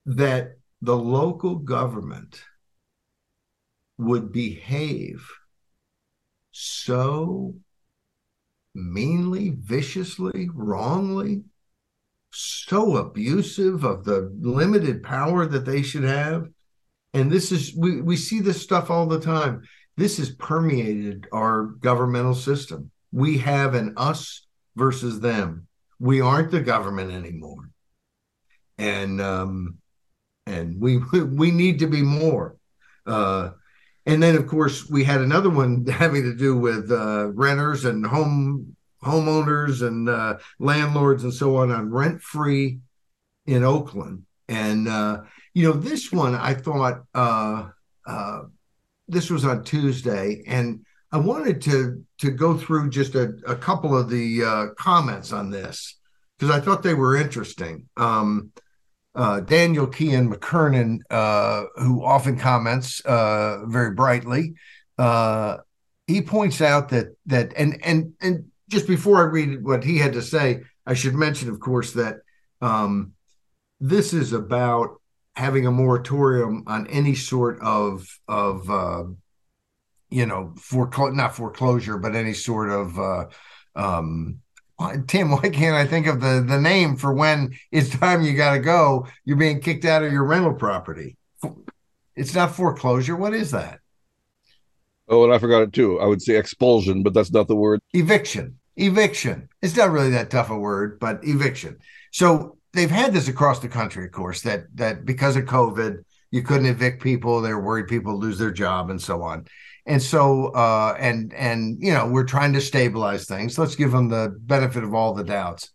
that 0.05 0.57
the 0.81 0.97
local 0.97 1.55
government 1.55 2.41
would 3.97 4.31
behave 4.31 5.29
so 6.51 7.55
meanly, 8.75 9.55
viciously, 9.57 10.49
wrongly, 10.53 11.43
so 12.31 12.97
abusive 12.97 13.83
of 13.83 14.03
the 14.03 14.31
limited 14.41 15.01
power 15.01 15.45
that 15.45 15.65
they 15.65 15.81
should 15.81 16.03
have. 16.03 16.47
And 17.13 17.31
this 17.31 17.51
is, 17.51 17.73
we, 17.75 18.01
we 18.01 18.17
see 18.17 18.41
this 18.41 18.61
stuff 18.61 18.91
all 18.91 19.05
the 19.05 19.21
time. 19.21 19.63
This 19.97 20.17
has 20.17 20.29
permeated 20.31 21.27
our 21.31 21.63
governmental 21.63 22.35
system. 22.35 22.91
we 23.11 23.37
have 23.37 23.73
an 23.73 23.93
us 23.95 24.45
versus 24.75 25.21
them. 25.21 25.67
We 25.99 26.19
aren't 26.19 26.51
the 26.51 26.59
government 26.59 27.11
anymore, 27.11 27.69
and 28.77 29.21
um, 29.21 29.77
and 30.45 30.79
we 30.81 30.97
we 31.13 31.51
need 31.51 31.79
to 31.79 31.87
be 31.87 32.01
more. 32.01 32.57
Uh, 33.05 33.51
and 34.05 34.21
then, 34.21 34.35
of 34.35 34.47
course, 34.47 34.87
we 34.89 35.03
had 35.03 35.21
another 35.21 35.49
one 35.49 35.85
having 35.87 36.23
to 36.23 36.35
do 36.35 36.55
with 36.57 36.91
uh, 36.91 37.31
renters 37.33 37.85
and 37.85 38.05
home 38.05 38.75
homeowners 39.03 39.85
and 39.85 40.09
uh, 40.09 40.37
landlords 40.57 41.23
and 41.23 41.33
so 41.33 41.57
on 41.57 41.71
on 41.71 41.91
rent 41.91 42.21
free 42.21 42.79
in 43.45 43.63
Oakland. 43.63 44.23
And 44.47 44.87
uh, 44.87 45.21
you 45.53 45.67
know, 45.67 45.73
this 45.73 46.11
one 46.11 46.35
I 46.35 46.53
thought 46.53 47.03
uh, 47.13 47.69
uh, 48.05 48.41
this 49.07 49.29
was 49.29 49.45
on 49.45 49.63
Tuesday, 49.63 50.43
and 50.47 50.85
I 51.11 51.17
wanted 51.17 51.61
to 51.63 52.03
to 52.19 52.31
go 52.31 52.57
through 52.57 52.89
just 52.89 53.15
a, 53.15 53.33
a 53.47 53.55
couple 53.55 53.97
of 53.97 54.09
the 54.09 54.43
uh, 54.43 54.65
comments 54.77 55.31
on 55.31 55.49
this 55.49 55.97
because 56.37 56.55
I 56.55 56.59
thought 56.59 56.83
they 56.83 56.93
were 56.93 57.15
interesting. 57.15 57.87
Um, 57.97 58.51
uh, 59.15 59.39
Daniel 59.39 59.87
Kean 59.87 60.31
McKernan, 60.31 60.99
uh, 61.09 61.63
who 61.75 62.03
often 62.03 62.37
comments 62.37 62.99
uh, 63.01 63.65
very 63.65 63.91
brightly, 63.95 64.55
uh, 64.97 65.57
he 66.07 66.21
points 66.21 66.61
out 66.61 66.89
that 66.89 67.15
that 67.25 67.53
and 67.57 67.79
and 67.83 68.13
and 68.21 68.45
just 68.69 68.87
before 68.87 69.17
I 69.17 69.31
read 69.31 69.63
what 69.63 69.83
he 69.83 69.97
had 69.97 70.13
to 70.13 70.21
say, 70.21 70.63
I 70.85 70.93
should 70.93 71.15
mention, 71.15 71.49
of 71.49 71.59
course, 71.59 71.93
that 71.93 72.17
um, 72.61 73.13
this 73.79 74.13
is 74.13 74.33
about 74.33 75.01
having 75.35 75.65
a 75.65 75.71
moratorium 75.71 76.63
on 76.67 76.87
any 76.87 77.15
sort 77.15 77.59
of 77.61 78.07
of 78.27 78.69
uh, 78.69 79.03
you 80.09 80.25
know 80.25 80.53
foreclosure, 80.57 81.15
not 81.15 81.35
foreclosure, 81.35 81.97
but 81.97 82.15
any 82.15 82.33
sort 82.33 82.69
of 82.69 82.99
uh, 82.99 83.25
um, 83.75 84.39
Tim, 85.07 85.31
why 85.31 85.49
can't 85.49 85.75
I 85.75 85.85
think 85.85 86.07
of 86.07 86.19
the 86.19 86.43
the 86.45 86.59
name 86.59 86.97
for 86.97 87.13
when 87.13 87.57
it's 87.71 87.89
time 87.89 88.21
you 88.21 88.33
got 88.33 88.53
to 88.53 88.59
go? 88.59 89.07
You're 89.23 89.37
being 89.37 89.61
kicked 89.61 89.85
out 89.85 90.03
of 90.03 90.11
your 90.11 90.25
rental 90.25 90.53
property. 90.53 91.15
It's 92.15 92.35
not 92.35 92.55
foreclosure. 92.55 93.15
What 93.15 93.33
is 93.33 93.51
that? 93.51 93.79
Oh, 95.07 95.23
and 95.23 95.33
I 95.33 95.39
forgot 95.39 95.61
it 95.61 95.73
too. 95.73 95.99
I 95.99 96.05
would 96.05 96.21
say 96.21 96.35
expulsion, 96.35 97.03
but 97.03 97.13
that's 97.13 97.31
not 97.31 97.47
the 97.47 97.55
word. 97.55 97.79
Eviction. 97.93 98.59
Eviction. 98.75 99.49
It's 99.61 99.75
not 99.75 99.91
really 99.91 100.09
that 100.11 100.29
tough 100.29 100.49
a 100.49 100.57
word, 100.57 100.99
but 100.99 101.19
eviction. 101.23 101.77
So 102.11 102.57
they've 102.73 102.91
had 102.91 103.13
this 103.13 103.27
across 103.27 103.59
the 103.59 103.69
country, 103.69 104.05
of 104.05 104.11
course, 104.11 104.41
that 104.41 104.65
that 104.75 105.05
because 105.05 105.35
of 105.35 105.45
COVID, 105.45 106.03
you 106.31 106.41
couldn't 106.41 106.65
evict 106.65 107.01
people. 107.01 107.41
They 107.41 107.53
were 107.53 107.61
worried 107.61 107.87
people 107.87 108.17
lose 108.17 108.37
their 108.37 108.51
job 108.51 108.89
and 108.89 109.01
so 109.01 109.21
on. 109.21 109.45
And 109.85 110.01
so, 110.01 110.47
uh, 110.47 110.95
and 110.99 111.33
and 111.33 111.77
you 111.79 111.93
know, 111.93 112.07
we're 112.07 112.23
trying 112.23 112.53
to 112.53 112.61
stabilize 112.61 113.25
things. 113.25 113.59
Let's 113.59 113.75
give 113.75 113.91
them 113.91 114.09
the 114.09 114.35
benefit 114.39 114.83
of 114.83 114.93
all 114.93 115.13
the 115.13 115.23
doubts. 115.23 115.69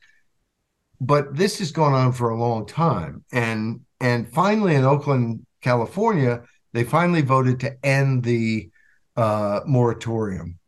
But 1.01 1.37
this 1.37 1.59
has 1.61 1.71
gone 1.71 1.95
on 1.95 2.13
for 2.13 2.31
a 2.31 2.39
long 2.39 2.67
time, 2.67 3.25
and 3.33 3.81
and 4.01 4.33
finally 4.33 4.75
in 4.75 4.85
Oakland, 4.85 5.47
California, 5.61 6.43
they 6.73 6.85
finally 6.85 7.23
voted 7.23 7.61
to 7.61 7.77
end 7.87 8.25
the 8.25 8.71
uh, 9.17 9.61
moratorium 9.65 10.59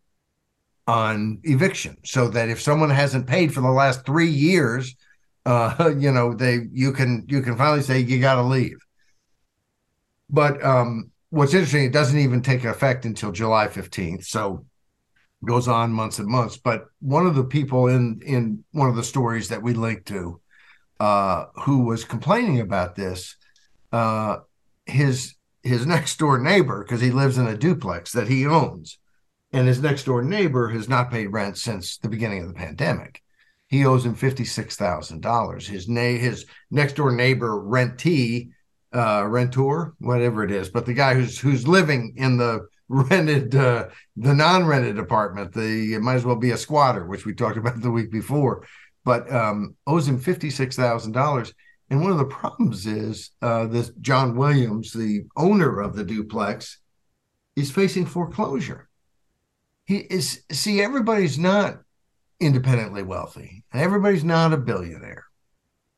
on 0.86 1.40
eviction, 1.44 1.96
so 2.04 2.28
that 2.28 2.48
if 2.48 2.62
someone 2.62 2.90
hasn't 2.90 3.26
paid 3.26 3.52
for 3.52 3.60
the 3.60 3.70
last 3.70 4.06
three 4.06 4.30
years, 4.30 4.94
uh, 5.44 5.92
you 5.98 6.12
know, 6.12 6.32
they 6.34 6.60
you 6.72 6.92
can 6.92 7.24
you 7.28 7.42
can 7.42 7.56
finally 7.56 7.82
say 7.82 7.98
you 7.98 8.20
got 8.20 8.36
to 8.36 8.42
leave. 8.42 8.78
But 10.30 10.64
um, 10.64 11.11
what's 11.32 11.54
interesting, 11.54 11.84
it 11.84 11.92
doesn't 11.92 12.18
even 12.18 12.42
take 12.42 12.64
effect 12.64 13.06
until 13.06 13.32
July 13.32 13.66
15th. 13.66 14.26
So 14.26 14.66
goes 15.44 15.66
on 15.66 15.90
months 15.90 16.18
and 16.18 16.28
months. 16.28 16.58
But 16.58 16.84
one 17.00 17.26
of 17.26 17.34
the 17.34 17.44
people 17.44 17.88
in 17.88 18.20
in 18.24 18.64
one 18.72 18.90
of 18.90 18.96
the 18.96 19.02
stories 19.02 19.48
that 19.48 19.62
we 19.62 19.72
linked 19.72 20.06
to, 20.08 20.40
uh, 21.00 21.46
who 21.62 21.84
was 21.84 22.04
complaining 22.04 22.60
about 22.60 22.94
this, 22.94 23.36
uh, 23.92 24.38
his 24.84 25.34
his 25.62 25.86
next 25.94 26.18
door 26.18 26.38
neighbor, 26.38 26.84
because 26.84 27.00
he 27.00 27.10
lives 27.10 27.38
in 27.38 27.46
a 27.46 27.56
duplex 27.56 28.12
that 28.12 28.28
he 28.28 28.46
owns, 28.46 28.98
and 29.52 29.66
his 29.66 29.80
next 29.80 30.04
door 30.04 30.22
neighbor 30.22 30.68
has 30.68 30.86
not 30.86 31.10
paid 31.10 31.28
rent 31.28 31.56
since 31.56 31.96
the 31.96 32.10
beginning 32.10 32.42
of 32.42 32.48
the 32.48 32.54
pandemic. 32.54 33.22
He 33.68 33.86
owes 33.86 34.04
him 34.04 34.14
fifty 34.14 34.44
six 34.44 34.76
thousand 34.76 35.22
dollars. 35.22 35.66
His 35.66 35.88
na- 35.88 36.18
his 36.18 36.44
next 36.70 36.96
door 36.96 37.10
neighbor 37.10 37.52
rentee 37.52 38.50
uh, 38.94 39.24
rentor, 39.26 39.94
whatever 39.98 40.44
it 40.44 40.50
is, 40.50 40.68
but 40.68 40.86
the 40.86 40.94
guy 40.94 41.14
who's 41.14 41.38
who's 41.38 41.66
living 41.66 42.14
in 42.16 42.36
the 42.36 42.66
rented 42.88 43.54
uh, 43.54 43.88
the 44.16 44.34
non-rented 44.34 44.98
apartment, 44.98 45.52
the 45.52 45.94
it 45.94 46.00
might 46.00 46.14
as 46.14 46.24
well 46.24 46.36
be 46.36 46.50
a 46.50 46.56
squatter, 46.56 47.06
which 47.06 47.24
we 47.24 47.34
talked 47.34 47.56
about 47.56 47.80
the 47.80 47.90
week 47.90 48.10
before, 48.10 48.66
but 49.04 49.30
um, 49.32 49.74
owes 49.86 50.06
him 50.06 50.18
fifty 50.18 50.50
six 50.50 50.76
thousand 50.76 51.12
dollars. 51.12 51.52
And 51.90 52.00
one 52.00 52.12
of 52.12 52.18
the 52.18 52.24
problems 52.24 52.86
is 52.86 53.32
uh, 53.42 53.66
this 53.66 53.90
John 54.00 54.36
Williams, 54.36 54.92
the 54.92 55.24
owner 55.36 55.80
of 55.80 55.94
the 55.94 56.04
duplex, 56.04 56.78
is 57.56 57.70
facing 57.70 58.06
foreclosure. 58.06 58.88
He 59.84 59.98
is 59.98 60.42
see 60.50 60.80
everybody's 60.80 61.38
not 61.38 61.80
independently 62.40 63.02
wealthy, 63.02 63.64
everybody's 63.72 64.24
not 64.24 64.52
a 64.52 64.56
billionaire 64.56 65.24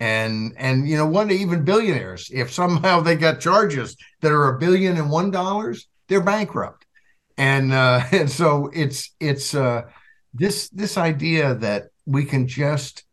and 0.01 0.55
and 0.57 0.89
you 0.89 0.97
know 0.97 1.07
what 1.07 1.31
even 1.31 1.65
billionaires 1.65 2.31
if 2.33 2.53
somehow 2.53 3.01
they 3.01 3.15
got 3.15 3.41
charges 3.41 3.97
that 4.21 4.33
are 4.33 4.49
a 4.49 4.59
billion 4.59 4.97
and 4.97 5.11
one 5.11 5.31
dollars 5.31 5.87
they're 6.09 6.23
bankrupt. 6.23 6.87
And 7.37 7.73
uh 7.73 8.05
and 8.13 8.31
so 8.31 8.71
it's 8.73 9.15
it's 9.21 9.55
uh 9.55 9.83
this 10.33 10.69
this 10.71 10.99
idea 10.99 11.55
that 11.57 11.85
we 12.07 12.25
can 12.25 12.47
just 12.47 13.05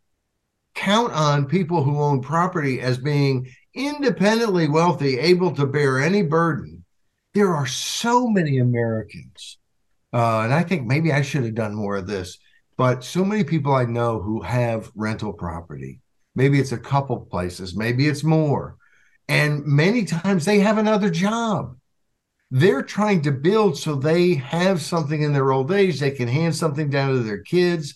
count 0.74 1.14
on 1.14 1.46
people 1.46 1.84
who 1.84 2.00
own 2.00 2.22
property 2.22 2.82
as 2.82 2.98
being 2.98 3.48
independently 3.74 4.68
wealthy 4.68 5.20
able 5.20 5.52
to 5.52 5.66
bear 5.66 6.00
any 6.00 6.24
burden. 6.24 6.84
There 7.34 7.56
are 7.56 7.68
so 7.68 8.28
many 8.28 8.58
americans 8.60 9.58
uh 10.12 10.42
and 10.42 10.54
i 10.54 10.64
think 10.64 10.86
maybe 10.86 11.14
i 11.14 11.22
should 11.22 11.46
have 11.46 11.56
done 11.56 11.74
more 11.74 11.96
of 11.96 12.08
this 12.08 12.38
but 12.76 13.06
so 13.06 13.24
many 13.24 13.46
people 13.46 13.74
i 13.74 13.86
know 13.86 14.22
who 14.22 14.42
have 14.42 14.92
rental 14.96 15.32
property 15.32 16.02
Maybe 16.36 16.60
it's 16.60 16.72
a 16.72 16.78
couple 16.78 17.20
places, 17.20 17.76
maybe 17.76 18.08
it's 18.08 18.24
more. 18.24 18.78
And 19.28 19.66
many 19.66 20.06
times 20.06 20.46
they 20.46 20.60
have 20.60 20.78
another 20.78 21.10
job. 21.10 21.78
They're 22.50 22.84
trying 22.84 23.22
to 23.22 23.32
build 23.32 23.78
so 23.78 23.96
they 23.96 24.36
have 24.36 24.82
something 24.82 25.22
in 25.22 25.32
their 25.32 25.52
old 25.52 25.72
age. 25.72 26.00
They 26.00 26.12
can 26.12 26.28
hand 26.28 26.54
something 26.56 26.90
down 26.90 27.14
to 27.14 27.20
their 27.24 27.42
kids. 27.42 27.96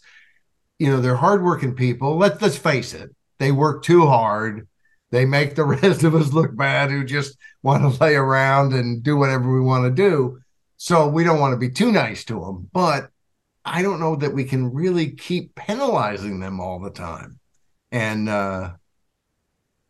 You 0.79 0.87
know, 0.87 1.01
they're 1.01 1.15
hardworking 1.15 1.75
people. 1.75 2.17
Let, 2.17 2.41
let's 2.41 2.57
face 2.57 2.93
it, 2.93 3.13
they 3.37 3.51
work 3.51 3.83
too 3.83 4.05
hard. 4.05 4.67
They 5.11 5.25
make 5.25 5.55
the 5.55 5.65
rest 5.81 6.03
of 6.03 6.15
us 6.15 6.31
look 6.31 6.55
bad 6.55 6.89
who 6.89 7.03
just 7.03 7.37
want 7.63 7.81
to 7.83 8.01
lay 8.01 8.15
around 8.15 8.73
and 8.73 9.03
do 9.03 9.17
whatever 9.17 9.53
we 9.53 9.59
want 9.61 9.83
to 9.85 9.91
do. 9.91 10.39
So 10.77 11.07
we 11.07 11.23
don't 11.23 11.39
want 11.39 11.53
to 11.53 11.57
be 11.57 11.69
too 11.69 11.91
nice 11.91 12.23
to 12.25 12.39
them. 12.39 12.69
But 12.71 13.09
I 13.65 13.81
don't 13.81 13.99
know 13.99 14.15
that 14.17 14.33
we 14.33 14.45
can 14.45 14.73
really 14.73 15.11
keep 15.11 15.55
penalizing 15.55 16.39
them 16.39 16.61
all 16.61 16.79
the 16.79 16.91
time 16.91 17.39
and 17.91 18.29
uh, 18.29 18.71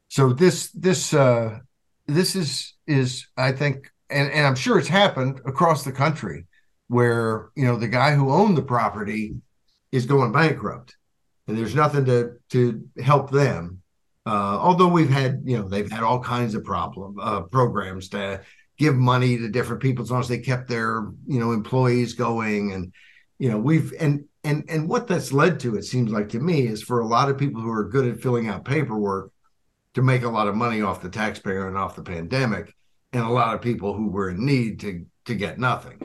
so 0.08 0.34
this 0.34 0.72
this 0.72 1.14
uh, 1.14 1.60
this 2.08 2.36
is 2.36 2.74
is 2.88 3.28
I 3.38 3.52
think, 3.52 3.92
and 4.10 4.32
and 4.32 4.46
I'm 4.46 4.56
sure 4.56 4.80
it's 4.80 4.88
happened 4.88 5.42
across 5.46 5.84
the 5.84 5.92
country 5.92 6.46
where 6.88 7.50
you 7.56 7.66
know 7.66 7.78
the 7.78 7.88
guy 7.88 8.16
who 8.16 8.32
owned 8.32 8.58
the 8.58 8.62
property 8.62 9.36
is 9.92 10.06
going 10.06 10.32
bankrupt, 10.32 10.96
and 11.48 11.58
there's 11.58 11.76
nothing 11.76 12.06
to 12.06 12.38
to 12.50 12.88
help 13.04 13.32
them. 13.32 13.82
Uh, 14.26 14.58
although 14.60 14.88
we've 14.88 15.10
had 15.10 15.42
you 15.46 15.58
know 15.58 15.68
they've 15.68 15.92
had 15.92 16.04
all 16.04 16.20
kinds 16.20 16.56
of 16.56 16.64
problem 16.64 17.18
uh, 17.20 17.42
programs 17.42 18.10
to 18.10 18.42
give 18.78 18.96
money 18.96 19.38
to 19.38 19.50
different 19.50 19.82
people 19.82 20.04
as 20.04 20.12
long 20.12 20.20
as 20.20 20.28
they 20.28 20.40
kept 20.40 20.68
their 20.68 21.08
you 21.28 21.40
know 21.40 21.52
employees 21.52 22.14
going 22.14 22.74
and 22.74 22.94
you 23.40 23.50
know 23.50 23.58
we've 23.58 23.94
and 24.00 24.26
and 24.46 24.64
and 24.70 24.88
what 24.88 25.08
that's 25.08 25.34
led 25.34 25.60
to 25.60 25.76
it 25.76 25.84
seems 25.84 26.12
like 26.12 26.30
to 26.30 26.40
me 26.40 26.68
is 26.68 26.82
for 26.82 27.00
a 27.00 27.08
lot 27.08 27.30
of 27.30 27.38
people 27.38 27.62
who 27.62 27.72
are 27.72 27.84
good 27.84 28.08
at 28.08 28.22
filling 28.22 28.48
out 28.48 28.64
paperwork 28.64 29.32
to 29.94 30.02
make 30.02 30.24
a 30.24 30.30
lot 30.30 30.48
of 30.48 30.56
money 30.56 30.82
off 30.82 31.02
the 31.02 31.10
taxpayer 31.10 31.68
and 31.68 31.78
off 31.78 31.96
the 31.96 32.04
pandemic 32.04 32.74
and 33.14 33.24
a 33.24 33.30
lot 33.30 33.56
of 33.56 33.62
people 33.62 33.94
who 33.94 34.10
were 34.10 34.30
in 34.30 34.46
need 34.46 34.80
to 34.80 35.06
to 35.26 35.36
get 35.36 35.60
nothing. 35.60 36.00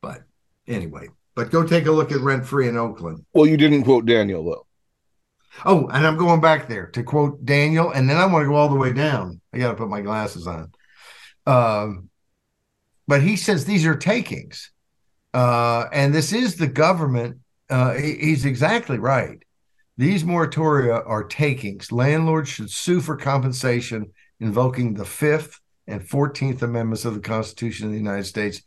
But 0.00 0.22
anyway 0.66 1.08
but 1.34 1.50
go 1.50 1.66
take 1.66 1.86
a 1.86 1.92
look 1.92 2.12
at 2.12 2.20
rent 2.20 2.46
free 2.46 2.68
in 2.68 2.76
oakland. 2.76 3.24
Well 3.32 3.46
you 3.46 3.56
didn't 3.56 3.84
quote 3.84 4.06
daniel 4.06 4.44
though. 4.44 4.66
Oh 5.64 5.88
and 5.88 6.06
i'm 6.06 6.16
going 6.16 6.40
back 6.40 6.68
there 6.68 6.86
to 6.88 7.02
quote 7.02 7.44
daniel 7.44 7.90
and 7.90 8.08
then 8.08 8.16
i 8.16 8.26
want 8.26 8.44
to 8.44 8.48
go 8.48 8.54
all 8.54 8.68
the 8.68 8.76
way 8.76 8.92
down. 8.92 9.40
I 9.52 9.58
got 9.58 9.70
to 9.70 9.76
put 9.76 9.88
my 9.88 10.00
glasses 10.00 10.46
on. 10.46 10.72
Um, 11.46 12.08
but 13.08 13.22
he 13.22 13.36
says 13.36 13.64
these 13.64 13.84
are 13.84 13.96
takings. 13.96 14.70
Uh, 15.34 15.86
and 15.92 16.14
this 16.14 16.32
is 16.32 16.56
the 16.56 16.66
government 16.66 17.38
uh, 17.72 17.94
he, 17.94 18.14
he's 18.16 18.44
exactly 18.44 18.98
right. 18.98 19.42
These 19.96 20.24
moratoria 20.24 21.02
are 21.06 21.24
takings. 21.24 21.92
Landlords 21.92 22.48
should 22.50 22.70
sue 22.70 23.00
for 23.00 23.16
compensation, 23.16 24.12
invoking 24.40 24.94
the 24.94 25.04
Fifth 25.04 25.60
and 25.86 26.02
14th 26.02 26.62
Amendments 26.62 27.04
of 27.04 27.14
the 27.14 27.20
Constitution 27.20 27.86
of 27.86 27.92
the 27.92 27.98
United 27.98 28.24
States. 28.24 28.62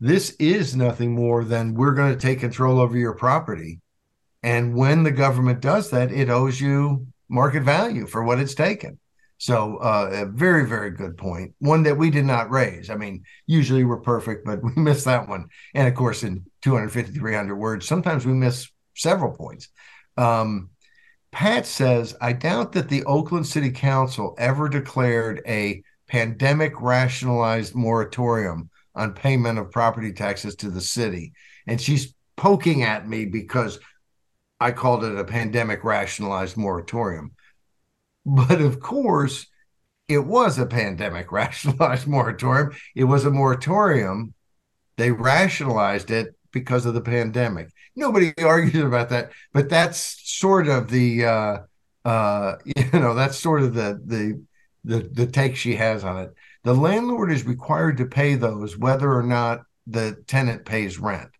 This 0.00 0.36
is 0.38 0.76
nothing 0.76 1.14
more 1.14 1.44
than 1.44 1.74
we're 1.74 1.94
going 1.94 2.12
to 2.14 2.20
take 2.20 2.40
control 2.40 2.80
over 2.80 2.96
your 2.98 3.14
property 3.14 3.80
And 4.42 4.74
when 4.76 5.02
the 5.02 5.10
government 5.10 5.60
does 5.60 5.90
that, 5.90 6.12
it 6.12 6.30
owes 6.30 6.60
you 6.60 7.08
market 7.28 7.62
value 7.64 8.06
for 8.06 8.22
what 8.22 8.38
it's 8.40 8.54
taken. 8.54 8.98
So, 9.38 9.76
uh, 9.78 10.10
a 10.12 10.26
very, 10.26 10.66
very 10.66 10.90
good 10.90 11.16
point. 11.18 11.54
One 11.58 11.82
that 11.82 11.98
we 11.98 12.10
did 12.10 12.24
not 12.24 12.50
raise. 12.50 12.88
I 12.88 12.96
mean, 12.96 13.24
usually 13.46 13.84
we're 13.84 14.00
perfect, 14.00 14.46
but 14.46 14.62
we 14.64 14.72
missed 14.76 15.04
that 15.06 15.28
one. 15.28 15.46
And 15.74 15.88
of 15.88 15.94
course, 15.94 16.22
in 16.22 16.46
250, 16.66 17.16
300 17.16 17.54
words, 17.54 17.86
sometimes 17.86 18.26
we 18.26 18.32
miss 18.32 18.68
several 18.96 19.30
points. 19.30 19.68
Um, 20.16 20.70
Pat 21.30 21.64
says, 21.64 22.16
I 22.20 22.32
doubt 22.32 22.72
that 22.72 22.88
the 22.88 23.04
Oakland 23.04 23.46
City 23.46 23.70
Council 23.70 24.34
ever 24.36 24.68
declared 24.68 25.42
a 25.46 25.84
pandemic 26.08 26.72
rationalized 26.80 27.76
moratorium 27.76 28.68
on 28.96 29.12
payment 29.12 29.60
of 29.60 29.70
property 29.70 30.12
taxes 30.12 30.56
to 30.56 30.68
the 30.68 30.80
city. 30.80 31.34
And 31.68 31.80
she's 31.80 32.12
poking 32.36 32.82
at 32.82 33.08
me 33.08 33.26
because 33.26 33.78
I 34.58 34.72
called 34.72 35.04
it 35.04 35.16
a 35.16 35.24
pandemic 35.24 35.84
rationalized 35.84 36.56
moratorium. 36.56 37.30
But 38.24 38.60
of 38.60 38.80
course, 38.80 39.46
it 40.08 40.18
was 40.18 40.58
a 40.58 40.66
pandemic 40.66 41.30
rationalized 41.30 42.08
moratorium. 42.08 42.72
It 42.96 43.04
was 43.04 43.24
a 43.24 43.30
moratorium. 43.30 44.34
They 44.96 45.12
rationalized 45.12 46.10
it 46.10 46.34
because 46.56 46.86
of 46.86 46.94
the 46.94 47.00
pandemic. 47.02 47.68
Nobody 47.94 48.32
argues 48.42 48.82
about 48.82 49.10
that, 49.10 49.32
but 49.52 49.68
that's 49.68 50.18
sort 50.24 50.68
of 50.68 50.90
the 50.90 51.24
uh, 51.24 51.58
uh, 52.04 52.56
you 52.64 53.00
know 53.00 53.14
that's 53.14 53.38
sort 53.38 53.62
of 53.62 53.74
the 53.74 54.00
the 54.04 54.42
the 54.84 55.08
the 55.12 55.26
take 55.26 55.56
she 55.56 55.74
has 55.76 56.02
on 56.02 56.22
it. 56.22 56.34
The 56.64 56.74
landlord 56.74 57.30
is 57.30 57.44
required 57.44 57.98
to 57.98 58.06
pay 58.06 58.34
those 58.34 58.76
whether 58.76 59.12
or 59.12 59.22
not 59.22 59.62
the 59.86 60.16
tenant 60.26 60.64
pays 60.64 60.98
rent. 60.98 61.30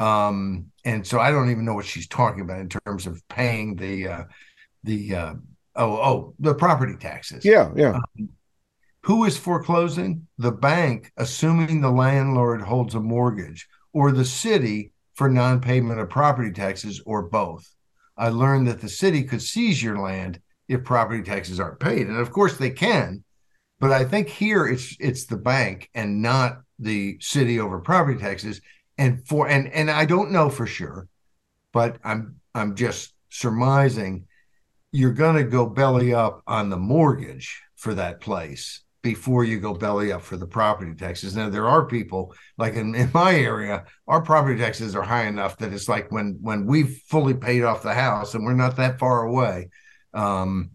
Um, 0.00 0.72
and 0.84 1.06
so 1.06 1.20
I 1.20 1.30
don't 1.30 1.50
even 1.50 1.64
know 1.64 1.74
what 1.74 1.86
she's 1.86 2.08
talking 2.08 2.40
about 2.40 2.60
in 2.60 2.68
terms 2.68 3.06
of 3.06 3.22
paying 3.28 3.76
the 3.76 4.08
uh, 4.08 4.24
the 4.82 5.14
uh, 5.14 5.34
oh 5.76 5.96
oh 5.96 6.34
the 6.38 6.54
property 6.54 6.96
taxes. 6.96 7.44
Yeah, 7.44 7.70
yeah. 7.76 8.00
Um, 8.18 8.30
who 9.04 9.24
is 9.24 9.36
foreclosing? 9.36 10.28
The 10.38 10.52
bank, 10.52 11.12
assuming 11.16 11.80
the 11.80 11.90
landlord 11.90 12.62
holds 12.62 12.94
a 12.94 13.00
mortgage, 13.00 13.68
or 13.92 14.12
the 14.12 14.24
city 14.24 14.92
for 15.14 15.28
non-payment 15.28 16.00
of 16.00 16.08
property 16.08 16.52
taxes, 16.52 17.02
or 17.04 17.22
both. 17.22 17.74
I 18.16 18.28
learned 18.28 18.66
that 18.68 18.80
the 18.80 18.88
city 18.88 19.24
could 19.24 19.42
seize 19.42 19.82
your 19.82 19.98
land 19.98 20.40
if 20.68 20.84
property 20.84 21.22
taxes 21.22 21.60
aren't 21.60 21.80
paid, 21.80 22.06
and 22.06 22.18
of 22.18 22.30
course 22.30 22.56
they 22.56 22.70
can. 22.70 23.24
But 23.80 23.92
I 23.92 24.04
think 24.04 24.28
here 24.28 24.66
it's 24.66 24.96
it's 25.00 25.26
the 25.26 25.36
bank 25.36 25.90
and 25.94 26.22
not 26.22 26.62
the 26.78 27.18
city 27.20 27.58
over 27.58 27.80
property 27.80 28.18
taxes. 28.18 28.60
And 28.96 29.26
for 29.26 29.48
and 29.48 29.72
and 29.72 29.90
I 29.90 30.04
don't 30.04 30.30
know 30.30 30.48
for 30.48 30.66
sure, 30.66 31.08
but 31.72 31.98
I'm 32.04 32.36
I'm 32.54 32.74
just 32.74 33.14
surmising 33.28 34.26
you're 34.92 35.12
going 35.12 35.36
to 35.36 35.44
go 35.44 35.66
belly 35.66 36.12
up 36.12 36.42
on 36.46 36.68
the 36.68 36.76
mortgage 36.76 37.62
for 37.76 37.94
that 37.94 38.20
place 38.20 38.82
before 39.02 39.44
you 39.44 39.58
go 39.58 39.74
belly 39.74 40.12
up 40.12 40.22
for 40.22 40.36
the 40.36 40.46
property 40.46 40.94
taxes. 40.94 41.36
Now 41.36 41.48
there 41.48 41.68
are 41.68 41.84
people 41.86 42.34
like 42.56 42.74
in, 42.74 42.94
in 42.94 43.10
my 43.12 43.34
area, 43.34 43.84
our 44.06 44.22
property 44.22 44.58
taxes 44.58 44.94
are 44.94 45.02
high 45.02 45.26
enough 45.26 45.58
that 45.58 45.72
it's 45.72 45.88
like 45.88 46.10
when 46.12 46.38
when 46.40 46.66
we've 46.66 47.02
fully 47.08 47.34
paid 47.34 47.64
off 47.64 47.82
the 47.82 47.94
house 47.94 48.34
and 48.34 48.44
we're 48.44 48.54
not 48.54 48.76
that 48.76 48.98
far 48.98 49.24
away. 49.24 49.70
Um, 50.14 50.70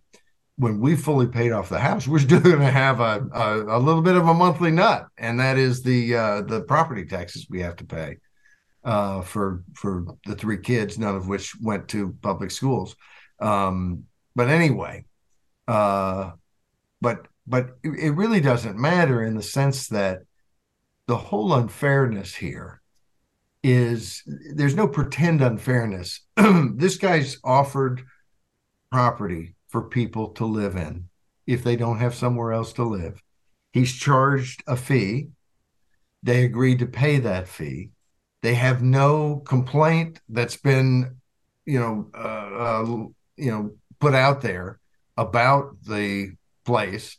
when 0.58 0.80
we 0.80 0.96
fully 0.96 1.28
paid 1.28 1.52
off 1.52 1.70
the 1.70 1.80
house, 1.80 2.08
we're 2.08 2.20
still 2.20 2.40
going 2.42 2.60
to 2.60 2.72
have 2.72 3.00
a, 3.00 3.28
a, 3.34 3.78
a 3.78 3.80
little 3.80 4.02
bit 4.02 4.16
of 4.16 4.28
a 4.28 4.34
monthly 4.34 4.72
nut, 4.72 5.08
and 5.18 5.40
that 5.40 5.58
is 5.58 5.84
the 5.84 6.16
uh, 6.16 6.42
the 6.42 6.62
property 6.62 7.06
taxes 7.06 7.48
we 7.50 7.62
have 7.62 7.76
to 7.78 7.86
pay 7.86 8.18
uh, 8.84 9.22
for 9.22 9.64
for 9.74 10.06
the 10.26 10.36
three 10.36 10.58
kids, 10.58 10.98
none 10.98 11.16
of 11.16 11.28
which 11.28 11.56
went 11.62 11.88
to 11.90 12.16
public 12.22 12.52
schools. 12.52 12.96
Um, 13.40 14.06
but 14.36 14.50
anyway, 14.50 15.06
uh, 15.68 16.32
but 17.02 17.28
but 17.48 17.78
it 17.84 18.14
really 18.16 18.42
doesn't 18.42 18.78
matter 18.78 19.24
in 19.24 19.36
the 19.36 19.42
sense 19.42 19.88
that 19.88 20.20
the 21.08 21.18
whole 21.18 21.54
unfairness 21.54 22.36
here 22.36 22.82
is 23.64 24.24
there's 24.54 24.76
no 24.76 24.88
pretend 24.88 25.42
unfairness. 25.42 26.22
this 26.76 26.98
guy's 26.98 27.38
offered 27.44 28.04
property 28.92 29.56
for 29.70 29.84
people 29.84 30.30
to 30.30 30.46
live 30.46 30.76
in 30.76 31.08
if 31.46 31.64
they 31.64 31.76
don't 31.76 32.00
have 32.00 32.14
somewhere 32.14 32.52
else 32.52 32.74
to 32.74 32.84
live. 32.84 33.22
He's 33.72 33.94
charged 33.94 34.64
a 34.68 34.76
fee. 34.76 35.30
They 36.24 36.44
agreed 36.44 36.80
to 36.80 36.86
pay 36.86 37.20
that 37.20 37.48
fee. 37.48 37.92
They 38.42 38.56
have 38.56 38.82
no 38.82 39.38
complaint 39.38 40.20
that's 40.30 40.58
been, 40.58 41.18
you 41.66 41.80
know, 41.80 42.10
uh, 42.14 42.18
uh, 42.18 42.86
you 43.38 43.52
know, 43.52 43.76
put 44.00 44.14
out 44.14 44.42
there 44.42 44.80
about 45.16 45.78
the 45.84 46.32
place. 46.66 47.18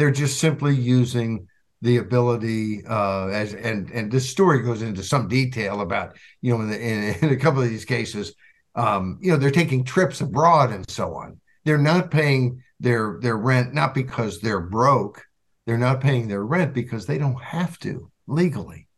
They're 0.00 0.10
just 0.10 0.40
simply 0.40 0.74
using 0.74 1.46
the 1.82 1.98
ability 1.98 2.84
uh, 2.86 3.26
as 3.28 3.52
and 3.52 3.90
and 3.90 4.10
this 4.10 4.28
story 4.28 4.62
goes 4.62 4.80
into 4.80 5.02
some 5.02 5.28
detail 5.28 5.82
about 5.82 6.16
you 6.40 6.52
know 6.52 6.62
in, 6.62 6.70
the, 6.70 6.80
in, 6.80 7.14
in 7.22 7.28
a 7.30 7.36
couple 7.36 7.60
of 7.62 7.68
these 7.68 7.84
cases, 7.84 8.34
um, 8.74 9.18
you 9.20 9.30
know, 9.30 9.36
they're 9.36 9.50
taking 9.50 9.84
trips 9.84 10.22
abroad 10.22 10.70
and 10.70 10.88
so 10.88 11.14
on. 11.14 11.38
They're 11.64 11.76
not 11.76 12.10
paying 12.10 12.62
their 12.80 13.18
their 13.20 13.36
rent 13.36 13.74
not 13.74 13.94
because 13.94 14.40
they're 14.40 14.60
broke. 14.60 15.22
They're 15.66 15.76
not 15.76 16.00
paying 16.00 16.28
their 16.28 16.44
rent 16.44 16.72
because 16.72 17.04
they 17.04 17.18
don't 17.18 17.42
have 17.42 17.78
to 17.80 18.10
legally. 18.26 18.88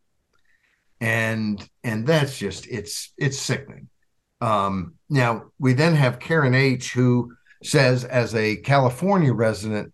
And 1.01 1.69
and 1.83 2.07
that's 2.07 2.39
just 2.39 2.69
it's 2.69 3.13
it's 3.19 3.39
sickening. 3.39 3.89
Um, 4.41 4.95
now, 5.09 5.47
we 5.59 5.73
then 5.73 5.95
have 5.95 6.19
Karen 6.19 6.55
H., 6.55 6.93
who 6.93 7.33
says, 7.63 8.05
as 8.05 8.35
a 8.35 8.57
California 8.57 9.33
resident, 9.33 9.92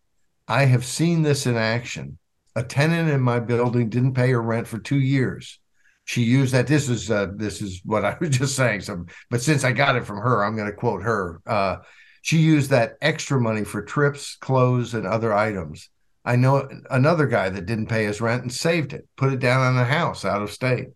I 0.49 0.65
have 0.65 0.85
seen 0.85 1.23
this 1.23 1.47
in 1.47 1.57
action. 1.57 2.19
A 2.57 2.63
tenant 2.63 3.11
in 3.11 3.21
my 3.21 3.39
building 3.39 3.89
didn't 3.89 4.15
pay 4.15 4.31
her 4.31 4.43
rent 4.43 4.67
for 4.67 4.79
two 4.79 4.99
years. 4.99 5.61
She 6.05 6.23
used 6.23 6.55
that. 6.55 6.67
This 6.67 6.89
is 6.89 7.11
uh, 7.11 7.29
this 7.37 7.61
is 7.61 7.81
what 7.85 8.05
I 8.05 8.17
was 8.19 8.31
just 8.39 8.57
saying. 8.57 8.81
So, 8.81 9.07
but 9.31 9.43
since 9.43 9.63
I 9.63 9.73
got 9.73 9.97
it 9.97 10.07
from 10.07 10.19
her, 10.19 10.43
I'm 10.43 10.57
going 10.57 10.71
to 10.71 10.77
quote 10.77 11.03
her. 11.03 11.41
Uh, 11.47 11.77
she 12.23 12.39
used 12.39 12.71
that 12.71 12.95
extra 13.01 13.41
money 13.41 13.65
for 13.65 13.83
trips, 13.83 14.37
clothes, 14.37 14.95
and 14.95 15.07
other 15.07 15.33
items. 15.33 15.91
I 16.25 16.37
know 16.37 16.69
another 16.91 17.27
guy 17.27 17.49
that 17.51 17.67
didn't 17.67 17.87
pay 17.87 18.05
his 18.05 18.21
rent 18.21 18.43
and 18.43 18.53
saved 18.53 18.93
it, 18.93 19.07
put 19.17 19.33
it 19.33 19.39
down 19.39 19.61
on 19.61 19.79
a 19.79 19.85
house 19.85 20.25
out 20.25 20.43
of 20.43 20.51
state 20.51 20.89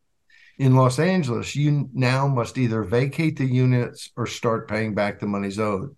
in 0.59 0.77
Los 0.77 0.99
Angeles, 0.99 1.57
you 1.57 1.89
now 1.93 2.29
must 2.29 2.59
either 2.59 2.85
vacate 2.85 3.37
the 3.37 3.45
units 3.45 4.11
or 4.17 4.27
start 4.27 4.69
paying 4.69 4.95
back 4.95 5.19
the 5.19 5.27
monies 5.27 5.59
owed. 5.59 5.97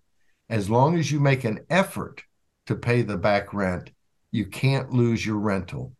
As 0.49 0.69
long 0.69 0.97
as 0.97 1.11
you 1.11 1.19
make 1.19 1.43
an 1.43 1.59
effort 1.69 2.23
to 2.65 2.75
pay 2.75 3.01
the 3.01 3.17
back 3.17 3.53
rent, 3.53 3.91
you 4.31 4.45
can't 4.45 4.91
lose 4.91 5.25
your 5.25 5.37
rental. 5.37 5.93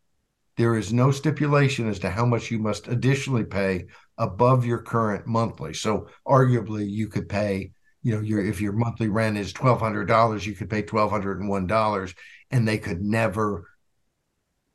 There 0.58 0.76
is 0.78 0.94
no 0.94 1.12
stipulation 1.12 1.90
as 1.90 2.00
to 2.00 2.10
how 2.10 2.26
much 2.26 2.52
you 2.52 2.60
must 2.60 2.88
additionally 2.88 3.44
pay 3.44 3.88
above 4.18 4.66
your 4.66 4.80
current 4.80 5.28
monthly. 5.28 5.74
So 5.74 6.08
arguably 6.26 6.90
you 6.90 7.08
could 7.10 7.28
pay, 7.28 7.72
you 8.04 8.16
know, 8.16 8.22
your 8.22 8.46
if 8.46 8.62
your 8.62 8.74
monthly 8.74 9.10
rent 9.10 9.38
is 9.38 9.52
twelve 9.54 9.80
hundred 9.82 10.06
dollars, 10.06 10.46
you 10.46 10.54
could 10.54 10.70
pay 10.70 10.82
twelve 10.82 11.12
hundred 11.12 11.40
and 11.40 11.50
one 11.50 11.68
dollars, 11.68 12.14
and 12.52 12.68
they 12.68 12.78
could 12.78 13.02
never 13.02 13.68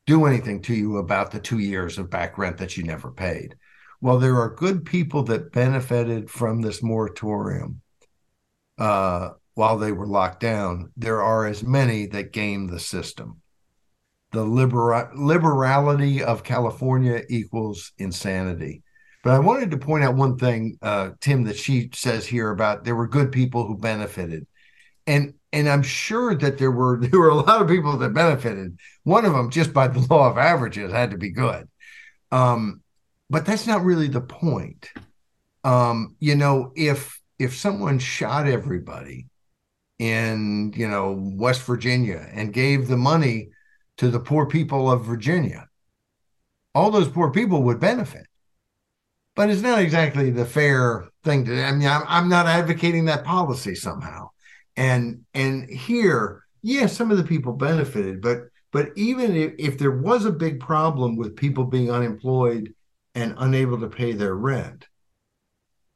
do 0.06 0.26
anything 0.26 0.60
to 0.62 0.74
you 0.74 0.96
about 0.96 1.30
the 1.30 1.40
two 1.40 1.58
years 1.58 1.98
of 1.98 2.10
back 2.10 2.36
rent 2.36 2.58
that 2.58 2.76
you 2.76 2.82
never 2.82 3.10
paid 3.12 3.54
Well, 4.00 4.18
there 4.18 4.36
are 4.36 4.54
good 4.54 4.84
people 4.84 5.22
that 5.24 5.52
benefited 5.52 6.30
from 6.30 6.62
this 6.62 6.82
moratorium 6.82 7.82
uh, 8.78 9.30
while 9.54 9.78
they 9.78 9.92
were 9.92 10.06
locked 10.06 10.40
down, 10.40 10.92
there 10.96 11.22
are 11.22 11.46
as 11.46 11.62
many 11.62 12.06
that 12.06 12.32
game 12.32 12.66
the 12.66 12.80
system. 12.80 13.40
The 14.32 14.44
libera- 14.44 15.10
liberality 15.16 16.22
of 16.22 16.44
California 16.44 17.22
equals 17.28 17.92
insanity. 17.98 18.82
But 19.22 19.34
I 19.34 19.38
wanted 19.40 19.72
to 19.72 19.78
point 19.78 20.04
out 20.04 20.14
one 20.14 20.38
thing, 20.38 20.78
uh, 20.80 21.10
Tim, 21.20 21.44
that 21.44 21.56
she 21.56 21.90
says 21.92 22.26
here 22.26 22.50
about 22.50 22.84
there 22.84 22.94
were 22.94 23.08
good 23.08 23.32
people 23.32 23.66
who 23.66 23.76
benefited, 23.76 24.46
and 25.06 25.34
and 25.52 25.68
I'm 25.68 25.82
sure 25.82 26.34
that 26.36 26.58
there 26.58 26.70
were 26.70 26.98
there 27.02 27.20
were 27.20 27.28
a 27.28 27.34
lot 27.34 27.60
of 27.60 27.68
people 27.68 27.98
that 27.98 28.14
benefited. 28.14 28.78
One 29.02 29.24
of 29.24 29.32
them, 29.32 29.50
just 29.50 29.74
by 29.74 29.88
the 29.88 30.00
law 30.10 30.30
of 30.30 30.38
averages, 30.38 30.92
had 30.92 31.10
to 31.10 31.18
be 31.18 31.30
good. 31.30 31.68
Um, 32.32 32.82
but 33.28 33.44
that's 33.44 33.66
not 33.66 33.84
really 33.84 34.08
the 34.08 34.20
point. 34.20 34.88
Um, 35.64 36.16
you 36.18 36.36
know, 36.36 36.72
if 36.74 37.20
if 37.38 37.56
someone 37.56 37.98
shot 37.98 38.46
everybody 38.46 39.26
in 40.00 40.72
you 40.74 40.88
know 40.88 41.14
West 41.36 41.62
Virginia 41.62 42.26
and 42.32 42.54
gave 42.54 42.88
the 42.88 42.96
money 42.96 43.50
to 43.98 44.08
the 44.10 44.18
poor 44.18 44.46
people 44.46 44.90
of 44.90 45.04
Virginia, 45.04 45.68
all 46.74 46.90
those 46.90 47.08
poor 47.08 47.30
people 47.30 47.62
would 47.62 47.78
benefit. 47.78 48.26
But 49.36 49.50
it's 49.50 49.60
not 49.60 49.78
exactly 49.78 50.30
the 50.30 50.46
fair 50.46 51.06
thing 51.22 51.44
to. 51.44 51.62
I 51.62 51.72
mean, 51.72 51.86
I'm, 51.86 52.02
I'm 52.08 52.28
not 52.30 52.46
advocating 52.46 53.04
that 53.04 53.24
policy 53.24 53.74
somehow. 53.74 54.30
And 54.74 55.26
and 55.34 55.68
here, 55.68 56.44
yes, 56.62 56.80
yeah, 56.80 56.86
some 56.86 57.10
of 57.10 57.18
the 57.18 57.24
people 57.24 57.52
benefited, 57.52 58.22
but 58.22 58.44
but 58.72 58.88
even 58.96 59.36
if, 59.36 59.52
if 59.58 59.78
there 59.78 59.90
was 59.90 60.24
a 60.24 60.32
big 60.32 60.60
problem 60.60 61.16
with 61.16 61.36
people 61.36 61.64
being 61.64 61.90
unemployed 61.90 62.72
and 63.14 63.34
unable 63.36 63.78
to 63.80 63.88
pay 63.88 64.12
their 64.12 64.34
rent, 64.34 64.88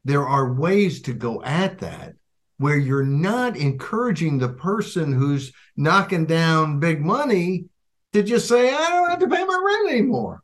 there 0.03 0.27
are 0.27 0.53
ways 0.53 1.01
to 1.03 1.13
go 1.13 1.41
at 1.41 1.79
that 1.79 2.13
where 2.57 2.77
you're 2.77 3.03
not 3.03 3.57
encouraging 3.57 4.37
the 4.37 4.49
person 4.49 5.11
who's 5.11 5.51
knocking 5.75 6.25
down 6.25 6.79
big 6.79 7.01
money 7.01 7.65
to 8.13 8.23
just 8.23 8.47
say, 8.47 8.73
I 8.73 8.89
don't 8.89 9.09
have 9.09 9.19
to 9.19 9.27
pay 9.27 9.43
my 9.43 9.63
rent 9.65 9.91
anymore. 9.91 10.41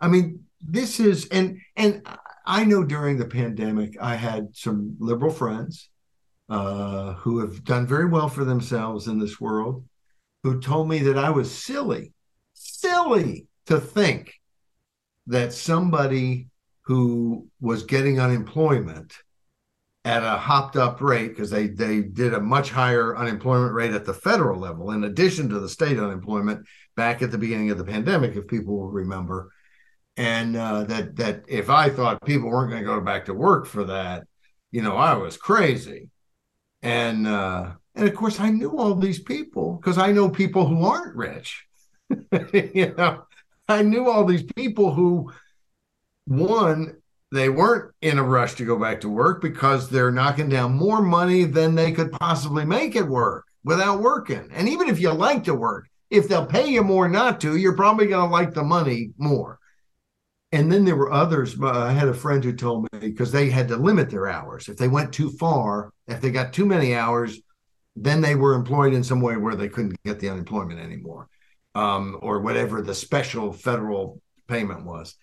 I 0.00 0.08
mean, 0.08 0.44
this 0.60 1.00
is 1.00 1.28
and 1.28 1.58
and 1.76 2.06
I 2.44 2.64
know 2.64 2.84
during 2.84 3.16
the 3.18 3.26
pandemic 3.26 3.96
I 4.00 4.14
had 4.14 4.54
some 4.54 4.96
liberal 4.98 5.32
friends 5.32 5.88
uh, 6.48 7.14
who 7.14 7.40
have 7.40 7.64
done 7.64 7.86
very 7.86 8.06
well 8.06 8.28
for 8.28 8.44
themselves 8.44 9.06
in 9.06 9.18
this 9.18 9.40
world, 9.40 9.84
who 10.42 10.60
told 10.60 10.88
me 10.88 11.00
that 11.00 11.18
I 11.18 11.30
was 11.30 11.50
silly, 11.50 12.12
silly 12.54 13.46
to 13.66 13.78
think 13.78 14.34
that 15.26 15.52
somebody 15.52 16.48
who 16.82 17.48
was 17.60 17.82
getting 17.82 18.18
unemployment 18.18 19.12
at 20.08 20.22
a 20.22 20.38
hopped 20.38 20.76
up 20.76 21.00
rate 21.00 21.28
because 21.28 21.50
they 21.50 21.68
they 21.68 22.00
did 22.00 22.32
a 22.32 22.40
much 22.40 22.70
higher 22.70 23.16
unemployment 23.16 23.72
rate 23.72 23.92
at 23.92 24.04
the 24.04 24.14
federal 24.14 24.58
level 24.58 24.90
in 24.92 25.04
addition 25.04 25.48
to 25.48 25.60
the 25.60 25.68
state 25.68 25.98
unemployment 25.98 26.64
back 26.96 27.20
at 27.22 27.30
the 27.30 27.38
beginning 27.38 27.70
of 27.70 27.78
the 27.78 27.84
pandemic 27.84 28.34
if 28.34 28.46
people 28.46 28.78
will 28.78 28.90
remember 28.90 29.50
and 30.18 30.56
uh, 30.56 30.82
that 30.84 31.16
that 31.16 31.44
if 31.46 31.70
I 31.70 31.88
thought 31.88 32.24
people 32.24 32.50
weren't 32.50 32.70
going 32.70 32.82
to 32.82 32.86
go 32.86 33.00
back 33.00 33.26
to 33.26 33.34
work 33.34 33.66
for 33.66 33.84
that, 33.84 34.26
you 34.72 34.82
know, 34.82 34.96
I 34.96 35.14
was 35.14 35.36
crazy. 35.36 36.10
And 36.82 37.26
uh, 37.26 37.74
and 37.94 38.08
of 38.08 38.14
course, 38.16 38.40
I 38.40 38.50
knew 38.50 38.76
all 38.76 38.96
these 38.96 39.20
people 39.20 39.74
because 39.76 39.96
I 39.96 40.10
know 40.10 40.28
people 40.28 40.66
who 40.66 40.84
aren't 40.84 41.14
rich. 41.14 41.64
you 42.52 42.94
know, 42.98 43.26
I 43.68 43.82
knew 43.82 44.10
all 44.10 44.24
these 44.24 44.42
people 44.56 44.92
who, 44.92 45.32
one, 46.26 46.96
they 47.30 47.48
weren't 47.48 47.94
in 48.00 48.18
a 48.18 48.22
rush 48.22 48.54
to 48.54 48.64
go 48.64 48.78
back 48.78 49.00
to 49.02 49.08
work 49.08 49.42
because 49.42 49.88
they're 49.88 50.10
knocking 50.10 50.48
down 50.48 50.72
more 50.72 51.02
money 51.02 51.44
than 51.44 51.74
they 51.74 51.92
could 51.92 52.12
possibly 52.12 52.64
make 52.64 52.96
it 52.96 53.06
work 53.06 53.44
without 53.64 54.00
working. 54.00 54.48
And 54.52 54.68
even 54.68 54.88
if 54.88 54.98
you 54.98 55.10
like 55.12 55.44
to 55.44 55.54
work, 55.54 55.88
if 56.10 56.26
they'll 56.26 56.46
pay 56.46 56.68
you 56.68 56.82
more 56.82 57.08
not 57.08 57.40
to, 57.42 57.56
you're 57.56 57.76
probably 57.76 58.06
going 58.06 58.26
to 58.26 58.32
like 58.32 58.54
the 58.54 58.64
money 58.64 59.10
more 59.18 59.58
and 60.52 60.72
then 60.72 60.84
there 60.84 60.96
were 60.96 61.12
others. 61.12 61.60
I 61.60 61.92
had 61.92 62.08
a 62.08 62.14
friend 62.14 62.42
who 62.42 62.54
told 62.54 62.88
me 62.92 62.98
because 62.98 63.30
they 63.30 63.50
had 63.50 63.68
to 63.68 63.76
limit 63.76 64.10
their 64.10 64.28
hours. 64.28 64.68
If 64.68 64.76
they 64.76 64.88
went 64.88 65.12
too 65.12 65.30
far, 65.30 65.92
if 66.06 66.20
they 66.20 66.30
got 66.30 66.52
too 66.52 66.64
many 66.64 66.94
hours, 66.94 67.38
then 67.96 68.20
they 68.20 68.34
were 68.34 68.54
employed 68.54 68.94
in 68.94 69.04
some 69.04 69.20
way 69.20 69.36
where 69.36 69.56
they 69.56 69.68
couldn't 69.68 69.96
get 70.04 70.20
the 70.20 70.30
unemployment 70.30 70.80
anymore, 70.80 71.28
um, 71.74 72.18
or 72.22 72.40
whatever 72.40 72.80
the 72.80 72.94
special 72.94 73.52
federal 73.52 74.22
payment 74.46 74.84
was. 74.84 75.16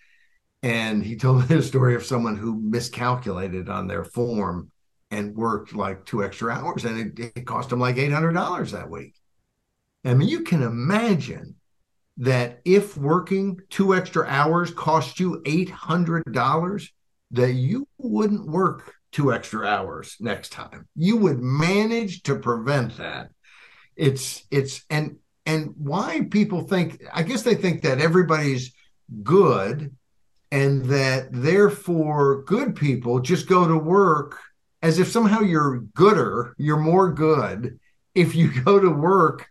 And 0.66 1.06
he 1.06 1.16
told 1.16 1.42
me 1.42 1.56
the 1.56 1.62
story 1.62 1.94
of 1.94 2.04
someone 2.04 2.36
who 2.36 2.60
miscalculated 2.60 3.70
on 3.70 3.86
their 3.86 4.04
form 4.04 4.72
and 5.12 5.36
worked 5.36 5.76
like 5.76 6.06
two 6.06 6.24
extra 6.24 6.52
hours, 6.52 6.86
and 6.86 7.20
it, 7.20 7.34
it 7.38 7.46
cost 7.46 7.72
him 7.72 7.80
like 7.80 7.98
eight 7.98 8.12
hundred 8.12 8.34
dollars 8.34 8.72
that 8.72 8.90
week. 8.90 9.14
I 10.04 10.16
mean, 10.16 10.28
you 10.28 10.42
can 10.42 10.64
imagine 10.64 11.56
that 12.18 12.62
if 12.66 12.98
working 12.98 13.60
two 13.70 13.94
extra 13.94 14.26
hours 14.26 14.72
cost 14.72 15.20
you 15.20 15.44
$800, 15.46 16.90
that 17.32 17.54
you 17.54 17.88
wouldn't 18.00 18.48
work 18.48 18.96
two 19.12 19.32
extra 19.32 19.68
hours 19.68 20.16
next 20.20 20.52
time. 20.52 20.88
You 20.96 21.18
would 21.18 21.42
manage 21.42 22.24
to 22.24 22.40
prevent 22.40 22.98
that. 22.98 23.30
It's, 23.96 24.44
it's, 24.50 24.84
and, 24.90 25.18
and 25.46 25.74
why 25.78 26.22
people 26.32 26.62
think, 26.62 27.04
I 27.14 27.22
guess 27.22 27.44
they 27.44 27.56
think 27.56 27.84
that 27.84 28.02
everybody's 28.02 28.74
good 29.22 29.96
and 30.56 30.86
that 30.86 31.28
therefore 31.34 32.44
good 32.44 32.78
people 32.78 33.20
just 33.20 33.46
go 33.46 33.68
to 33.68 33.78
work 33.78 34.40
as 34.82 35.00
if 35.00 35.12
somehow 35.12 35.42
you're 35.42 35.80
gooder, 35.96 36.56
you're 36.58 36.78
more 36.78 37.12
good 37.12 37.78
if 38.14 38.34
you 38.34 38.50
go 38.64 38.80
to 38.80 38.90
work 38.90 39.50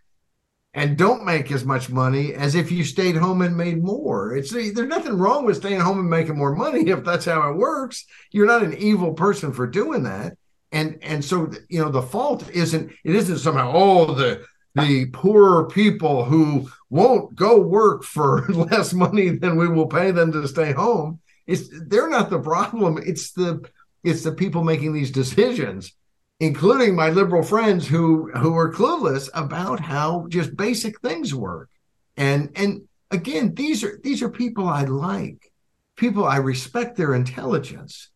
and 0.73 0.97
don't 0.97 1.23
make 1.23 1.51
as 1.51 1.63
much 1.63 1.91
money 1.91 2.33
as 2.33 2.55
if 2.55 2.71
you 2.71 2.83
stayed 2.83 3.15
home 3.15 3.43
and 3.43 3.55
made 3.55 3.83
more. 3.83 4.35
It's 4.35 4.51
there's 4.51 4.79
nothing 4.79 5.19
wrong 5.19 5.45
with 5.45 5.57
staying 5.57 5.79
home 5.79 5.99
and 5.99 6.09
making 6.09 6.39
more 6.39 6.55
money 6.55 6.79
if 6.89 7.03
that's 7.03 7.25
how 7.25 7.51
it 7.51 7.55
works. 7.55 8.03
You're 8.31 8.47
not 8.47 8.63
an 8.63 8.73
evil 8.73 9.13
person 9.13 9.53
for 9.53 9.67
doing 9.67 10.01
that. 10.03 10.35
And 10.71 10.97
and 11.03 11.23
so 11.23 11.51
you 11.69 11.81
know 11.81 11.89
the 11.89 12.01
fault 12.01 12.49
isn't 12.49 12.91
it 13.03 13.15
isn't 13.15 13.37
somehow 13.37 13.71
oh 13.75 14.15
the 14.15 14.43
the 14.75 15.07
poorer 15.07 15.67
people 15.67 16.25
who 16.25 16.69
won't 16.89 17.35
go 17.35 17.59
work 17.59 18.03
for 18.03 18.45
less 18.49 18.93
money 18.93 19.29
than 19.29 19.57
we 19.57 19.67
will 19.67 19.87
pay 19.87 20.11
them 20.11 20.31
to 20.31 20.47
stay 20.47 20.71
home. 20.71 21.19
It's 21.47 21.69
they're 21.87 22.09
not 22.09 22.29
the 22.29 22.39
problem. 22.39 22.97
It's 22.97 23.31
the 23.31 23.67
it's 24.03 24.23
the 24.23 24.31
people 24.31 24.63
making 24.63 24.93
these 24.93 25.11
decisions 25.11 25.93
including 26.39 26.95
my 26.95 27.09
liberal 27.09 27.43
friends 27.43 27.87
who 27.87 28.31
who 28.31 28.55
are 28.57 28.73
clueless 28.73 29.29
about 29.33 29.79
how 29.79 30.27
just 30.29 30.55
basic 30.55 30.99
things 31.01 31.33
work. 31.33 31.69
And 32.17 32.51
and 32.55 32.87
again, 33.11 33.53
these 33.53 33.83
are 33.83 33.99
these 34.03 34.21
are 34.21 34.29
people 34.29 34.67
I 34.67 34.83
like, 34.83 35.51
people 35.95 36.25
I 36.25 36.37
respect 36.37 36.97
their 36.97 37.13
intelligence, 37.13 38.09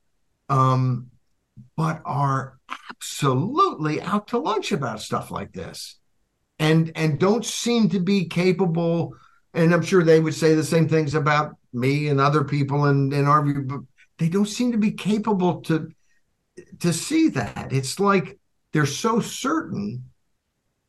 um, 0.49 1.07
but 1.77 2.01
are 2.05 2.59
absolutely 2.89 4.01
out 4.01 4.27
to 4.29 4.37
lunch 4.37 4.71
about 4.71 5.01
stuff 5.01 5.31
like 5.31 5.53
this, 5.53 5.97
and 6.59 6.91
and 6.95 7.19
don't 7.19 7.45
seem 7.45 7.89
to 7.89 7.99
be 7.99 8.25
capable. 8.25 9.15
And 9.53 9.73
I'm 9.73 9.81
sure 9.81 10.03
they 10.03 10.19
would 10.19 10.35
say 10.35 10.53
the 10.53 10.63
same 10.63 10.87
things 10.87 11.15
about 11.15 11.55
me 11.73 12.09
and 12.09 12.19
other 12.19 12.43
people 12.43 12.85
in 12.85 13.11
in 13.13 13.25
our 13.25 13.43
view, 13.43 13.61
but 13.61 13.81
they 14.17 14.29
don't 14.29 14.45
seem 14.45 14.71
to 14.71 14.77
be 14.77 14.91
capable 14.91 15.61
to 15.61 15.89
to 16.79 16.93
see 16.93 17.29
that. 17.29 17.71
It's 17.71 17.99
like 17.99 18.37
they're 18.73 18.85
so 18.85 19.19
certain 19.19 20.03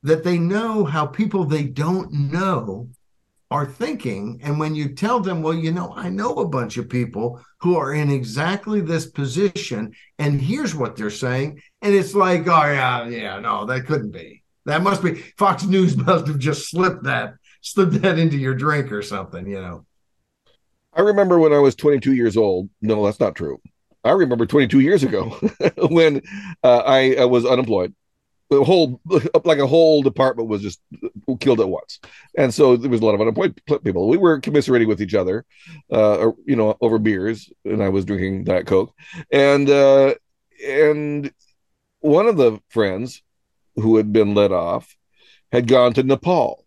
that 0.02 0.24
they 0.24 0.38
know 0.38 0.84
how 0.84 1.06
people 1.06 1.44
they 1.44 1.64
don't 1.64 2.12
know 2.12 2.88
are 3.50 3.66
thinking. 3.66 4.40
And 4.42 4.58
when 4.58 4.74
you 4.74 4.94
tell 4.94 5.20
them, 5.20 5.42
well, 5.42 5.54
you 5.54 5.72
know, 5.72 5.92
I 5.96 6.08
know 6.08 6.34
a 6.36 6.48
bunch 6.48 6.76
of 6.76 6.88
people 6.88 7.40
who 7.58 7.76
are 7.76 7.92
in 7.92 8.10
exactly 8.10 8.80
this 8.80 9.06
position, 9.06 9.92
and 10.18 10.40
here's 10.40 10.74
what 10.74 10.96
they're 10.96 11.10
saying. 11.10 11.60
And 11.82 11.94
it's 11.94 12.14
like, 12.14 12.46
oh, 12.46 12.66
yeah, 12.66 13.08
yeah, 13.08 13.40
no, 13.40 13.66
that 13.66 13.86
couldn't 13.86 14.12
be. 14.12 14.39
That 14.66 14.82
must 14.82 15.02
be 15.02 15.14
Fox 15.36 15.64
News 15.64 15.96
must 16.06 16.26
have 16.26 16.38
just 16.38 16.70
slipped 16.70 17.04
that, 17.04 17.34
slipped 17.60 18.02
that 18.02 18.18
into 18.18 18.36
your 18.36 18.54
drink 18.54 18.92
or 18.92 19.02
something, 19.02 19.46
you 19.46 19.60
know. 19.60 19.86
I 20.92 21.02
remember 21.02 21.38
when 21.38 21.52
I 21.52 21.58
was 21.58 21.74
22 21.74 22.14
years 22.14 22.36
old. 22.36 22.68
No, 22.82 23.04
that's 23.04 23.20
not 23.20 23.36
true. 23.36 23.60
I 24.02 24.12
remember 24.12 24.46
22 24.46 24.80
years 24.80 25.02
ago 25.02 25.28
when 25.90 26.22
uh, 26.62 26.78
I, 26.78 27.16
I 27.16 27.24
was 27.26 27.44
unemployed. 27.44 27.94
The 28.48 28.64
whole, 28.64 29.00
like 29.44 29.58
a 29.58 29.66
whole 29.66 30.02
department 30.02 30.48
was 30.48 30.62
just 30.62 30.80
killed 31.38 31.60
at 31.60 31.68
once, 31.68 32.00
and 32.36 32.52
so 32.52 32.76
there 32.76 32.90
was 32.90 33.00
a 33.00 33.04
lot 33.04 33.14
of 33.14 33.20
unemployed 33.20 33.60
people. 33.84 34.08
We 34.08 34.16
were 34.16 34.40
commiserating 34.40 34.88
with 34.88 35.00
each 35.00 35.14
other, 35.14 35.44
uh, 35.92 36.32
you 36.44 36.56
know, 36.56 36.76
over 36.80 36.98
beers, 36.98 37.48
and 37.64 37.80
I 37.80 37.90
was 37.90 38.04
drinking 38.04 38.44
Diet 38.44 38.66
Coke, 38.66 38.92
and 39.30 39.70
uh, 39.70 40.14
and 40.66 41.32
one 42.00 42.26
of 42.26 42.36
the 42.36 42.58
friends 42.70 43.22
who 43.80 43.96
had 43.96 44.12
been 44.12 44.34
let 44.34 44.52
off 44.52 44.96
had 45.52 45.66
gone 45.66 45.92
to 45.94 46.02
Nepal 46.02 46.64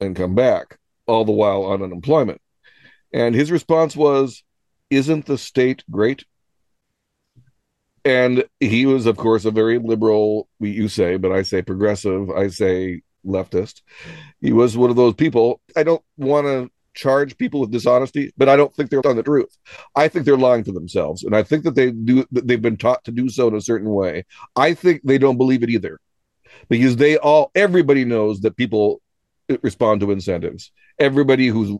and 0.00 0.16
come 0.16 0.34
back, 0.34 0.78
all 1.06 1.24
the 1.24 1.32
while 1.32 1.64
on 1.64 1.82
unemployment, 1.82 2.40
and 3.12 3.34
his 3.34 3.50
response 3.50 3.96
was, 3.96 4.42
isn't 4.90 5.26
the 5.26 5.38
state 5.38 5.84
great? 5.90 6.24
And 8.04 8.44
he 8.60 8.86
was, 8.86 9.06
of 9.06 9.16
course, 9.16 9.44
a 9.44 9.50
very 9.50 9.78
liberal, 9.78 10.48
you 10.58 10.88
say, 10.88 11.16
but 11.16 11.32
I 11.32 11.42
say 11.42 11.62
progressive, 11.62 12.30
I 12.30 12.48
say 12.48 13.02
leftist. 13.26 13.82
He 14.40 14.52
was 14.52 14.76
one 14.76 14.90
of 14.90 14.96
those 14.96 15.14
people. 15.14 15.60
I 15.76 15.82
don't 15.82 16.02
want 16.16 16.46
to 16.46 16.70
charge 17.00 17.38
people 17.38 17.60
with 17.60 17.70
dishonesty, 17.70 18.32
but 18.36 18.48
I 18.48 18.56
don't 18.56 18.74
think 18.74 18.90
they're 18.90 19.02
telling 19.02 19.16
the 19.16 19.22
truth. 19.22 19.56
I 19.96 20.08
think 20.08 20.24
they're 20.24 20.36
lying 20.36 20.64
to 20.64 20.72
themselves, 20.72 21.24
and 21.24 21.34
I 21.34 21.42
think 21.42 21.64
that 21.64 21.74
they 21.74 21.90
do. 21.90 22.26
that 22.32 22.46
They've 22.46 22.60
been 22.60 22.76
taught 22.76 23.02
to 23.04 23.10
do 23.10 23.28
so 23.28 23.48
in 23.48 23.54
a 23.54 23.60
certain 23.60 23.90
way. 23.90 24.26
I 24.54 24.74
think 24.74 25.00
they 25.02 25.18
don't 25.18 25.38
believe 25.38 25.62
it 25.62 25.70
either, 25.70 25.98
because 26.68 26.96
they 26.96 27.16
all 27.16 27.50
everybody 27.54 28.04
knows 28.04 28.40
that 28.40 28.56
people 28.56 29.00
respond 29.62 30.00
to 30.00 30.10
incentives. 30.10 30.72
Everybody 30.98 31.48
who's 31.48 31.76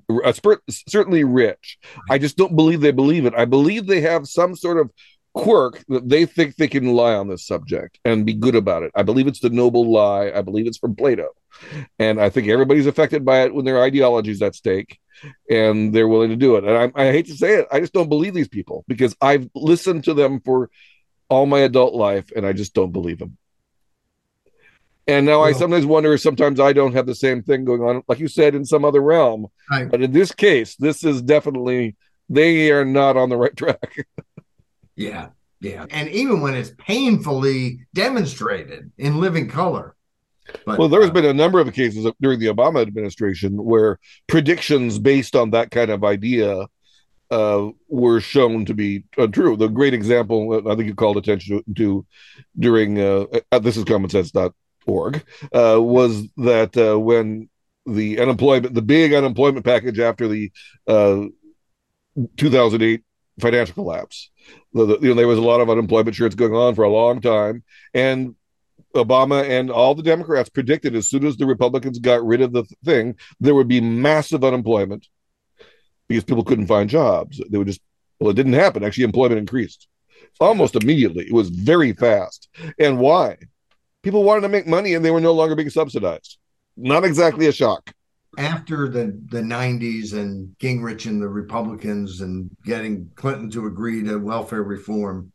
certainly 0.88 1.24
rich, 1.24 1.78
I 2.08 2.16
just 2.18 2.36
don't 2.38 2.56
believe 2.56 2.80
they 2.80 2.90
believe 2.90 3.26
it. 3.26 3.34
I 3.36 3.44
believe 3.44 3.86
they 3.86 4.00
have 4.00 4.26
some 4.26 4.56
sort 4.56 4.78
of 4.78 4.90
quirk 5.40 5.82
that 5.88 6.06
they 6.06 6.26
think 6.26 6.56
they 6.56 6.68
can 6.68 6.92
lie 6.92 7.14
on 7.14 7.26
this 7.26 7.46
subject 7.46 7.98
and 8.04 8.26
be 8.26 8.34
good 8.34 8.54
about 8.54 8.82
it. 8.82 8.92
I 8.94 9.02
believe 9.02 9.26
it's 9.26 9.40
the 9.40 9.48
noble 9.48 9.90
lie. 9.90 10.30
I 10.30 10.42
believe 10.42 10.66
it's 10.66 10.76
from 10.76 10.94
Plato. 10.94 11.28
And 11.98 12.20
I 12.20 12.28
think 12.28 12.48
everybody's 12.48 12.86
affected 12.86 13.24
by 13.24 13.44
it 13.44 13.54
when 13.54 13.64
their 13.64 13.82
ideology 13.82 14.32
is 14.32 14.42
at 14.42 14.54
stake 14.54 15.00
and 15.48 15.94
they're 15.94 16.08
willing 16.08 16.28
to 16.28 16.36
do 16.36 16.56
it. 16.56 16.64
And 16.64 16.92
I, 16.94 17.08
I 17.08 17.10
hate 17.10 17.26
to 17.28 17.36
say 17.36 17.54
it, 17.54 17.68
I 17.72 17.80
just 17.80 17.94
don't 17.94 18.10
believe 18.10 18.34
these 18.34 18.48
people 18.48 18.84
because 18.86 19.16
I've 19.22 19.48
listened 19.54 20.04
to 20.04 20.14
them 20.14 20.40
for 20.40 20.68
all 21.30 21.46
my 21.46 21.60
adult 21.60 21.94
life 21.94 22.30
and 22.36 22.46
I 22.46 22.52
just 22.52 22.74
don't 22.74 22.92
believe 22.92 23.18
them. 23.18 23.38
And 25.06 25.24
now 25.24 25.40
well, 25.40 25.48
I 25.48 25.52
sometimes 25.52 25.86
wonder 25.86 26.12
if 26.12 26.20
sometimes 26.20 26.60
I 26.60 26.74
don't 26.74 26.92
have 26.92 27.06
the 27.06 27.14
same 27.14 27.42
thing 27.42 27.64
going 27.64 27.80
on, 27.80 28.02
like 28.08 28.18
you 28.18 28.28
said, 28.28 28.54
in 28.54 28.66
some 28.66 28.84
other 28.84 29.00
realm. 29.00 29.46
But 29.90 30.02
in 30.02 30.12
this 30.12 30.32
case, 30.32 30.76
this 30.76 31.02
is 31.02 31.22
definitely 31.22 31.96
they 32.28 32.70
are 32.70 32.84
not 32.84 33.16
on 33.16 33.28
the 33.28 33.36
right 33.36 33.56
track. 33.56 34.06
Yeah. 34.96 35.28
Yeah. 35.60 35.86
And 35.90 36.08
even 36.08 36.40
when 36.40 36.54
it's 36.54 36.72
painfully 36.78 37.86
demonstrated 37.92 38.90
in 38.96 39.20
living 39.20 39.48
color. 39.48 39.94
But, 40.64 40.78
well, 40.78 40.88
there's 40.88 41.10
uh, 41.10 41.12
been 41.12 41.26
a 41.26 41.34
number 41.34 41.60
of 41.60 41.72
cases 41.72 42.10
during 42.20 42.40
the 42.40 42.46
Obama 42.46 42.82
administration 42.82 43.62
where 43.62 43.98
predictions 44.26 44.98
based 44.98 45.36
on 45.36 45.50
that 45.50 45.70
kind 45.70 45.90
of 45.90 46.02
idea 46.02 46.66
uh, 47.30 47.68
were 47.88 48.20
shown 48.20 48.64
to 48.64 48.74
be 48.74 49.04
untrue. 49.16 49.56
The 49.56 49.68
great 49.68 49.94
example 49.94 50.68
I 50.68 50.74
think 50.74 50.88
you 50.88 50.94
called 50.94 51.16
attention 51.16 51.58
to, 51.58 51.74
to 51.74 52.06
during 52.58 53.00
uh, 53.00 53.26
uh, 53.52 53.58
this 53.60 53.76
is 53.76 53.84
commonsense.org 53.84 55.24
uh, 55.52 55.78
was 55.80 56.26
that 56.38 56.76
uh, 56.76 56.98
when 56.98 57.48
the 57.86 58.20
unemployment, 58.20 58.74
the 58.74 58.82
big 58.82 59.12
unemployment 59.12 59.64
package 59.64 59.98
after 59.98 60.26
the 60.26 60.50
uh, 60.86 61.24
2008 62.36 63.02
financial 63.40 63.74
collapse, 63.74 64.30
you 64.72 64.98
know 65.00 65.14
there 65.14 65.28
was 65.28 65.38
a 65.38 65.42
lot 65.42 65.60
of 65.60 65.70
unemployment 65.70 66.08
insurance 66.08 66.34
going 66.34 66.54
on 66.54 66.74
for 66.74 66.84
a 66.84 66.90
long 66.90 67.20
time, 67.20 67.62
and 67.94 68.34
Obama 68.94 69.48
and 69.48 69.70
all 69.70 69.94
the 69.94 70.02
Democrats 70.02 70.48
predicted 70.48 70.94
as 70.96 71.08
soon 71.08 71.24
as 71.24 71.36
the 71.36 71.46
Republicans 71.46 71.98
got 71.98 72.24
rid 72.24 72.40
of 72.40 72.52
the 72.52 72.64
thing, 72.84 73.16
there 73.38 73.54
would 73.54 73.68
be 73.68 73.80
massive 73.80 74.44
unemployment 74.44 75.06
because 76.08 76.24
people 76.24 76.44
couldn't 76.44 76.66
find 76.66 76.90
jobs. 76.90 77.40
They 77.48 77.58
would 77.58 77.68
just, 77.68 77.80
well, 78.18 78.30
it 78.30 78.34
didn't 78.34 78.54
happen. 78.54 78.82
Actually, 78.82 79.04
employment 79.04 79.38
increased 79.38 79.86
almost 80.40 80.76
immediately. 80.76 81.24
It 81.24 81.32
was 81.32 81.50
very 81.50 81.92
fast. 81.92 82.48
And 82.78 82.98
why? 82.98 83.36
People 84.02 84.24
wanted 84.24 84.42
to 84.42 84.48
make 84.48 84.66
money 84.66 84.94
and 84.94 85.04
they 85.04 85.10
were 85.10 85.20
no 85.20 85.32
longer 85.32 85.54
being 85.54 85.70
subsidized. 85.70 86.38
Not 86.76 87.04
exactly 87.04 87.46
a 87.46 87.52
shock. 87.52 87.92
After 88.38 88.88
the, 88.88 89.18
the 89.26 89.40
90s 89.40 90.12
and 90.12 90.54
Gingrich 90.58 91.06
and 91.06 91.20
the 91.20 91.28
Republicans 91.28 92.20
and 92.20 92.50
getting 92.64 93.10
Clinton 93.16 93.50
to 93.50 93.66
agree 93.66 94.04
to 94.04 94.18
welfare 94.18 94.62
reform, 94.62 95.32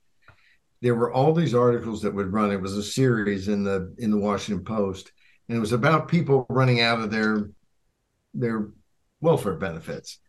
there 0.82 0.96
were 0.96 1.12
all 1.12 1.34
these 1.34 1.54
articles 1.54 2.02
that 2.02 2.14
would 2.14 2.32
run. 2.32 2.52
It 2.52 2.62
was 2.62 2.78
a 2.78 2.84
series 2.84 3.48
in 3.48 3.64
the 3.64 3.94
in 3.98 4.12
the 4.12 4.18
Washington 4.18 4.64
Post, 4.64 5.12
and 5.48 5.58
it 5.58 5.60
was 5.60 5.74
about 5.74 6.08
people 6.08 6.46
running 6.50 6.80
out 6.82 7.02
of 7.02 7.12
their 7.12 7.50
their 8.34 8.70
welfare 9.22 9.56
benefits. 9.56 10.20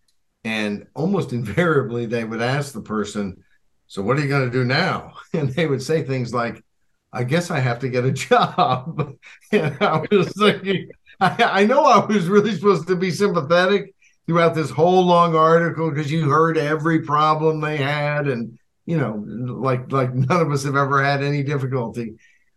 And 0.44 0.86
almost 0.94 1.32
invariably, 1.40 2.06
they 2.06 2.24
would 2.24 2.42
ask 2.42 2.72
the 2.72 2.80
person, 2.80 3.44
So, 3.86 4.02
what 4.02 4.16
are 4.16 4.22
you 4.22 4.28
going 4.28 4.50
to 4.50 4.58
do 4.58 4.64
now? 4.64 5.14
And 5.32 5.50
they 5.50 5.66
would 5.66 5.82
say 5.82 6.02
things 6.02 6.32
like, 6.32 6.64
I 7.12 7.24
guess 7.24 7.50
I 7.50 7.58
have 7.60 7.80
to 7.80 7.88
get 7.88 8.04
a 8.04 8.12
job. 8.28 9.14
and 9.52 9.76
I 9.80 10.06
was 10.10 10.32
thinking, 10.32 10.88
I, 11.20 11.60
I 11.62 11.66
know 11.66 11.84
I 11.84 12.04
was 12.04 12.28
really 12.28 12.54
supposed 12.54 12.86
to 12.88 12.96
be 12.96 13.10
sympathetic 13.10 13.94
throughout 14.26 14.54
this 14.54 14.70
whole 14.70 15.04
long 15.04 15.36
article 15.36 15.90
because 15.90 16.10
you 16.10 16.28
heard 16.28 16.58
every 16.58 17.02
problem 17.02 17.60
they 17.60 17.76
had 17.76 18.26
and 18.28 18.58
you 18.84 18.98
know 18.98 19.24
like 19.54 19.90
like 19.92 20.14
none 20.14 20.40
of 20.40 20.50
us 20.50 20.64
have 20.64 20.76
ever 20.76 21.02
had 21.02 21.22
any 21.22 21.42
difficulty 21.42 22.14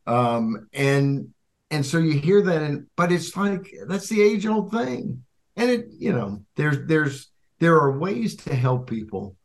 um 0.07 0.67
and 0.73 1.31
and 1.71 1.85
so 1.85 1.99
you 1.99 2.19
hear 2.19 2.41
that 2.41 2.63
and 2.63 2.87
but 2.95 3.11
it's 3.11 3.35
like 3.37 3.71
that's 3.87 4.09
the 4.09 4.21
age 4.21 4.47
old 4.47 4.71
thing 4.71 5.23
and 5.55 5.69
it 5.69 5.87
you 5.97 6.11
know 6.11 6.41
there's 6.55 6.87
there's 6.87 7.29
there 7.59 7.75
are 7.75 7.97
ways 7.99 8.35
to 8.37 8.55
help 8.55 8.89
people, 8.89 9.35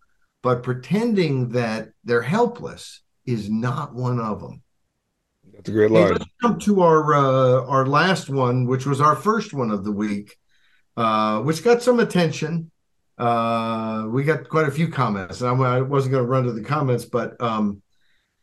but 0.43 0.63
pretending 0.63 1.51
that 1.51 1.89
they're 2.05 2.23
helpless 2.23 3.01
is 3.27 3.51
not 3.51 3.95
one 3.95 4.21
of 4.21 4.41
them. 4.41 4.63
That's 5.65 5.71
a 5.71 5.79
great 5.79 5.91
line. 5.93 6.09
Hey, 6.09 6.13
let's 6.13 6.25
come 6.43 6.59
to 6.59 6.83
our 6.83 7.15
uh, 7.15 7.65
our 7.65 7.87
last 7.87 8.29
one, 8.29 8.67
which 8.67 8.85
was 8.85 9.01
our 9.01 9.17
first 9.17 9.55
one 9.55 9.71
of 9.71 9.83
the 9.83 9.93
week, 9.93 10.37
uh, 10.95 11.41
which 11.41 11.65
got 11.65 11.83
some 11.83 12.01
attention. 12.01 12.71
Uh, 13.17 14.05
we 14.11 14.25
got 14.25 14.47
quite 14.47 14.69
a 14.69 14.71
few 14.71 14.89
comments. 14.89 15.41
I, 15.41 15.55
I 15.55 15.81
wasn't 15.81 16.13
going 16.13 16.23
to 16.23 16.29
run 16.29 16.45
to 16.45 16.53
the 16.53 16.63
comments, 16.63 17.07
but 17.07 17.41
um, 17.41 17.81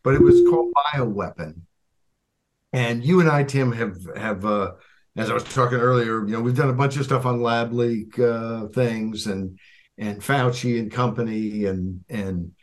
but 0.02 0.16
it 0.16 0.22
was 0.22 0.42
called 0.50 0.74
bioweapon. 0.74 1.62
And 2.74 3.06
you 3.06 3.20
and 3.20 3.30
I, 3.30 3.44
Tim, 3.44 3.72
have 3.72 3.98
have 4.16 4.44
uh, 4.44 4.72
as 5.16 5.30
I 5.30 5.36
was 5.36 5.44
talking 5.44 5.78
earlier, 5.78 6.26
you 6.26 6.34
know, 6.34 6.42
we've 6.42 6.58
done 6.58 6.72
a 6.72 6.74
bunch 6.74 6.98
of 6.98 7.06
stuff 7.06 7.28
on 7.28 7.44
lab 7.44 7.72
leak 7.72 8.18
uh, 8.18 8.66
things 8.70 9.28
and 9.28 9.60
and 9.96 10.22
Fauci 10.22 10.80
and 10.80 10.92
company 10.92 11.66
and 11.66 12.04
and 12.10 12.54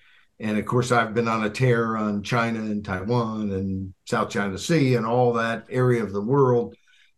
and 0.41 0.59
of 0.59 0.67
course 0.67 0.93
I've 0.93 1.15
been 1.15 1.29
on 1.29 1.45
a 1.45 1.51
tear 1.51 1.97
on 1.97 2.23
China 2.23 2.61
and 2.61 2.85
Taiwan 2.85 3.51
and 3.51 3.95
South 4.07 4.31
China 4.31 4.59
Sea 4.59 4.95
and 4.95 5.07
all 5.07 5.33
that 5.35 5.67
area 5.71 6.03
of 6.03 6.13
the 6.13 6.23
world 6.23 6.75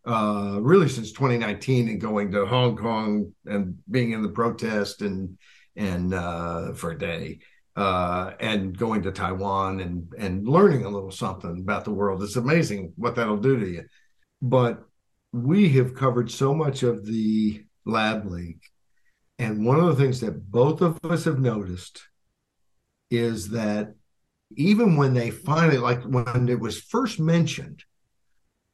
uh, 0.06 0.58
really 0.60 0.88
since 0.88 1.12
2019 1.12 1.88
and 1.88 2.00
going 2.00 2.32
to 2.32 2.46
Hong 2.46 2.76
Kong 2.76 3.32
and 3.46 3.78
being 3.90 4.12
in 4.12 4.22
the 4.22 4.28
protest 4.28 5.02
and 5.02 5.38
and 5.76 6.14
uh, 6.14 6.72
for 6.72 6.90
a 6.90 6.98
day 6.98 7.40
uh, 7.76 8.32
and 8.40 8.76
going 8.76 9.02
to 9.02 9.12
Taiwan 9.12 9.80
and 9.80 10.12
and 10.18 10.48
learning 10.48 10.84
a 10.84 10.88
little 10.88 11.10
something 11.10 11.60
about 11.60 11.84
the 11.84 11.92
world. 11.92 12.22
It's 12.22 12.36
amazing 12.36 12.92
what 12.96 13.16
that'll 13.16 13.36
do 13.36 13.58
to 13.58 13.66
you. 13.66 13.84
But 14.42 14.82
we 15.32 15.68
have 15.70 15.94
covered 15.94 16.30
so 16.30 16.54
much 16.54 16.82
of 16.82 17.06
the 17.06 17.64
lab 17.84 18.26
leak. 18.26 18.58
And 19.38 19.64
one 19.64 19.78
of 19.78 19.86
the 19.86 20.02
things 20.02 20.20
that 20.20 20.50
both 20.50 20.80
of 20.80 20.98
us 21.04 21.24
have 21.24 21.38
noticed 21.38 22.02
is 23.10 23.50
that 23.50 23.94
even 24.56 24.96
when 24.96 25.14
they 25.14 25.30
finally, 25.30 25.78
like 25.78 26.02
when 26.02 26.48
it 26.48 26.58
was 26.58 26.80
first 26.80 27.20
mentioned 27.20 27.84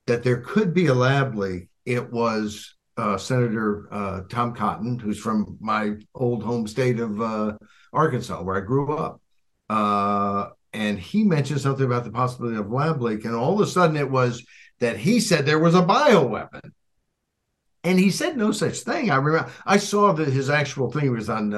that 0.06 0.22
there 0.22 0.40
could 0.40 0.72
be 0.72 0.86
a 0.86 0.94
lab 0.94 1.34
leak, 1.34 1.68
it 1.84 2.12
was 2.12 2.74
uh, 2.96 3.18
Senator 3.18 3.88
uh, 3.90 4.22
Tom 4.30 4.54
Cotton, 4.54 4.98
who's 4.98 5.18
from 5.18 5.58
my 5.60 5.94
old 6.14 6.42
home 6.42 6.66
state 6.66 6.98
of 6.98 7.20
uh, 7.20 7.56
Arkansas, 7.92 8.42
where 8.42 8.56
I 8.56 8.60
grew 8.60 8.96
up. 8.96 9.20
Uh, 9.68 10.50
and 10.72 10.98
he 10.98 11.24
mentioned 11.24 11.60
something 11.60 11.86
about 11.86 12.04
the 12.04 12.10
possibility 12.10 12.56
of 12.56 12.70
lab 12.70 13.02
leak. 13.02 13.24
And 13.24 13.34
all 13.34 13.54
of 13.54 13.60
a 13.60 13.70
sudden 13.70 13.96
it 13.96 14.10
was, 14.10 14.44
that 14.80 14.98
he 14.98 15.20
said 15.20 15.46
there 15.46 15.58
was 15.58 15.74
a 15.74 15.82
bioweapon. 15.82 16.70
And 17.82 17.98
he 17.98 18.10
said 18.10 18.36
no 18.36 18.50
such 18.52 18.80
thing. 18.80 19.10
I 19.10 19.16
remember 19.16 19.50
I 19.64 19.76
saw 19.76 20.12
that 20.12 20.28
his 20.28 20.50
actual 20.50 20.90
thing 20.90 21.12
was 21.12 21.30
on 21.30 21.54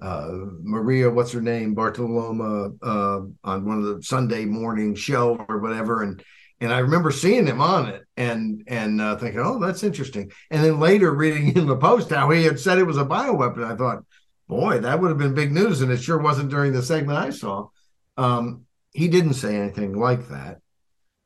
uh, 0.00 0.28
Maria, 0.62 1.10
what's 1.10 1.32
her 1.32 1.40
name, 1.40 1.74
Bartiromo, 1.74 2.78
uh, 2.82 3.48
on 3.48 3.64
one 3.64 3.78
of 3.78 3.84
the 3.84 4.02
Sunday 4.02 4.44
morning 4.44 4.94
show 4.94 5.44
or 5.48 5.58
whatever, 5.58 6.02
and 6.02 6.22
and 6.60 6.72
I 6.72 6.78
remember 6.78 7.10
seeing 7.10 7.46
him 7.46 7.60
on 7.60 7.88
it 7.88 8.04
and 8.16 8.64
and 8.66 9.00
uh, 9.00 9.16
thinking, 9.16 9.40
oh, 9.40 9.58
that's 9.58 9.82
interesting. 9.82 10.30
And 10.50 10.64
then 10.64 10.80
later 10.80 11.12
reading 11.12 11.48
in 11.56 11.66
the 11.66 11.76
post 11.76 12.10
how 12.10 12.30
he 12.30 12.44
had 12.44 12.60
said 12.60 12.78
it 12.78 12.84
was 12.84 12.96
a 12.96 13.04
bioweapon, 13.04 13.64
I 13.64 13.76
thought, 13.76 14.04
boy, 14.48 14.80
that 14.80 15.00
would 15.00 15.08
have 15.08 15.18
been 15.18 15.34
big 15.34 15.52
news, 15.52 15.80
and 15.80 15.90
it 15.92 16.02
sure 16.02 16.18
wasn't 16.18 16.50
during 16.50 16.72
the 16.72 16.82
segment 16.82 17.18
I 17.18 17.30
saw. 17.30 17.68
Um, 18.16 18.64
he 18.92 19.08
didn't 19.08 19.34
say 19.34 19.56
anything 19.56 19.98
like 19.98 20.28
that, 20.28 20.58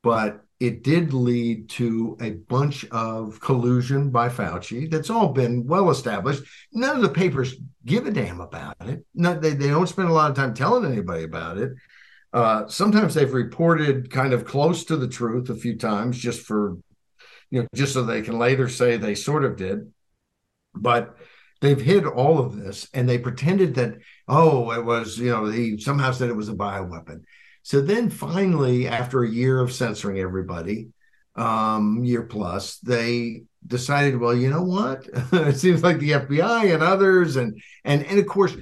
but 0.03 0.43
it 0.63 0.85
did 0.85 1.13
lead 1.13 1.69
to 1.69 2.17
a 2.21 2.31
bunch 2.31 2.85
of 2.93 3.41
collusion 3.41 4.11
by 4.11 4.29
Fauci. 4.29 4.89
That's 4.89 5.11
all 5.11 5.31
been 5.31 5.67
well 5.67 5.91
established. 5.91 6.45
None 6.73 6.95
of 6.95 7.03
the 7.03 7.09
papers 7.09 7.57
give 7.85 8.07
a 8.07 8.13
damn 8.13 8.41
about 8.41 8.77
it. 8.83 9.05
No, 9.13 9.35
they, 9.35 9.55
they 9.55 9.67
don't 9.67 9.89
spend 9.89 10.09
a 10.09 10.13
lot 10.13 10.31
of 10.31 10.37
time 10.37 10.55
telling 10.55 10.85
anybody 10.85 11.25
about 11.25 11.59
it. 11.59 11.73
Uh, 12.33 12.69
sometimes 12.69 13.13
they've 13.13 13.33
reported 13.33 14.09
kind 14.13 14.33
of 14.33 14.45
close 14.45 14.85
to 14.85 14.97
the 14.97 15.09
truth 15.09 15.51
a 15.51 15.57
few 15.57 15.77
times 15.77 16.17
just 16.17 16.43
for, 16.43 16.79
you 17.51 17.63
know, 17.63 17.69
just 17.75 17.93
so 17.93 18.05
they 18.05 18.23
can 18.23 18.39
later 18.39 18.69
say 18.69 18.97
they 18.97 19.17
sort 19.17 19.45
of 19.45 19.57
did. 19.57 19.93
But 20.77 21.17
they've 21.61 21.81
hid 21.81 22.07
all 22.07 22.39
of 22.39 22.57
this 22.57 22.89
and 22.95 23.09
they 23.09 23.19
pretended 23.19 23.75
that, 23.75 23.95
oh, 24.29 24.71
it 24.71 24.85
was, 24.85 25.19
you 25.19 25.31
know, 25.31 25.47
he 25.47 25.81
somehow 25.81 26.13
said 26.13 26.31
it 26.31 26.37
was 26.37 26.49
a 26.49 26.55
bioweapon. 26.55 27.23
So 27.63 27.81
then 27.81 28.11
finally, 28.11 28.89
after 28.89 29.23
a 29.23 29.29
year 29.29 29.61
of 29.61 29.73
censoring 29.73 30.19
everybody, 30.19 30.89
um, 31.37 32.05
year 32.05 32.23
plus, 32.23 32.79
they 32.79 33.45
decided, 33.67 34.19
well, 34.19 34.35
you 34.35 34.51
know 34.51 34.63
what? 34.63 35.09
it 35.33 35.57
seems 35.57 35.83
like 35.83 35.99
the 35.99 36.11
FBI 36.13 36.75
and 36.75 36.83
others, 36.83 37.37
and 37.37 37.61
and 37.85 38.05
and 38.05 38.19
of 38.19 38.27
course, 38.27 38.55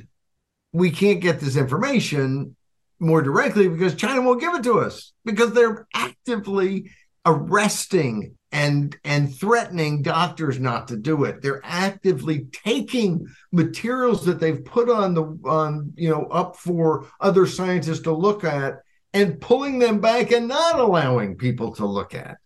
we 0.73 0.91
can't 0.91 1.21
get 1.21 1.41
this 1.41 1.57
information 1.57 2.57
more 3.01 3.23
directly 3.23 3.69
because 3.69 3.95
China 3.95 4.23
won't 4.23 4.41
give 4.41 4.55
it 4.55 4.63
to 4.65 4.79
us 4.81 5.13
because 5.25 5.53
they're 5.53 5.87
actively 5.95 6.91
arresting 7.25 8.37
and 8.53 8.97
and 9.05 9.35
threatening 9.35 10.03
doctors 10.03 10.59
not 10.59 10.89
to 10.89 10.97
do 10.97 11.25
it 11.25 11.41
they're 11.41 11.61
actively 11.63 12.47
taking 12.51 13.25
materials 13.53 14.25
that 14.25 14.41
they've 14.41 14.65
put 14.65 14.91
on 14.91 15.15
the 15.15 15.23
on 15.45 15.93
you 15.97 16.09
know 16.09 16.25
up 16.25 16.57
for 16.57 17.07
other 17.21 17.47
scientists 17.47 18.01
to 18.01 18.13
look 18.13 18.43
at 18.43 18.81
and 19.13 19.41
pulling 19.41 19.79
them 19.79 20.01
back 20.01 20.31
and 20.31 20.49
not 20.49 20.79
allowing 20.79 21.37
people 21.37 21.73
to 21.75 21.87
look 21.87 22.15
at 22.15 22.39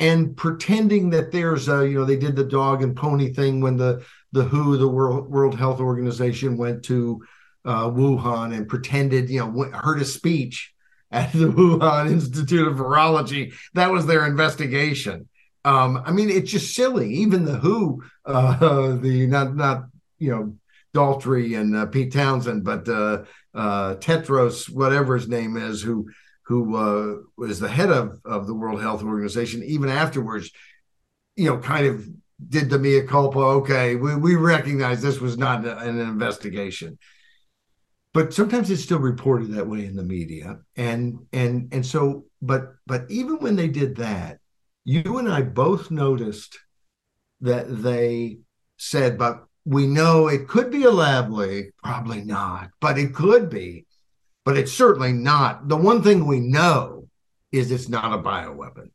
and 0.00 0.36
pretending 0.36 1.10
that 1.10 1.32
there's 1.32 1.68
a 1.68 1.88
you 1.88 1.98
know 1.98 2.04
they 2.04 2.16
did 2.16 2.36
the 2.36 2.44
dog 2.44 2.82
and 2.82 2.96
pony 2.96 3.32
thing 3.32 3.60
when 3.60 3.76
the 3.76 4.04
the 4.32 4.44
WHO 4.44 4.76
the 4.76 4.88
World 4.88 5.28
World 5.28 5.58
Health 5.58 5.80
Organization 5.80 6.56
went 6.56 6.84
to 6.84 7.20
uh, 7.64 7.88
Wuhan 7.90 8.54
and 8.54 8.68
pretended 8.68 9.28
you 9.30 9.40
know 9.40 9.46
went, 9.46 9.74
heard 9.74 10.00
a 10.00 10.04
speech 10.04 10.72
at 11.10 11.32
the 11.32 11.46
Wuhan 11.46 12.10
Institute 12.10 12.68
of 12.68 12.76
Virology 12.76 13.54
that 13.74 13.90
was 13.90 14.06
their 14.06 14.26
investigation. 14.26 15.28
Um, 15.64 16.02
I 16.04 16.12
mean 16.12 16.30
it's 16.30 16.50
just 16.50 16.74
silly. 16.74 17.14
Even 17.14 17.44
the 17.44 17.58
WHO, 17.58 18.02
uh, 18.24 18.96
the 18.96 19.26
not 19.26 19.56
not 19.56 19.84
you 20.18 20.30
know 20.30 20.56
Daltrey 20.94 21.58
and 21.58 21.76
uh, 21.76 21.86
Pete 21.86 22.12
Townshend, 22.12 22.64
but 22.64 22.88
uh, 22.88 23.24
uh, 23.54 23.94
Tedros, 23.96 24.70
whatever 24.70 25.16
his 25.16 25.28
name 25.28 25.56
is, 25.56 25.82
who 25.82 26.08
who 26.44 26.76
uh, 26.76 27.16
was 27.36 27.60
the 27.60 27.68
head 27.68 27.90
of 27.90 28.18
of 28.24 28.46
the 28.46 28.54
World 28.54 28.80
Health 28.80 29.02
Organization, 29.02 29.62
even 29.64 29.88
afterwards, 29.88 30.50
you 31.36 31.46
know, 31.46 31.58
kind 31.58 31.86
of 31.86 32.06
did 32.48 32.70
the 32.70 32.78
mea 32.78 33.02
culpa. 33.02 33.38
Okay, 33.38 33.96
we 33.96 34.14
we 34.16 34.34
recognize 34.34 35.02
this 35.02 35.20
was 35.20 35.36
not 35.36 35.64
an 35.66 35.98
investigation, 35.98 36.98
but 38.14 38.32
sometimes 38.32 38.70
it's 38.70 38.82
still 38.82 39.00
reported 39.00 39.52
that 39.52 39.68
way 39.68 39.84
in 39.84 39.94
the 39.94 40.02
media, 40.04 40.58
and 40.76 41.26
and 41.32 41.72
and 41.72 41.84
so, 41.84 42.24
but 42.40 42.74
but 42.86 43.04
even 43.10 43.36
when 43.38 43.56
they 43.56 43.68
did 43.68 43.96
that, 43.96 44.38
you 44.84 45.18
and 45.18 45.28
I 45.28 45.42
both 45.42 45.90
noticed 45.90 46.58
that 47.40 47.82
they 47.82 48.38
said, 48.78 49.18
but 49.18 49.47
we 49.68 49.86
know 49.86 50.28
it 50.28 50.48
could 50.48 50.70
be 50.70 50.84
a 50.84 50.90
lab 50.90 51.30
leak, 51.30 51.72
probably 51.84 52.22
not, 52.22 52.70
but 52.80 52.98
it 52.98 53.14
could 53.14 53.50
be, 53.50 53.84
but 54.46 54.56
it's 54.56 54.72
certainly 54.72 55.12
not. 55.12 55.68
The 55.68 55.76
one 55.76 56.02
thing 56.02 56.24
we 56.26 56.40
know 56.40 57.06
is 57.52 57.70
it's 57.70 57.88
not 57.88 58.18
a 58.18 58.22
bioweapon. 58.22 58.90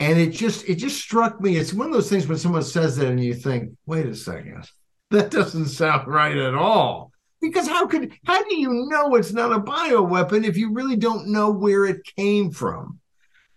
And 0.00 0.18
it 0.18 0.30
just 0.30 0.68
it 0.68 0.74
just 0.74 1.00
struck 1.00 1.40
me. 1.40 1.56
It's 1.56 1.72
one 1.72 1.86
of 1.86 1.92
those 1.92 2.10
things 2.10 2.26
when 2.26 2.36
someone 2.36 2.64
says 2.64 2.96
that 2.96 3.06
and 3.06 3.22
you 3.22 3.32
think, 3.32 3.76
wait 3.86 4.06
a 4.06 4.14
second, 4.14 4.68
that 5.12 5.30
doesn't 5.30 5.66
sound 5.66 6.08
right 6.08 6.36
at 6.36 6.54
all. 6.54 7.12
Because 7.40 7.68
how 7.68 7.86
could 7.86 8.12
how 8.24 8.42
do 8.42 8.56
you 8.56 8.88
know 8.88 9.14
it's 9.14 9.32
not 9.32 9.52
a 9.52 9.60
bioweapon 9.60 10.44
if 10.44 10.56
you 10.56 10.72
really 10.72 10.96
don't 10.96 11.28
know 11.28 11.50
where 11.50 11.84
it 11.84 12.00
came 12.16 12.50
from? 12.50 12.98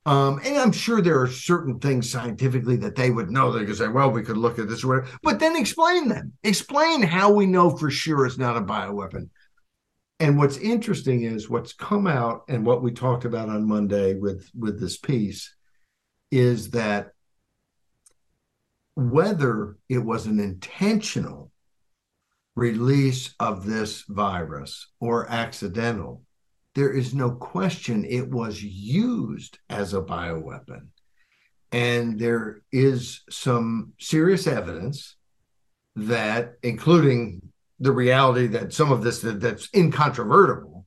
Um, 0.10 0.42
and 0.44 0.58
I'm 0.58 0.72
sure 0.72 1.02
there 1.02 1.22
are 1.22 1.28
certain 1.28 1.78
things 1.78 2.10
scientifically 2.10 2.78
that 2.78 2.96
they 2.96 3.12
would 3.12 3.30
know. 3.30 3.52
They 3.52 3.64
could 3.64 3.78
say, 3.78 3.90
well, 3.90 4.10
we 4.10 4.24
could 4.24 4.38
look 4.38 4.58
at 4.58 4.68
this 4.68 4.84
or 4.84 4.88
whatever, 4.88 5.20
but 5.22 5.40
then 5.40 5.56
explain 5.56 6.08
them. 6.08 6.34
Explain 6.44 7.04
how 7.04 7.32
we 7.32 7.46
know 7.46 7.70
for 7.70 7.92
sure 7.92 8.26
it's 8.26 8.40
not 8.40 8.58
a 8.58 8.62
bioweapon. 8.62 9.30
And 10.20 10.36
what's 10.36 10.58
interesting 10.58 11.26
is 11.26 11.48
what's 11.48 11.74
come 11.74 12.08
out 12.08 12.42
and 12.50 12.66
what 12.66 12.82
we 12.82 12.92
talked 12.92 13.24
about 13.24 13.50
on 13.50 13.68
Monday 13.68 14.16
with, 14.16 14.50
with 14.58 14.80
this 14.80 14.98
piece 14.98 15.54
is 16.32 16.72
that 16.72 17.12
whether 18.96 19.78
it 19.90 20.00
was 20.00 20.26
an 20.26 20.40
intentional 20.40 21.52
release 22.56 23.36
of 23.40 23.64
this 23.68 24.06
virus 24.10 24.88
or 25.00 25.30
accidental, 25.30 26.24
there 26.76 26.92
is 26.92 27.14
no 27.14 27.32
question 27.32 28.06
it 28.06 28.30
was 28.30 28.64
used 28.64 29.60
as 29.70 29.94
a 29.94 30.02
bioweapon. 30.02 30.88
And 31.72 32.20
there 32.20 32.62
is 32.72 33.22
some 33.30 33.94
serious 34.00 34.48
evidence 34.48 35.16
that, 35.96 36.54
including 36.64 37.42
the 37.80 37.92
reality 37.92 38.48
that 38.48 38.74
some 38.74 38.92
of 38.92 39.04
this 39.04 39.22
that, 39.22 39.40
that's 39.40 39.70
incontrovertible, 39.74 40.86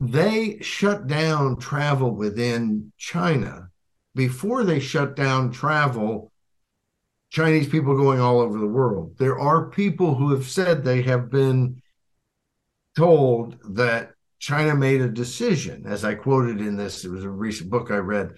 they 0.00 0.58
shut 0.60 1.06
down 1.06 1.58
travel 1.58 2.14
within 2.14 2.92
China 2.98 3.68
before 4.14 4.64
they 4.64 4.80
shut 4.80 5.14
down 5.16 5.52
travel. 5.52 6.30
Chinese 7.30 7.68
people 7.68 7.96
going 7.96 8.20
all 8.20 8.40
over 8.40 8.58
the 8.58 8.66
world. 8.66 9.16
There 9.18 9.38
are 9.38 9.70
people 9.70 10.14
who 10.14 10.32
have 10.32 10.46
said 10.46 10.84
they 10.84 11.02
have 11.02 11.30
been 11.30 11.80
told 12.94 13.56
that 13.74 14.11
China 14.42 14.74
made 14.74 15.00
a 15.00 15.08
decision, 15.08 15.84
as 15.86 16.04
I 16.04 16.16
quoted 16.16 16.60
in 16.60 16.74
this, 16.76 17.04
it 17.04 17.12
was 17.12 17.22
a 17.22 17.30
recent 17.30 17.70
book 17.70 17.92
I 17.92 17.98
read, 17.98 18.32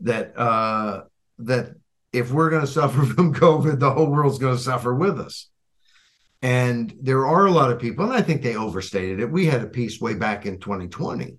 that 0.00 0.38
uh, 0.38 1.02
that 1.40 1.74
if 2.14 2.32
we're 2.32 2.48
going 2.48 2.62
to 2.62 2.66
suffer 2.66 3.04
from 3.14 3.34
COVID, 3.34 3.78
the 3.78 3.90
whole 3.90 4.10
world's 4.10 4.38
going 4.38 4.56
to 4.56 4.62
suffer 4.62 4.94
with 4.94 5.20
us. 5.20 5.50
And 6.40 6.94
there 6.98 7.26
are 7.26 7.44
a 7.44 7.50
lot 7.50 7.70
of 7.70 7.78
people, 7.78 8.06
and 8.06 8.14
I 8.14 8.22
think 8.22 8.40
they 8.40 8.56
overstated 8.56 9.20
it. 9.20 9.30
We 9.30 9.44
had 9.44 9.60
a 9.60 9.66
piece 9.66 10.00
way 10.00 10.14
back 10.14 10.46
in 10.46 10.60
2020. 10.60 11.36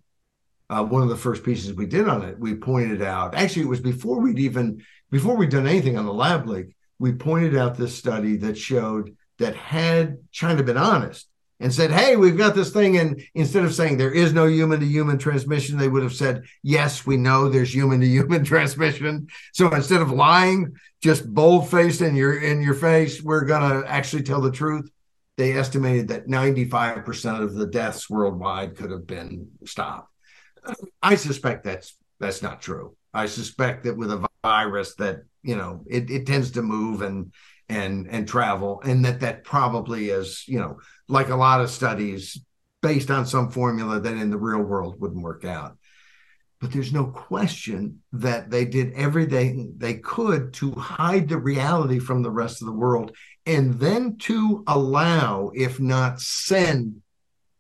Uh, 0.70 0.84
one 0.84 1.02
of 1.02 1.10
the 1.10 1.18
first 1.18 1.44
pieces 1.44 1.74
we 1.74 1.88
did 1.88 2.08
on 2.08 2.22
it, 2.22 2.38
we 2.40 2.54
pointed 2.54 3.02
out. 3.02 3.34
Actually, 3.34 3.64
it 3.64 3.70
was 3.70 3.82
before 3.82 4.20
we'd 4.20 4.38
even 4.38 4.84
before 5.10 5.36
we'd 5.36 5.50
done 5.50 5.66
anything 5.66 5.98
on 5.98 6.06
the 6.06 6.14
lab 6.14 6.48
leak. 6.48 6.76
We 7.00 7.14
pointed 7.14 7.58
out 7.58 7.76
this 7.76 7.98
study 7.98 8.38
that 8.38 8.56
showed 8.56 9.18
that 9.40 9.56
had 9.56 10.20
China 10.32 10.62
been 10.62 10.78
honest, 10.78 11.28
and 11.60 11.74
said, 11.74 11.92
Hey, 11.92 12.16
we've 12.16 12.38
got 12.38 12.56
this 12.56 12.72
thing. 12.72 12.98
And 12.98 13.22
instead 13.34 13.64
of 13.64 13.74
saying 13.74 13.98
there 13.98 14.12
is 14.12 14.34
no 14.34 14.46
human 14.46 14.80
to 14.80 14.86
human 14.86 15.18
transmission, 15.18 15.78
they 15.78 15.88
would 15.88 16.04
have 16.04 16.14
said, 16.14 16.44
Yes, 16.64 17.06
we 17.06 17.18
know 17.18 17.50
there's 17.50 17.74
human 17.74 18.02
to 18.02 18.08
human 18.08 18.44
transmission. 18.46 19.28
So 19.54 19.74
instead 19.74 20.02
of 20.02 20.12
lying, 20.12 20.76
just 21.02 21.32
bold 21.32 21.70
faced 21.70 22.02
in 22.02 22.16
your 22.16 22.40
in 22.42 22.62
your 22.62 22.74
face, 22.74 23.22
we're 23.22 23.46
gonna 23.46 23.84
actually 23.88 24.24
tell 24.24 24.42
the 24.42 24.52
truth. 24.52 24.90
They 25.38 25.58
estimated 25.58 26.08
that 26.10 26.28
95% 26.28 27.42
of 27.42 27.56
the 27.56 27.68
deaths 27.68 28.10
worldwide 28.10 28.78
could 28.78 28.90
have 28.90 29.06
been 29.06 29.50
stopped. 29.66 30.10
I 31.02 31.16
suspect 31.16 31.64
that's 31.64 31.98
that's 32.20 32.42
not 32.42 32.62
true. 32.62 32.96
I 33.14 33.28
suspect 33.28 33.84
that 33.84 33.96
with 33.96 34.12
a 34.12 34.28
virus 34.44 34.96
that, 34.96 35.24
you 35.42 35.56
know, 35.56 35.84
it, 35.88 36.10
it 36.10 36.28
tends 36.28 36.52
to 36.52 36.62
move 36.62 37.02
and 37.02 37.32
and 37.70 38.08
and 38.10 38.28
travel 38.28 38.82
and 38.84 39.04
that 39.06 39.22
that 39.22 39.44
probably 39.44 40.10
is 40.10 40.44
you 40.48 40.60
know 40.60 40.78
like 41.08 41.30
a 41.30 41.36
lot 41.36 41.62
of 41.62 41.70
studies 41.70 42.40
based 42.86 43.10
on 43.10 43.26
some 43.26 43.50
formula 43.50 44.00
that 44.00 44.16
in 44.16 44.30
the 44.30 44.38
real 44.38 44.62
world 44.62 45.02
wouldn't 45.02 45.24
work 45.24 45.44
out. 45.44 45.76
But 46.62 46.72
there's 46.72 46.94
no 46.94 47.08
question 47.08 48.04
that 48.14 48.52
they 48.52 48.64
did 48.66 48.94
everything 48.94 49.74
they 49.78 49.96
could 49.96 50.54
to 50.56 50.72
hide 50.74 51.28
the 51.28 51.40
reality 51.40 51.98
from 51.98 52.22
the 52.22 52.30
rest 52.30 52.62
of 52.62 52.68
the 52.68 52.74
world 52.74 53.16
and 53.46 53.74
then 53.80 54.18
to 54.18 54.64
allow 54.68 55.50
if 55.56 55.80
not 55.80 56.22
send 56.22 57.02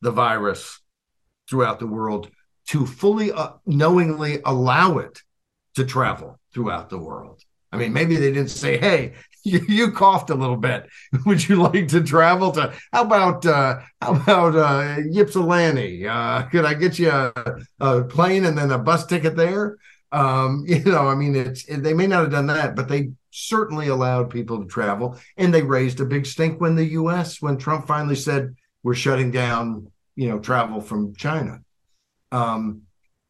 the 0.02 0.12
virus 0.12 0.80
throughout 1.50 1.80
the 1.80 1.88
world 1.88 2.30
to 2.68 2.86
fully 2.86 3.32
uh, 3.32 3.54
knowingly 3.66 4.42
allow 4.46 5.00
it 5.00 5.22
to 5.76 5.86
travel 5.86 6.40
throughout 6.54 6.90
the 6.90 7.00
world. 7.00 7.42
I 7.72 7.78
mean, 7.78 7.94
maybe 7.94 8.16
they 8.16 8.32
didn't 8.32 8.52
say, 8.52 8.78
"Hey, 8.78 9.16
you, 9.46 9.66
you, 9.68 9.92
coughed 9.92 10.30
a 10.30 10.36
little 10.36 10.58
bit. 10.58 10.90
Would 11.26 11.48
you 11.48 11.62
like 11.62 11.88
to 11.90 12.04
travel 12.04 12.52
to? 12.54 12.74
How 12.92 13.04
about 13.04 13.46
uh, 13.46 13.80
how 14.02 14.16
about 14.16 14.56
uh, 14.56 14.98
Ypsilanti? 15.14 16.08
Uh, 16.08 16.44
could 16.44 16.66
I 16.66 16.74
get 16.74 17.00
you 17.00 17.10
a, 17.10 17.34
a, 17.80 18.04
plane 18.04 18.46
and 18.46 18.58
then 18.58 18.72
a 18.72 18.80
bus 18.80 19.06
ticket 19.06 19.36
there? 19.36 19.78
Um, 20.12 20.66
you 20.68 20.84
know, 20.84 21.08
I 21.08 21.16
mean, 21.16 21.36
it's 21.36 21.66
they 21.66 21.94
may 21.94 22.08
not 22.08 22.24
have 22.24 22.32
done 22.32 22.48
that, 22.48 22.76
but 22.76 22.90
they 22.90 23.12
certainly 23.32 23.88
allowed 23.88 24.30
people 24.30 24.60
to 24.60 24.68
travel, 24.68 25.20
and 25.38 25.54
they 25.54 25.62
raised 25.62 26.00
a 26.00 26.06
big 26.06 26.26
stink 26.26 26.60
when 26.60 26.76
the 26.76 26.86
U.S. 26.86 27.42
when 27.42 27.58
Trump 27.58 27.88
finally 27.88 28.16
said 28.16 28.56
we're 28.84 28.96
shutting 28.96 29.32
down, 29.32 29.92
you 30.16 30.30
know, 30.30 30.40
travel 30.40 30.82
from 30.82 31.16
China. 31.16 31.60
Um, 32.32 32.82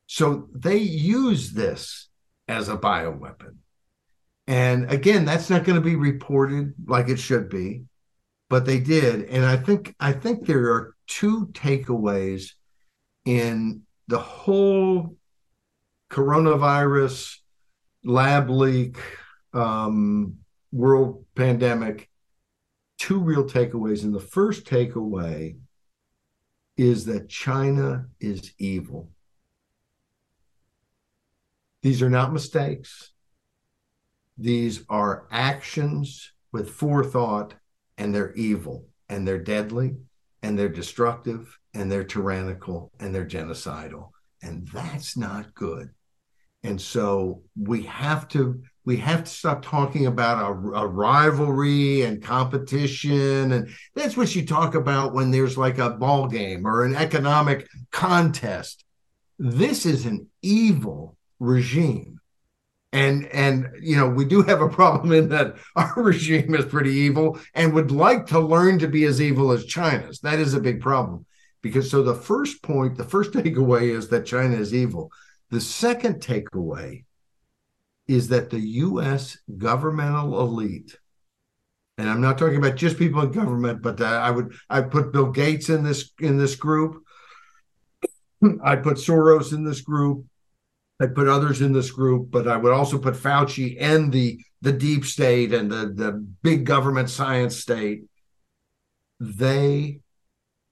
so 0.07 0.47
they 0.53 0.77
use 0.77 1.51
this 1.51 2.09
as 2.47 2.69
a 2.69 2.77
bioweapon 2.77 3.57
and 4.47 4.91
again, 4.91 5.25
that's 5.25 5.49
not 5.49 5.63
going 5.63 5.75
to 5.75 5.81
be 5.81 5.95
reported 5.95 6.73
like 6.85 7.09
it 7.09 7.17
should 7.17 7.49
be, 7.49 7.83
but 8.49 8.65
they 8.65 8.79
did. 8.79 9.23
And 9.29 9.43
I 9.43 9.57
think 9.57 9.95
I 9.99 10.11
think 10.11 10.45
there 10.45 10.71
are 10.71 10.95
two 11.07 11.47
takeaways 11.47 12.51
in 13.25 13.81
the 14.07 14.19
whole 14.19 15.17
coronavirus 16.11 17.37
lab 18.03 18.49
leak 18.49 18.97
um, 19.53 20.35
world 20.71 21.25
pandemic. 21.35 22.09
Two 22.99 23.19
real 23.19 23.45
takeaways. 23.45 24.03
And 24.03 24.13
the 24.13 24.19
first 24.19 24.65
takeaway 24.65 25.57
is 26.77 27.05
that 27.05 27.29
China 27.29 28.05
is 28.19 28.53
evil. 28.59 29.09
These 31.81 32.01
are 32.01 32.09
not 32.09 32.33
mistakes. 32.33 33.11
These 34.37 34.83
are 34.89 35.27
actions 35.31 36.31
with 36.51 36.69
forethought, 36.69 37.53
and 37.97 38.13
they're 38.13 38.33
evil, 38.33 38.87
and 39.09 39.27
they're 39.27 39.39
deadly, 39.39 39.95
and 40.43 40.57
they're 40.57 40.69
destructive, 40.69 41.57
and 41.73 41.91
they're 41.91 42.03
tyrannical, 42.03 42.91
and 42.99 43.13
they're 43.13 43.25
genocidal. 43.25 44.09
And 44.41 44.67
that's 44.67 45.17
not 45.17 45.53
good. 45.53 45.89
And 46.63 46.81
so 46.81 47.43
we 47.55 47.83
have 47.83 48.27
to 48.29 48.63
we 48.85 48.97
have 48.97 49.23
to 49.23 49.29
stop 49.29 49.63
talking 49.63 50.05
about 50.05 50.41
a, 50.41 50.79
a, 50.79 50.87
rivalry 50.87 52.03
and 52.03 52.23
competition 52.23 53.51
and 53.51 53.69
that's 53.95 54.15
what 54.15 54.35
you 54.35 54.45
talk 54.45 54.75
about 54.75 55.13
when 55.13 55.31
there's 55.31 55.57
like 55.57 55.79
a 55.79 55.89
ball 55.91 56.27
game 56.27 56.65
or 56.65 56.83
an 56.83 56.95
economic 56.95 57.67
contest 57.91 58.83
this 59.37 59.85
is 59.85 60.05
an 60.05 60.27
evil 60.41 61.17
regime 61.39 62.19
and 62.91 63.25
and 63.27 63.69
you 63.81 63.95
know 63.95 64.07
we 64.07 64.25
do 64.25 64.41
have 64.41 64.61
a 64.61 64.69
problem 64.81 65.11
in 65.11 65.29
that 65.29 65.55
our 65.75 65.93
regime 65.97 66.53
is 66.55 66.65
pretty 66.65 66.91
evil 66.91 67.39
and 67.53 67.73
would 67.73 67.91
like 67.91 68.25
to 68.25 68.39
learn 68.39 68.79
to 68.79 68.87
be 68.87 69.05
as 69.05 69.21
evil 69.21 69.51
as 69.51 69.65
china's 69.65 70.19
that 70.19 70.39
is 70.39 70.53
a 70.53 70.59
big 70.59 70.81
problem 70.81 71.25
because 71.61 71.89
so 71.89 72.01
the 72.03 72.15
first 72.15 72.61
point 72.61 72.97
the 72.97 73.03
first 73.03 73.31
takeaway 73.33 73.95
is 73.95 74.09
that 74.09 74.25
china 74.25 74.55
is 74.55 74.73
evil 74.73 75.11
the 75.51 75.61
second 75.61 76.21
takeaway 76.21 77.03
is 78.07 78.27
that 78.29 78.49
the 78.49 78.59
us 78.59 79.37
governmental 79.57 80.39
elite 80.39 80.97
and 81.97 82.09
I'm 82.09 82.21
not 82.21 82.37
talking 82.37 82.57
about 82.57 82.75
just 82.75 82.97
people 82.97 83.21
in 83.21 83.31
government, 83.31 83.81
but 83.81 84.01
uh, 84.01 84.05
I 84.05 84.29
would 84.29 84.53
I 84.69 84.81
put 84.81 85.13
Bill 85.13 85.31
Gates 85.31 85.69
in 85.69 85.83
this 85.83 86.11
in 86.19 86.37
this 86.37 86.55
group. 86.55 87.01
I 88.63 88.75
put 88.75 88.97
Soros 88.97 89.53
in 89.53 89.63
this 89.63 89.81
group. 89.81 90.25
I 90.99 91.07
put 91.07 91.27
others 91.27 91.61
in 91.61 91.73
this 91.73 91.91
group, 91.91 92.31
but 92.31 92.47
I 92.47 92.57
would 92.57 92.71
also 92.71 92.97
put 92.97 93.15
Fauci 93.15 93.77
and 93.79 94.11
the 94.11 94.39
the 94.61 94.71
deep 94.71 95.05
state 95.05 95.53
and 95.53 95.69
the 95.69 95.91
the 95.93 96.25
big 96.41 96.65
government 96.65 97.09
science 97.09 97.57
state. 97.57 98.03
They 99.19 99.99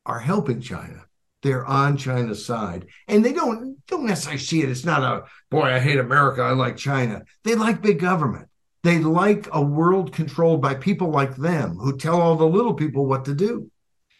are 0.06 0.20
helping 0.20 0.62
China. 0.62 1.06
They're 1.42 1.66
on 1.66 1.98
China's 1.98 2.46
side, 2.46 2.88
and 3.08 3.24
they 3.24 3.34
don't 3.34 3.86
don't 3.88 4.06
necessarily 4.06 4.40
see 4.40 4.62
it. 4.62 4.70
It's 4.70 4.86
not 4.86 5.04
a 5.04 5.24
boy. 5.52 5.64
I 5.64 5.80
hate 5.80 6.00
America. 6.00 6.42
I 6.42 6.52
like 6.52 6.78
China. 6.78 7.24
They 7.44 7.56
like 7.56 7.82
big 7.82 8.00
government. 8.00 8.48
They 8.84 9.00
like 9.00 9.48
a 9.52 9.62
world 9.62 10.14
controlled 10.14 10.62
by 10.62 10.76
people 10.76 11.10
like 11.10 11.36
them 11.36 11.76
who 11.76 11.98
tell 11.98 12.22
all 12.22 12.36
the 12.36 12.46
little 12.46 12.74
people 12.74 13.06
what 13.06 13.26
to 13.26 13.34
do. 13.34 13.70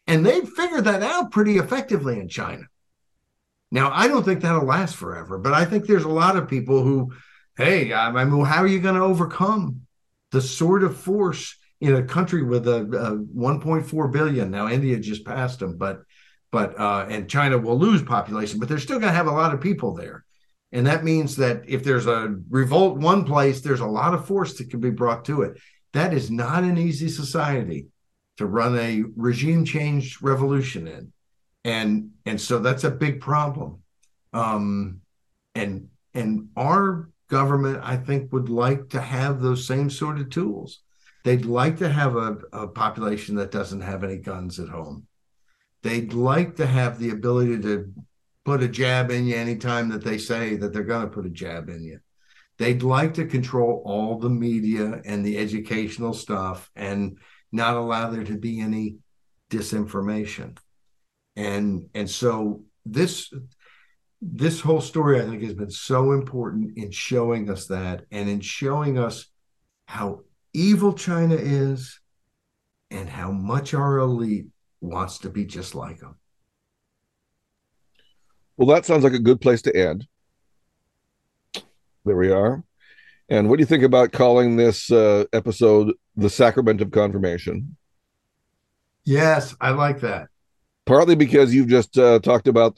And 0.08 0.26
they've 0.26 0.48
figured 0.48 0.86
that 0.86 1.04
out 1.04 1.32
pretty 1.32 1.58
effectively 1.58 2.20
in 2.20 2.28
China. 2.28 2.64
Now, 3.74 3.90
I 3.92 4.08
don't 4.08 4.24
think 4.24 4.42
that'll 4.42 4.66
last 4.66 4.96
forever, 4.96 5.40
but 5.40 5.52
I 5.52 5.66
think 5.66 5.88
there's 5.88 6.04
a 6.04 6.08
lot 6.08 6.38
of 6.38 6.48
people 6.48 6.84
who, 6.84 7.12
hey, 7.58 7.92
I 7.92 8.12
mean, 8.24 8.46
how 8.46 8.62
are 8.62 8.68
you 8.68 8.80
going 8.80 8.94
to 8.94 9.02
overcome 9.02 9.88
the 10.32 10.42
sort 10.42 10.84
of 10.84 10.96
force 10.96 11.58
in 11.82 11.96
a 11.96 12.04
country 12.04 12.44
with 12.44 12.68
a, 12.68 12.82
a 12.82 13.18
1.4 13.18 14.12
billion? 14.12 14.52
Now, 14.52 14.70
India 14.70 15.00
just 15.00 15.26
passed 15.26 15.60
them, 15.60 15.78
but 15.78 16.04
but 16.52 16.80
uh, 16.80 17.08
and 17.10 17.28
China 17.28 17.58
will 17.58 17.80
lose 17.80 18.04
population, 18.04 18.60
but 18.60 18.70
they're 18.70 18.78
still 18.78 19.00
going 19.00 19.12
to 19.12 19.18
have 19.18 19.26
a 19.26 19.32
lot 19.32 19.56
of 19.56 19.60
people 19.60 19.96
there. 19.96 20.24
And 20.72 20.86
that 20.86 21.04
means 21.04 21.38
that 21.38 21.64
if 21.68 21.84
there's 21.84 22.06
a 22.06 22.36
revolt 22.52 23.00
one 23.00 23.26
place, 23.26 23.62
there's 23.62 23.80
a 23.80 23.88
lot 23.88 24.14
of 24.14 24.28
force 24.28 24.54
that 24.60 24.70
can 24.70 24.82
be 24.82 24.92
brought 24.92 25.26
to 25.26 25.42
it. 25.42 25.60
That 25.94 26.14
is 26.14 26.30
not 26.30 26.64
an 26.64 26.78
easy 26.78 27.10
society 27.10 27.88
to 28.38 28.46
run 28.46 28.78
a 28.78 29.04
regime 29.16 29.66
change 29.66 30.22
revolution 30.22 30.88
in. 30.88 31.13
And 31.64 32.12
and 32.26 32.40
so 32.40 32.60
that's 32.60 32.84
a 32.84 32.92
big 32.92 33.22
problem. 33.22 33.82
Um, 34.34 35.02
and 35.56 35.90
and 36.14 36.50
our 36.56 37.10
government, 37.30 37.80
I 37.84 37.98
think, 37.98 38.32
would 38.34 38.50
like 38.50 38.90
to 38.90 39.02
have 39.02 39.42
those 39.42 39.66
same 39.66 39.90
sort 39.90 40.20
of 40.20 40.30
tools. 40.30 40.82
They'd 41.24 41.46
like 41.46 41.78
to 41.78 41.90
have 41.90 42.16
a, 42.16 42.38
a 42.52 42.68
population 42.68 43.36
that 43.36 43.52
doesn't 43.52 43.82
have 43.82 44.04
any 44.04 44.18
guns 44.18 44.60
at 44.60 44.68
home. 44.68 45.08
They'd 45.82 46.14
like 46.14 46.58
to 46.58 46.66
have 46.66 47.00
the 47.00 47.12
ability 47.12 47.60
to 47.62 47.94
put 48.46 48.64
a 48.64 48.68
jab 48.68 49.10
in 49.10 49.26
you 49.26 49.36
anytime 49.36 49.90
that 49.90 50.04
they 50.04 50.18
say 50.18 50.56
that 50.58 50.74
they're 50.74 50.84
going 50.84 51.06
to 51.06 51.12
put 51.12 51.26
a 51.26 51.30
jab 51.30 51.70
in 51.70 51.84
you. 51.84 52.00
They'd 52.58 52.84
like 52.84 53.16
to 53.16 53.26
control 53.26 53.82
all 53.86 54.20
the 54.20 54.30
media 54.30 55.02
and 55.06 55.26
the 55.26 55.38
educational 55.38 56.14
stuff 56.14 56.70
and 56.76 57.18
not 57.52 57.76
allow 57.76 58.10
there 58.10 58.24
to 58.24 58.38
be 58.38 58.62
any 58.62 58.98
disinformation. 59.50 60.58
And 61.36 61.90
and 61.94 62.10
so 62.10 62.64
this 62.86 63.34
this 64.22 64.62
whole 64.62 64.82
story 64.82 65.22
I 65.22 65.26
think 65.26 65.42
has 65.44 65.54
been 65.54 65.72
so 65.72 66.12
important 66.14 66.78
in 66.78 66.92
showing 66.92 67.50
us 67.50 67.68
that 67.68 68.06
and 68.12 68.30
in 68.30 68.40
showing 68.40 68.98
us 68.98 69.28
how 69.86 70.22
evil 70.54 70.94
China 70.94 71.36
is 71.36 72.00
and 72.92 73.10
how 73.10 73.32
much 73.32 73.74
our 73.74 73.98
elite 73.98 74.48
wants 74.80 75.20
to 75.20 75.30
be 75.30 75.46
just 75.46 75.76
like 75.76 76.00
them. 76.00 76.16
Well, 78.56 78.68
that 78.68 78.86
sounds 78.86 79.04
like 79.04 79.14
a 79.14 79.20
good 79.20 79.42
place 79.42 79.64
to 79.64 79.76
end. 79.76 80.08
There 82.06 82.16
we 82.16 82.32
are. 82.32 82.64
And 83.30 83.50
what 83.50 83.58
do 83.58 83.62
you 83.62 83.68
think 83.68 83.84
about 83.84 84.12
calling 84.12 84.58
this 84.58 84.92
uh, 84.92 85.26
episode 85.34 85.94
the 86.16 86.30
Sacrament 86.30 86.82
of 86.82 86.92
Confirmation? 86.92 87.78
Yes, 89.06 89.56
I 89.60 89.72
like 89.72 90.02
that. 90.02 90.28
Partly 90.86 91.16
because 91.16 91.54
you've 91.54 91.70
just 91.70 91.98
uh, 91.98 92.20
talked 92.20 92.48
about 92.48 92.78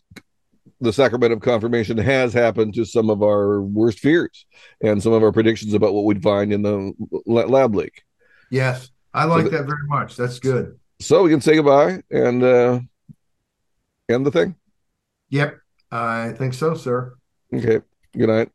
the 0.82 0.94
sacrament 0.94 1.34
of 1.34 1.42
confirmation 1.42 1.98
has 1.98 2.34
happened 2.34 2.74
to 2.76 2.86
some 2.86 3.10
of 3.10 3.24
our 3.24 3.62
worst 3.62 4.00
fears 4.00 4.46
and 4.82 5.02
some 5.02 5.14
of 5.14 5.24
our 5.24 5.32
predictions 5.32 5.74
about 5.74 5.94
what 5.94 6.06
we'd 6.06 6.22
find 6.22 6.54
in 6.54 6.62
the 6.62 6.94
lab 7.26 7.76
leak. 7.76 8.04
Yes, 8.52 8.92
I 9.14 9.26
like 9.26 9.46
so 9.46 9.50
that 9.52 9.66
very 9.66 9.88
much. 9.88 10.16
That's 10.16 10.40
good. 10.40 10.80
So 11.00 11.24
we 11.24 11.30
can 11.30 11.42
say 11.42 11.56
goodbye 11.56 12.04
and 12.12 12.44
uh, 12.44 12.80
end 14.10 14.26
the 14.26 14.32
thing. 14.32 14.56
Yep. 15.30 15.58
I 15.92 16.34
think 16.34 16.54
so, 16.54 16.74
sir. 16.74 17.16
Okay. 17.54 17.82
Good 18.18 18.30
night. 18.30 18.50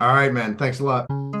All 0.00 0.14
right, 0.14 0.32
man. 0.32 0.56
Thanks 0.56 0.80
a 0.80 0.84
lot. 0.84 1.39